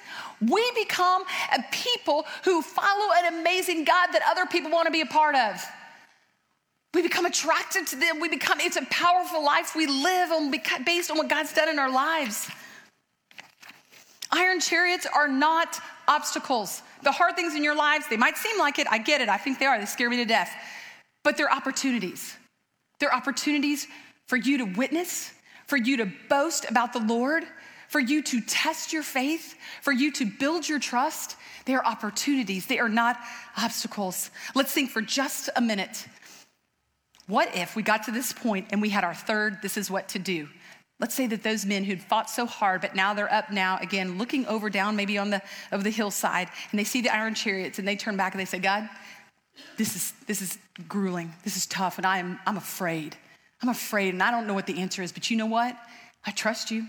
We 0.47 0.71
become 0.75 1.23
a 1.57 1.63
people 1.73 2.27
who 2.45 2.61
follow 2.61 3.13
an 3.17 3.41
amazing 3.41 3.85
God 3.85 4.09
that 4.13 4.21
other 4.29 4.45
people 4.45 4.71
want 4.71 4.85
to 4.87 4.93
be 4.93 5.01
a 5.01 5.07
part 5.07 5.35
of. 5.35 5.65
We 6.93 7.01
become 7.03 7.25
attracted 7.25 7.87
to 7.89 7.97
them. 7.97 8.21
We 8.21 8.29
become, 8.29 8.61
it's 8.61 8.77
a 8.77 8.85
powerful 8.87 9.43
life 9.43 9.75
we 9.75 9.87
live 9.87 10.31
on, 10.31 10.53
based 10.85 11.11
on 11.11 11.17
what 11.17 11.29
God's 11.29 11.55
done 11.55 11.71
in 11.71 11.79
our 11.79 11.91
lives. 11.91 12.51
Iron 14.31 14.61
chariots 14.61 15.07
are 15.07 15.29
not 15.29 15.81
obstacles. 16.09 16.83
The 17.03 17.13
hard 17.13 17.37
things 17.37 17.55
in 17.55 17.63
your 17.63 17.77
lives, 17.77 18.07
they 18.09 18.17
might 18.17 18.37
seem 18.37 18.59
like 18.59 18.79
it. 18.79 18.87
I 18.91 18.99
get 18.99 19.21
it. 19.21 19.29
I 19.29 19.37
think 19.37 19.59
they 19.59 19.67
are. 19.67 19.79
They 19.79 19.87
scare 19.87 20.11
me 20.11 20.17
to 20.17 20.25
death. 20.25 20.51
But 21.23 21.37
they're 21.37 21.53
opportunities. 21.53 22.37
They're 22.99 23.15
opportunities 23.15 23.87
for 24.27 24.37
you 24.37 24.59
to 24.59 24.65
witness, 24.65 25.33
for 25.67 25.77
you 25.77 25.99
to 25.99 26.11
boast 26.29 26.69
about 26.69 26.93
the 26.93 27.01
Lord, 27.01 27.45
for 27.89 28.01
you 28.01 28.23
to 28.23 28.41
test 28.41 28.93
your 28.93 29.03
faith, 29.03 29.55
for 29.83 29.93
you 29.93 30.11
to 30.13 30.27
build 30.27 30.69
your 30.69 30.79
trust. 30.79 31.37
They 31.65 31.75
are 31.75 31.85
opportunities, 31.85 32.67
they 32.67 32.79
are 32.79 32.89
not 32.89 33.19
obstacles. 33.57 34.31
Let's 34.55 34.73
think 34.73 34.91
for 34.91 35.03
just 35.03 35.51
a 35.57 35.61
minute. 35.61 36.07
What 37.27 37.57
if 37.57 37.75
we 37.75 37.83
got 37.83 38.05
to 38.05 38.13
this 38.13 38.33
point 38.33 38.69
and 38.71 38.81
we 38.81 38.89
had 38.89 39.03
our 39.03 39.15
third, 39.15 39.61
this 39.63 39.77
is 39.77 39.91
what 39.91 40.09
to 40.11 40.19
do? 40.19 40.49
Let's 40.99 41.15
say 41.15 41.27
that 41.27 41.43
those 41.43 41.67
men 41.67 41.85
who'd 41.85 42.01
fought 42.01 42.31
so 42.31 42.47
hard, 42.47 42.81
but 42.81 42.95
now 42.95 43.13
they're 43.13 43.33
up 43.33 43.53
now 43.53 43.79
again, 43.83 44.17
looking 44.17 44.47
over 44.47 44.71
down 44.71 44.97
maybe 44.97 45.19
on 45.19 45.31
the 45.31 45.43
of 45.71 45.85
the 45.85 45.91
hillside, 45.91 46.49
and 46.71 46.79
they 46.79 46.85
see 46.85 47.03
the 47.03 47.11
iron 47.11 47.35
chariots, 47.35 47.79
and 47.79 47.87
they 47.87 47.97
turn 47.97 48.17
back 48.17 48.33
and 48.33 48.41
they 48.41 48.47
say, 48.47 48.59
God, 48.59 48.89
this 49.77 49.95
is 49.95 50.13
this 50.27 50.41
is 50.41 50.59
grueling, 50.89 51.33
this 51.45 51.57
is 51.57 51.67
tough, 51.67 51.99
and 51.99 52.07
I 52.07 52.19
am 52.19 52.39
I'm 52.47 52.57
afraid. 52.57 53.17
I'm 53.63 53.69
afraid, 53.69 54.15
and 54.15 54.23
I 54.23 54.31
don't 54.31 54.47
know 54.47 54.55
what 54.55 54.67
the 54.67 54.81
answer 54.81 55.03
is, 55.03 55.13
but 55.13 55.31
you 55.31 55.37
know 55.37 55.47
what? 55.47 55.77
I 56.25 56.31
trust 56.31 56.71
you. 56.71 56.87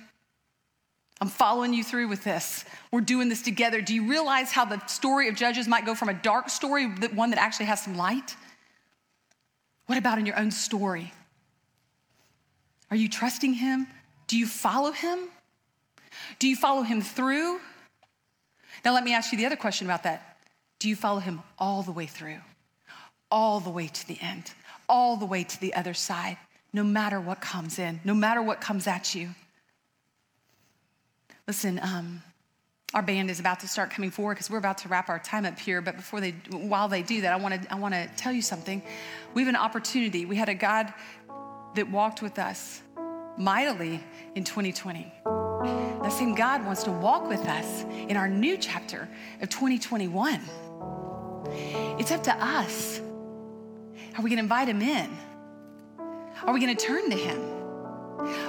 I'm 1.20 1.30
following 1.30 1.74
you 1.74 1.84
through 1.84 2.10
with 2.10 2.24
this. 2.24 2.63
We're 2.91 3.02
doing 3.02 3.28
this 3.28 3.41
together. 3.41 3.82
Do 3.82 3.93
you 3.93 4.08
realize 4.10 4.52
how 4.52 4.65
the 4.65 4.86
story 4.86 5.30
of 5.30 5.36
Judges 5.36 5.67
might 5.67 5.86
go 5.86 5.96
from 5.96 6.10
a 6.10 6.13
dark 6.13 6.50
story, 6.50 6.86
one 6.86 7.32
that 7.32 7.39
actually 7.39 7.65
has 7.65 7.82
some 7.82 7.98
light? 7.98 8.36
What 9.88 9.98
about 9.98 10.20
in 10.20 10.26
your 10.26 10.38
own 10.38 10.52
story? 10.52 11.12
Are 12.91 12.98
you 12.98 13.10
trusting 13.10 13.54
Him? 13.54 13.88
Do 14.27 14.37
you 14.37 14.45
follow 14.45 14.91
Him? 14.91 15.19
Do 16.39 16.47
you 16.47 16.55
follow 16.55 16.83
Him 16.83 17.01
through? 17.01 17.59
Now, 18.85 18.93
let 18.93 19.03
me 19.03 19.13
ask 19.13 19.31
you 19.31 19.37
the 19.37 19.45
other 19.45 19.55
question 19.55 19.87
about 19.87 20.03
that. 20.03 20.37
Do 20.79 20.89
you 20.89 20.95
follow 20.95 21.19
Him 21.19 21.41
all 21.57 21.81
the 21.83 21.91
way 21.91 22.05
through? 22.05 22.39
All 23.31 23.59
the 23.59 23.69
way 23.69 23.87
to 23.87 24.07
the 24.07 24.17
end, 24.21 24.51
all 24.87 25.17
the 25.17 25.25
way 25.25 25.43
to 25.43 25.59
the 25.59 25.73
other 25.73 25.93
side? 25.93 26.37
no 26.73 26.83
matter 26.83 27.19
what 27.19 27.41
comes 27.41 27.79
in, 27.79 27.99
no 28.03 28.13
matter 28.13 28.41
what 28.41 28.61
comes 28.61 28.87
at 28.87 29.15
you. 29.15 29.29
Listen, 31.47 31.79
um, 31.81 32.21
our 32.93 33.01
band 33.01 33.31
is 33.31 33.39
about 33.39 33.61
to 33.61 33.67
start 33.67 33.89
coming 33.89 34.11
forward 34.11 34.35
because 34.35 34.49
we're 34.49 34.57
about 34.57 34.77
to 34.79 34.87
wrap 34.87 35.09
our 35.09 35.19
time 35.19 35.45
up 35.45 35.57
here. 35.57 35.81
But 35.81 35.95
before 35.95 36.21
they, 36.21 36.31
while 36.51 36.87
they 36.87 37.01
do 37.01 37.21
that, 37.21 37.33
I 37.33 37.37
want 37.37 37.63
to, 37.63 37.73
I 37.73 37.75
want 37.75 37.93
to 37.93 38.07
tell 38.17 38.31
you 38.31 38.41
something. 38.41 38.81
We 39.33 39.41
have 39.41 39.49
an 39.49 39.55
opportunity. 39.55 40.25
We 40.25 40.35
had 40.35 40.49
a 40.49 40.53
God 40.53 40.93
that 41.75 41.89
walked 41.89 42.21
with 42.21 42.37
us 42.37 42.81
mightily 43.38 44.04
in 44.36 44.43
2020. 44.43 45.13
That 45.23 46.12
same 46.12 46.36
God 46.36 46.65
wants 46.65 46.84
to 46.84 46.91
walk 46.91 47.28
with 47.28 47.45
us 47.47 47.84
in 48.08 48.17
our 48.17 48.28
new 48.28 48.58
chapter 48.58 49.08
of 49.41 49.50
2021. 49.50 50.41
It's 52.00 52.12
up 52.12 52.23
to 52.23 52.34
us. 52.34 53.00
Are 53.00 54.23
we 54.23 54.30
going 54.30 54.38
to 54.38 54.43
invite 54.43 54.67
him 54.67 54.82
in? 54.82 55.10
Are 56.43 56.54
we 56.54 56.60
going 56.60 56.76
to 56.76 56.86
turn 56.86 57.10
to 57.10 57.15
Him? 57.15 57.41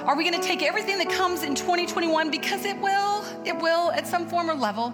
Are 0.05 0.15
we 0.15 0.23
going 0.23 0.39
to 0.39 0.45
take 0.45 0.63
everything 0.63 0.97
that 0.99 1.09
comes 1.09 1.43
in 1.43 1.55
2021 1.55 2.31
because 2.31 2.65
it 2.65 2.79
will, 2.79 3.23
it 3.45 3.57
will 3.57 3.91
at 3.91 4.07
some 4.07 4.27
form 4.27 4.49
or 4.49 4.55
level? 4.55 4.93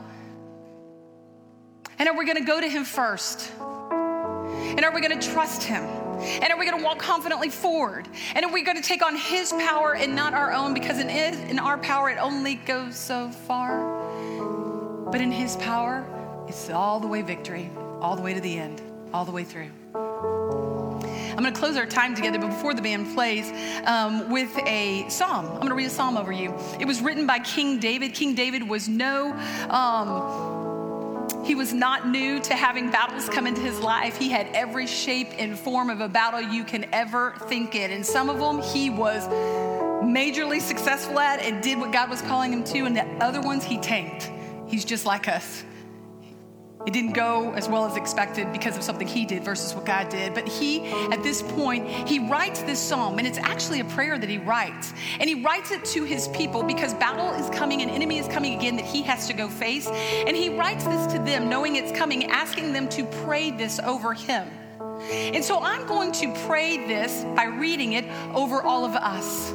And 2.00 2.10
are 2.10 2.18
we 2.18 2.26
going 2.26 2.38
to 2.38 2.44
go 2.44 2.60
to 2.60 2.68
Him 2.68 2.84
first? 2.84 3.52
And 3.60 4.84
are 4.84 4.94
we 4.94 5.02
going 5.02 5.20
to 5.20 5.32
trust 5.32 5.64
Him? 5.64 5.84
And 6.22 6.52
are 6.52 6.58
we 6.58 6.66
going 6.66 6.78
to 6.78 6.84
walk 6.84 7.00
confidently 7.00 7.50
forward? 7.50 8.08
And 8.34 8.46
are 8.46 8.52
we 8.52 8.64
going 8.64 8.78
to 8.78 8.84
take 8.84 9.04
on 9.04 9.16
His 9.16 9.52
power 9.54 9.96
and 9.96 10.16
not 10.16 10.34
our 10.34 10.52
own? 10.52 10.74
Because 10.74 11.00
in, 11.00 11.10
in 11.10 11.60
our 11.60 11.78
power, 11.78 12.10
it 12.10 12.18
only 12.18 12.56
goes 12.56 12.96
so 12.96 13.30
far. 13.30 15.10
But 15.12 15.22
in 15.22 15.32
His 15.32 15.56
power, 15.58 16.06
it's 16.48 16.70
all 16.70 17.00
the 17.00 17.08
way 17.08 17.22
victory, 17.22 17.70
all 18.02 18.16
the 18.16 18.22
way 18.22 18.34
to 18.34 18.42
the 18.42 18.58
end, 18.58 18.82
all 19.14 19.26
the 19.26 19.32
way 19.32 19.44
through. 19.44 19.70
I'm 19.94 21.42
going 21.42 21.54
to 21.54 21.60
close 21.60 21.76
our 21.76 21.86
time 21.86 22.16
together, 22.16 22.40
but 22.40 22.48
before 22.48 22.74
the 22.74 22.82
band 22.82 23.14
plays, 23.14 23.52
um, 23.86 24.30
with 24.30 24.58
a 24.66 25.06
psalm. 25.10 25.46
I'm 25.46 25.58
going 25.58 25.68
to 25.68 25.76
read 25.76 25.88
a 25.88 25.90
psalm 25.90 26.16
over 26.16 26.32
you. 26.32 26.54
It 26.80 26.86
was 26.86 27.02
written 27.02 27.28
by 27.28 27.40
King 27.40 27.78
David. 27.78 28.14
King 28.14 28.36
David 28.36 28.68
was 28.68 28.88
no. 28.88 29.34
Um, 29.70 30.55
he 31.46 31.54
was 31.54 31.74
not 31.74 32.08
new 32.08 32.40
to 32.42 32.56
having 32.56 32.90
battles 32.90 33.30
come 33.30 33.46
into 33.46 33.62
his 33.62 33.80
life. 33.80 34.18
He 34.18 34.30
had 34.30 34.48
every 34.54 34.88
shape 34.88 35.30
and 35.38 35.58
form 35.58 35.92
of 35.92 36.02
a 36.02 36.10
battle 36.10 36.42
you 36.42 36.64
can 36.64 36.86
ever 36.92 37.36
think 37.48 37.76
it. 37.76 37.92
And 37.92 38.04
some 38.04 38.30
of 38.30 38.40
them 38.40 38.62
he 38.62 38.90
was 38.90 39.28
majorly 40.04 40.60
successful 40.60 41.20
at 41.20 41.40
and 41.40 41.62
did 41.62 41.78
what 41.78 41.92
God 41.92 42.10
was 42.10 42.22
calling 42.24 42.52
him 42.52 42.64
to, 42.66 42.86
and 42.86 42.98
the 42.98 43.06
other 43.24 43.42
ones 43.42 43.64
he 43.64 43.78
tanked. 43.78 44.32
He's 44.68 44.84
just 44.84 45.06
like 45.06 45.28
us. 45.28 45.64
It 46.86 46.94
didn't 46.94 47.14
go 47.14 47.52
as 47.54 47.68
well 47.68 47.86
as 47.86 47.98
expected 47.98 48.52
because 48.54 48.78
of 48.78 48.84
something 48.84 49.08
he 49.08 49.26
did 49.26 49.44
versus 49.44 49.74
what 49.74 49.86
God 49.86 50.10
did. 50.10 50.34
But 50.34 50.48
he, 50.48 50.86
at 51.12 51.24
this 51.24 51.42
point, 51.42 51.88
he 51.88 52.20
writes 52.20 52.62
this 52.62 52.80
psalm, 52.80 53.18
and 53.18 53.28
it's 53.28 53.40
actually 53.40 53.80
a 53.80 53.86
prayer 53.86 54.20
that 54.20 54.30
he 54.30 54.38
writes. 54.38 54.94
And 55.20 55.28
he 55.28 55.44
writes 55.44 55.72
it 55.72 55.84
to 55.86 56.04
his 56.04 56.28
people 56.30 56.62
because 56.62 56.94
battle 56.94 57.32
is 57.32 57.50
coming, 57.50 57.82
an 57.82 57.90
enemy 57.90 58.20
is 58.20 58.28
coming 58.28 58.54
again 58.56 58.76
that 58.76 58.86
he 58.86 59.02
has 59.04 59.28
to 59.28 59.34
go 59.34 59.48
face. 59.48 59.88
And 59.88 60.38
he 60.38 60.50
writes 60.50 60.84
this 60.84 61.08
to 61.14 61.20
them, 61.20 61.50
knowing 61.50 61.76
it's 61.76 61.92
coming, 61.92 62.26
asking 62.26 62.74
them 62.74 62.88
to 62.90 63.04
pray 63.06 63.50
this 63.50 63.80
over 63.80 64.14
him. 64.14 64.48
And 65.12 65.44
so 65.44 65.60
I'm 65.62 65.86
going 65.88 66.12
to 66.14 66.34
pray 66.46 66.86
this 66.88 67.24
by 67.36 67.46
reading 67.46 67.94
it 67.94 68.06
over 68.34 68.62
all 68.62 68.86
of 68.86 68.96
us. 68.96 69.54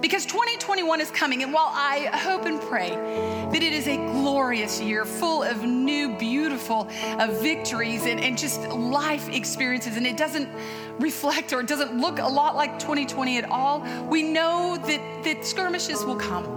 Because 0.00 0.24
2021 0.24 1.00
is 1.02 1.10
coming, 1.10 1.42
and 1.42 1.52
while 1.52 1.70
I 1.74 2.06
hope 2.12 2.46
and 2.46 2.58
pray 2.58 2.90
that 2.90 3.62
it 3.62 3.72
is 3.74 3.86
a 3.86 3.96
glorious 3.96 4.80
year 4.80 5.04
full 5.04 5.42
of 5.42 5.62
new, 5.64 6.16
beautiful 6.16 6.88
uh, 7.18 7.26
victories 7.42 8.06
and, 8.06 8.18
and 8.18 8.38
just 8.38 8.62
life 8.68 9.28
experiences, 9.28 9.98
and 9.98 10.06
it 10.06 10.16
doesn't 10.16 10.48
reflect 10.98 11.52
or 11.52 11.60
it 11.60 11.66
doesn't 11.66 11.98
look 11.98 12.18
a 12.18 12.26
lot 12.26 12.56
like 12.56 12.78
2020 12.78 13.38
at 13.38 13.50
all, 13.50 13.80
we 14.08 14.22
know 14.22 14.78
that, 14.86 15.24
that 15.24 15.44
skirmishes 15.44 16.02
will 16.02 16.16
come. 16.16 16.56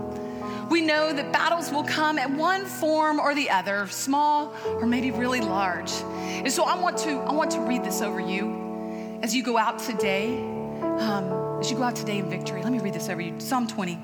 We 0.69 0.82
know 0.82 1.12
that 1.12 1.34
battles 1.34 1.69
will 1.69 1.84
come 1.84 2.17
at 2.17 2.32
one 2.32 2.65
form 2.65 3.19
or 3.19 3.36
the 3.36 3.49
other, 3.49 3.88
small 3.88 4.56
or 4.65 4.86
maybe 4.86 5.12
really 5.12 5.41
large. 5.41 5.91
And 5.91 6.51
so 6.51 6.63
I 6.63 6.79
want 6.79 6.97
to, 6.99 7.19
I 7.19 7.34
want 7.34 7.51
to 7.51 7.60
read 7.60 7.84
this 7.84 8.01
over 8.01 8.21
you 8.21 9.19
as 9.21 9.36
you 9.36 9.43
go 9.43 9.58
out 9.58 9.79
today. 9.79 10.39
Um, 10.82 11.42
as 11.63 11.71
you 11.71 11.78
go 11.78 11.84
out 11.84 11.95
today 11.95 12.17
in 12.17 12.30
victory. 12.30 12.62
Let 12.62 12.73
me 12.73 12.80
read 12.80 12.93
this 12.93 13.08
over 13.08 13.21
you 13.21 13.39
Psalm 13.39 13.67
20. 13.67 13.95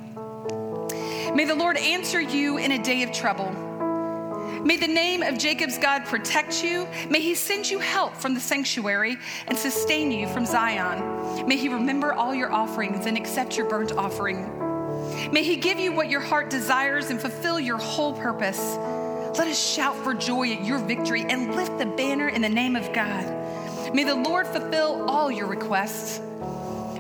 May 1.36 1.44
the 1.44 1.56
Lord 1.56 1.76
answer 1.76 2.22
you 2.22 2.58
in 2.58 2.72
a 2.72 2.82
day 2.82 3.04
of 3.04 3.12
trouble. 3.12 3.52
May 4.64 4.78
the 4.78 4.88
name 4.88 5.24
of 5.24 5.38
Jacob's 5.38 5.78
God 5.78 6.06
protect 6.06 6.64
you. 6.64 6.88
May 7.10 7.20
he 7.20 7.36
send 7.36 7.70
you 7.70 7.80
help 7.80 8.16
from 8.16 8.34
the 8.34 8.40
sanctuary 8.40 9.18
and 9.48 9.58
sustain 9.58 10.10
you 10.10 10.30
from 10.30 10.46
Zion. 10.46 11.46
May 11.50 11.58
he 11.58 11.68
remember 11.68 12.14
all 12.14 12.34
your 12.34 12.50
offerings 12.50 13.06
and 13.08 13.18
accept 13.18 13.58
your 13.58 13.68
burnt 13.68 13.92
offering. 13.92 14.40
May 15.34 15.44
he 15.44 15.58
give 15.58 15.80
you 15.80 15.92
what 15.92 16.10
your 16.10 16.22
heart 16.22 16.50
desires 16.50 17.10
and 17.10 17.20
fulfill 17.20 17.60
your 17.60 17.78
whole 17.78 18.14
purpose. 18.14 18.78
Let 19.38 19.50
us 19.50 19.62
shout 19.62 19.98
for 19.98 20.14
joy 20.14 20.54
at 20.54 20.64
your 20.64 20.78
victory 20.80 21.26
and 21.28 21.54
lift 21.58 21.78
the 21.78 21.88
banner 21.88 22.30
in 22.30 22.42
the 22.42 22.48
name 22.48 22.78
of 22.78 22.94
God. 22.94 23.94
May 23.94 24.06
the 24.06 24.16
Lord 24.16 24.48
fulfill 24.48 25.10
all 25.10 25.30
your 25.30 25.48
requests. 25.48 26.22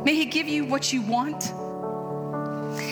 May 0.03 0.15
He 0.15 0.25
give 0.25 0.47
you 0.47 0.65
what 0.65 0.91
you 0.91 1.01
want. 1.01 1.51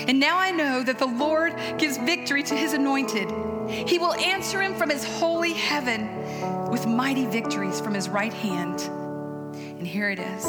And 0.08 0.20
now 0.20 0.38
I 0.38 0.52
know 0.52 0.84
that 0.84 1.00
the 1.00 1.08
Lord 1.08 1.56
gives 1.78 1.98
victory 1.98 2.44
to 2.44 2.56
His 2.56 2.74
anointed. 2.74 3.30
He 3.70 4.00
will 4.00 4.14
answer 4.14 4.62
him 4.62 4.76
from 4.76 4.90
His 4.90 5.04
holy 5.04 5.54
heaven 5.54 6.70
with 6.70 6.88
mighty 6.88 7.26
victories 7.26 7.80
from 7.82 7.94
His 7.94 8.10
right 8.10 8.34
hand. 8.34 8.82
And 9.78 9.86
here 9.86 10.10
it 10.10 10.20
is 10.20 10.44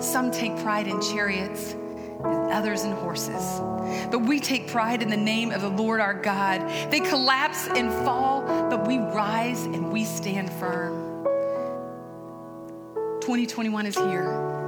some 0.00 0.30
take 0.30 0.56
pride 0.58 0.86
in 0.86 1.00
chariots 1.00 1.72
and 1.72 2.52
others 2.52 2.84
in 2.84 2.92
horses. 2.92 3.60
But 4.10 4.22
we 4.22 4.40
take 4.40 4.68
pride 4.68 5.02
in 5.02 5.08
the 5.08 5.16
name 5.16 5.50
of 5.50 5.60
the 5.62 5.68
Lord 5.68 6.00
our 6.00 6.14
God. 6.14 6.60
They 6.90 7.00
collapse 7.00 7.68
and 7.68 7.92
fall, 8.04 8.42
but 8.68 8.86
we 8.86 8.98
rise 8.98 9.64
and 9.64 9.92
we 9.92 10.04
stand 10.04 10.52
firm. 10.52 11.24
2021 13.20 13.86
is 13.86 13.96
here. 13.96 14.59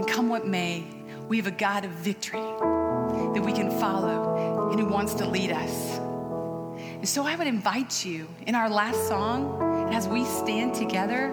And 0.00 0.08
come 0.08 0.30
what 0.30 0.46
may, 0.46 0.82
we 1.28 1.36
have 1.36 1.46
a 1.46 1.50
God 1.50 1.84
of 1.84 1.90
victory 1.90 2.40
that 2.40 3.42
we 3.44 3.52
can 3.52 3.70
follow 3.78 4.70
and 4.70 4.80
who 4.80 4.86
wants 4.86 5.12
to 5.16 5.26
lead 5.26 5.50
us. 5.50 5.98
And 5.98 7.06
so 7.06 7.26
I 7.26 7.36
would 7.36 7.46
invite 7.46 8.02
you 8.02 8.26
in 8.46 8.54
our 8.54 8.70
last 8.70 9.08
song, 9.08 9.92
as 9.92 10.08
we 10.08 10.24
stand 10.24 10.74
together, 10.74 11.28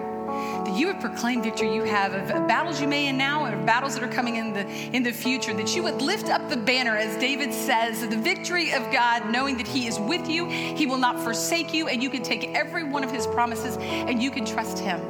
that 0.66 0.78
you 0.78 0.86
would 0.88 1.00
proclaim 1.00 1.42
victory 1.42 1.74
you 1.74 1.84
have 1.84 2.12
of, 2.12 2.30
of 2.30 2.46
battles 2.46 2.78
you 2.78 2.86
may 2.86 3.06
in 3.06 3.16
now 3.16 3.46
and 3.46 3.64
battles 3.64 3.94
that 3.94 4.02
are 4.02 4.12
coming 4.12 4.36
in 4.36 4.52
the 4.52 4.66
in 4.94 5.02
the 5.02 5.12
future. 5.12 5.54
That 5.54 5.74
you 5.74 5.82
would 5.84 6.02
lift 6.02 6.28
up 6.28 6.50
the 6.50 6.56
banner, 6.58 6.94
as 6.94 7.18
David 7.18 7.54
says, 7.54 8.06
the 8.06 8.18
victory 8.18 8.74
of 8.74 8.82
God, 8.92 9.30
knowing 9.30 9.56
that 9.56 9.66
He 9.66 9.86
is 9.86 9.98
with 9.98 10.28
you, 10.28 10.46
He 10.46 10.84
will 10.84 10.98
not 10.98 11.18
forsake 11.18 11.72
you, 11.72 11.88
and 11.88 12.02
you 12.02 12.10
can 12.10 12.22
take 12.22 12.48
every 12.48 12.84
one 12.84 13.02
of 13.02 13.10
His 13.10 13.26
promises 13.28 13.78
and 13.78 14.22
you 14.22 14.30
can 14.30 14.44
trust 14.44 14.78
Him. 14.78 15.00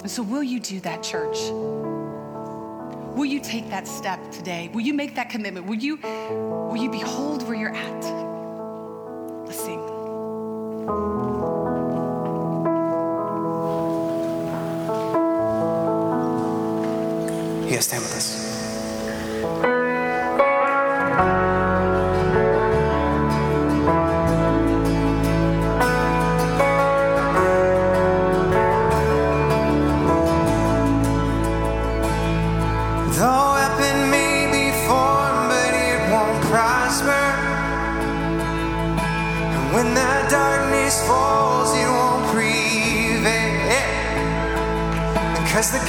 And 0.00 0.10
so, 0.10 0.24
will 0.24 0.42
you 0.42 0.58
do 0.58 0.80
that, 0.80 1.04
church? 1.04 1.38
Will 3.20 3.26
you 3.26 3.38
take 3.38 3.68
that 3.68 3.86
step 3.86 4.18
today? 4.30 4.70
Will 4.72 4.80
you 4.80 4.94
make 4.94 5.14
that 5.16 5.28
commitment? 5.28 5.66
Will 5.66 5.74
you, 5.74 5.98
will 5.98 6.78
you 6.78 6.90
behold 6.90 7.46
where 7.46 7.54
you're 7.54 7.68
at? 7.68 8.02
Let's 9.44 9.62
sing. 9.62 9.78
Yes, 17.68 17.88
stand 17.88 18.04
with 18.04 18.16
us. 18.16 18.49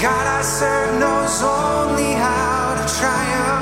God 0.02 0.26
I 0.26 0.42
serve 0.42 1.00
knows 1.00 1.44
only 1.44 2.14
how 2.14 2.74
to 2.74 2.92
triumph. 2.98 3.61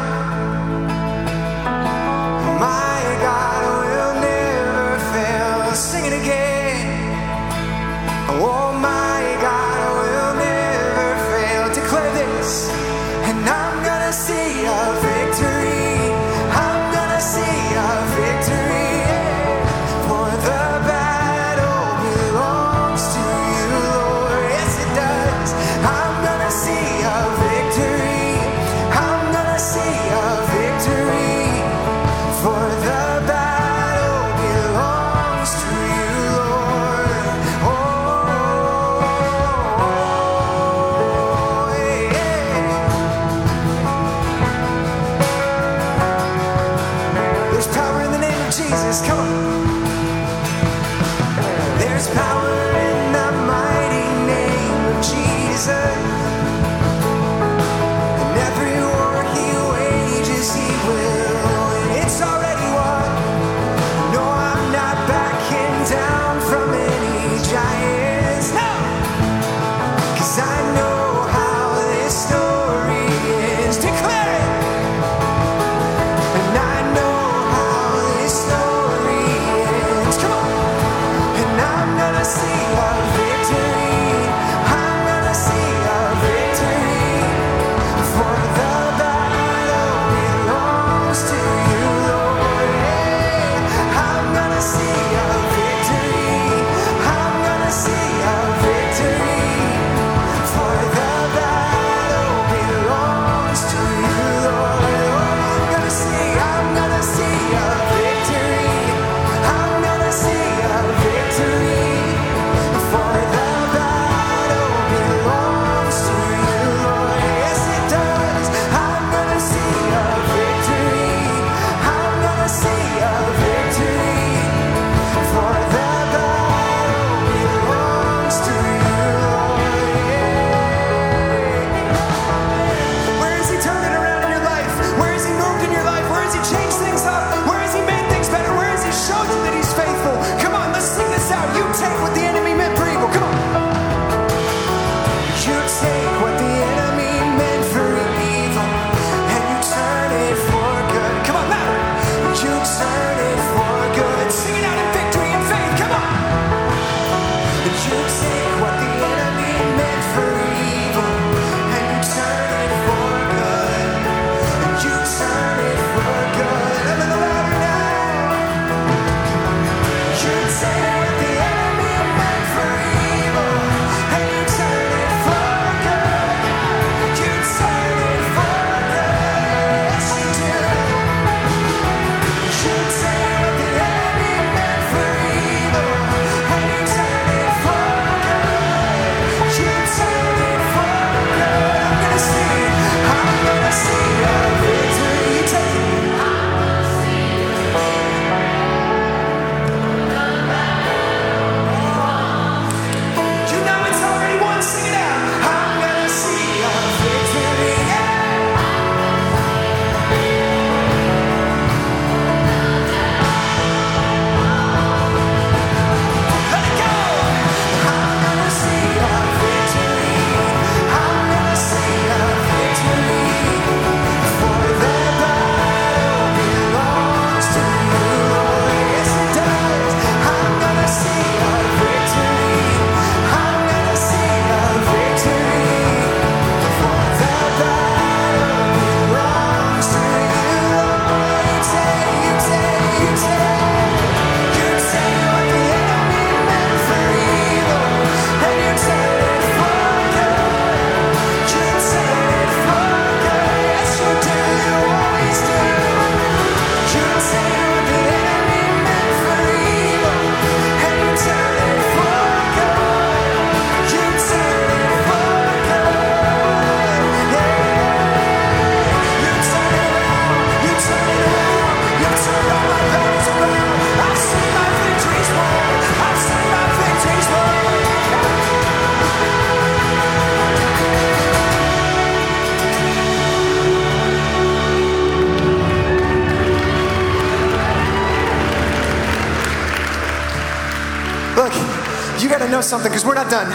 Something? 292.69 292.91
Because 292.91 293.03
we're 293.03 293.17
not 293.17 293.31
done. 293.31 293.49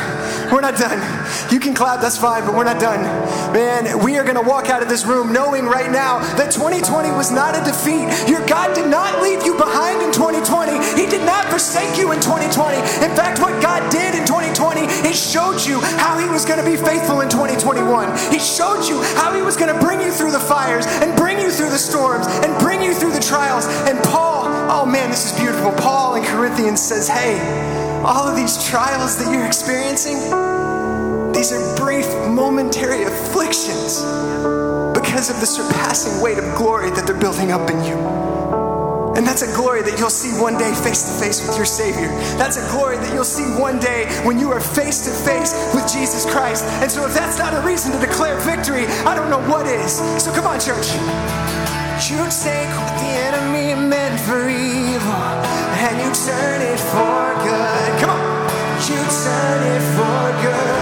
We're 0.50 0.60
not 0.60 0.76
done. 0.76 0.98
You 1.52 1.60
can 1.60 1.72
clap, 1.72 2.00
that's 2.00 2.18
fine, 2.18 2.44
but 2.44 2.54
we're 2.54 2.66
not 2.66 2.80
done. 2.80 3.02
Man, 3.54 4.02
we 4.02 4.18
are 4.18 4.24
going 4.24 4.36
to 4.36 4.42
walk 4.42 4.68
out 4.68 4.82
of 4.82 4.88
this 4.88 5.06
room 5.06 5.32
knowing 5.32 5.66
right 5.66 5.90
now 5.90 6.18
that 6.34 6.50
2020 6.50 7.12
was 7.12 7.30
not 7.30 7.54
a 7.54 7.62
defeat. 7.62 8.10
Your 8.28 8.44
God 8.46 8.74
did 8.74 8.90
not 8.90 9.22
leave 9.22 9.46
you 9.46 9.56
behind 9.56 10.02
in 10.02 10.10
2020. 10.10 10.74
He 10.98 11.06
did 11.06 11.24
not 11.24 11.46
forsake 11.46 11.96
you 11.96 12.10
in 12.10 12.18
2020. 12.18 12.76
In 13.06 13.14
fact, 13.14 13.38
what 13.38 13.54
God 13.62 13.86
did 13.90 14.18
in 14.18 14.26
2020 14.26 14.82
is 15.06 15.14
showed 15.14 15.62
you 15.62 15.80
how 16.02 16.18
He 16.18 16.28
was 16.28 16.44
going 16.44 16.58
to 16.58 16.66
be 16.66 16.76
faithful 16.76 17.22
in 17.22 17.30
2021. 17.30 18.10
He 18.34 18.42
showed 18.42 18.82
you 18.82 18.98
how 19.22 19.30
He 19.32 19.42
was 19.42 19.56
going 19.56 19.70
to 19.72 19.78
bring 19.78 20.02
you 20.02 20.10
through 20.10 20.32
the 20.32 20.42
fires 20.42 20.86
and 21.00 21.16
bring 21.16 21.38
you 21.38 21.50
through 21.54 21.70
the 21.70 21.78
storms 21.78 22.26
and 22.42 22.50
bring 22.58 22.82
you 22.82 22.92
through 22.92 23.12
the 23.12 23.22
trials. 23.22 23.66
And 23.86 24.02
Paul, 24.10 24.50
oh 24.68 24.84
man, 24.84 25.10
this 25.10 25.30
is 25.30 25.38
beautiful. 25.38 25.70
Paul 25.78 26.16
in 26.16 26.24
Corinthians 26.24 26.82
says, 26.82 27.06
hey, 27.08 27.38
all 28.04 28.28
of 28.28 28.36
these 28.36 28.62
trials 28.68 29.16
that 29.16 29.32
you're 29.32 29.46
experiencing, 29.46 30.16
these 31.32 31.52
are 31.52 31.76
brief, 31.76 32.06
momentary 32.28 33.04
afflictions 33.04 34.02
because 34.92 35.30
of 35.30 35.40
the 35.40 35.46
surpassing 35.46 36.22
weight 36.22 36.36
of 36.36 36.44
glory 36.54 36.90
that 36.90 37.06
they're 37.06 37.18
building 37.18 37.50
up 37.50 37.70
in 37.70 37.82
you. 37.82 37.96
And 39.16 39.26
that's 39.26 39.40
a 39.40 39.56
glory 39.56 39.80
that 39.82 39.98
you'll 39.98 40.10
see 40.10 40.38
one 40.38 40.58
day 40.58 40.74
face 40.74 41.04
to 41.04 41.24
face 41.24 41.46
with 41.46 41.56
your 41.56 41.64
Savior. 41.64 42.08
That's 42.36 42.58
a 42.58 42.68
glory 42.72 42.96
that 42.98 43.14
you'll 43.14 43.24
see 43.24 43.46
one 43.58 43.78
day 43.78 44.04
when 44.24 44.38
you 44.38 44.50
are 44.50 44.60
face 44.60 45.06
to 45.06 45.12
face 45.24 45.54
with 45.72 45.90
Jesus 45.90 46.30
Christ. 46.30 46.64
And 46.82 46.90
so, 46.90 47.06
if 47.06 47.14
that's 47.14 47.38
not 47.38 47.54
a 47.54 47.60
reason 47.66 47.92
to 47.92 47.98
declare 47.98 48.38
victory, 48.40 48.86
I 49.06 49.14
don't 49.14 49.30
know 49.30 49.40
what 49.48 49.66
is. 49.66 49.96
So, 50.22 50.34
come 50.34 50.46
on, 50.46 50.60
church. 50.60 50.92
You 52.10 52.20
take 52.42 52.68
what 52.74 52.94
the 53.00 53.12
enemy 53.24 53.88
meant 53.88 54.20
for 54.20 54.48
evil 54.48 55.63
and 55.86 55.98
you 56.00 56.10
turn 56.14 56.62
it 56.62 56.80
for 56.80 57.24
good. 57.44 58.00
Come 58.00 58.10
on. 58.10 58.48
You 58.88 59.00
turn 59.24 59.62
it 59.74 59.82
for 59.94 60.42
good. 60.42 60.73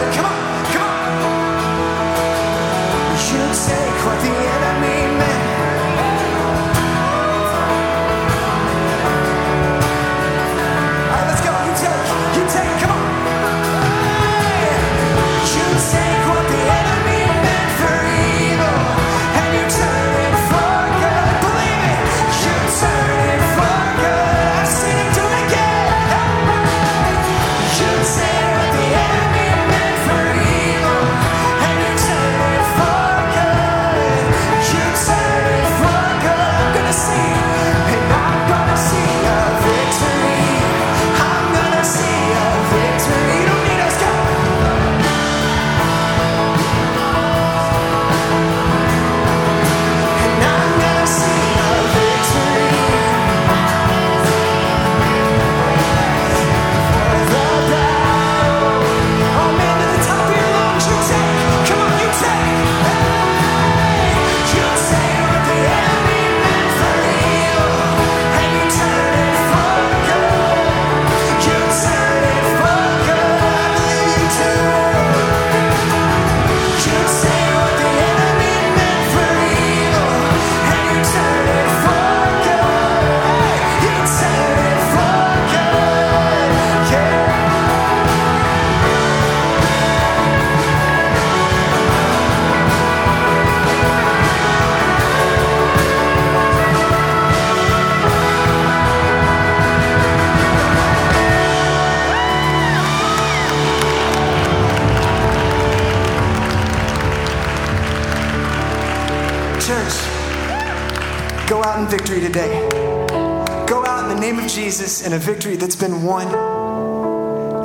In 115.13 115.17
a 115.17 115.21
victory 115.21 115.57
that's 115.57 115.77
been 115.77 116.05
won. 116.05 116.27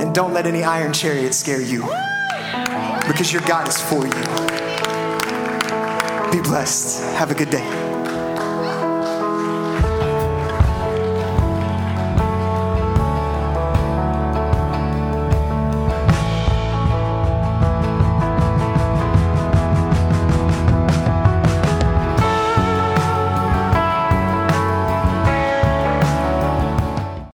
And 0.02 0.14
don't 0.14 0.34
let 0.34 0.46
any 0.46 0.66
iron 0.66 0.92
chariot 0.92 1.34
scare 1.34 1.62
you 1.62 1.84
because 3.08 3.32
your 3.32 3.42
God 3.44 3.70
is 3.70 3.82
for 3.82 4.06
you. 4.06 4.12
Be 6.30 6.42
blessed. 6.42 7.02
Have 7.16 7.32
a 7.32 7.36
good 7.36 7.50
day. 7.50 7.77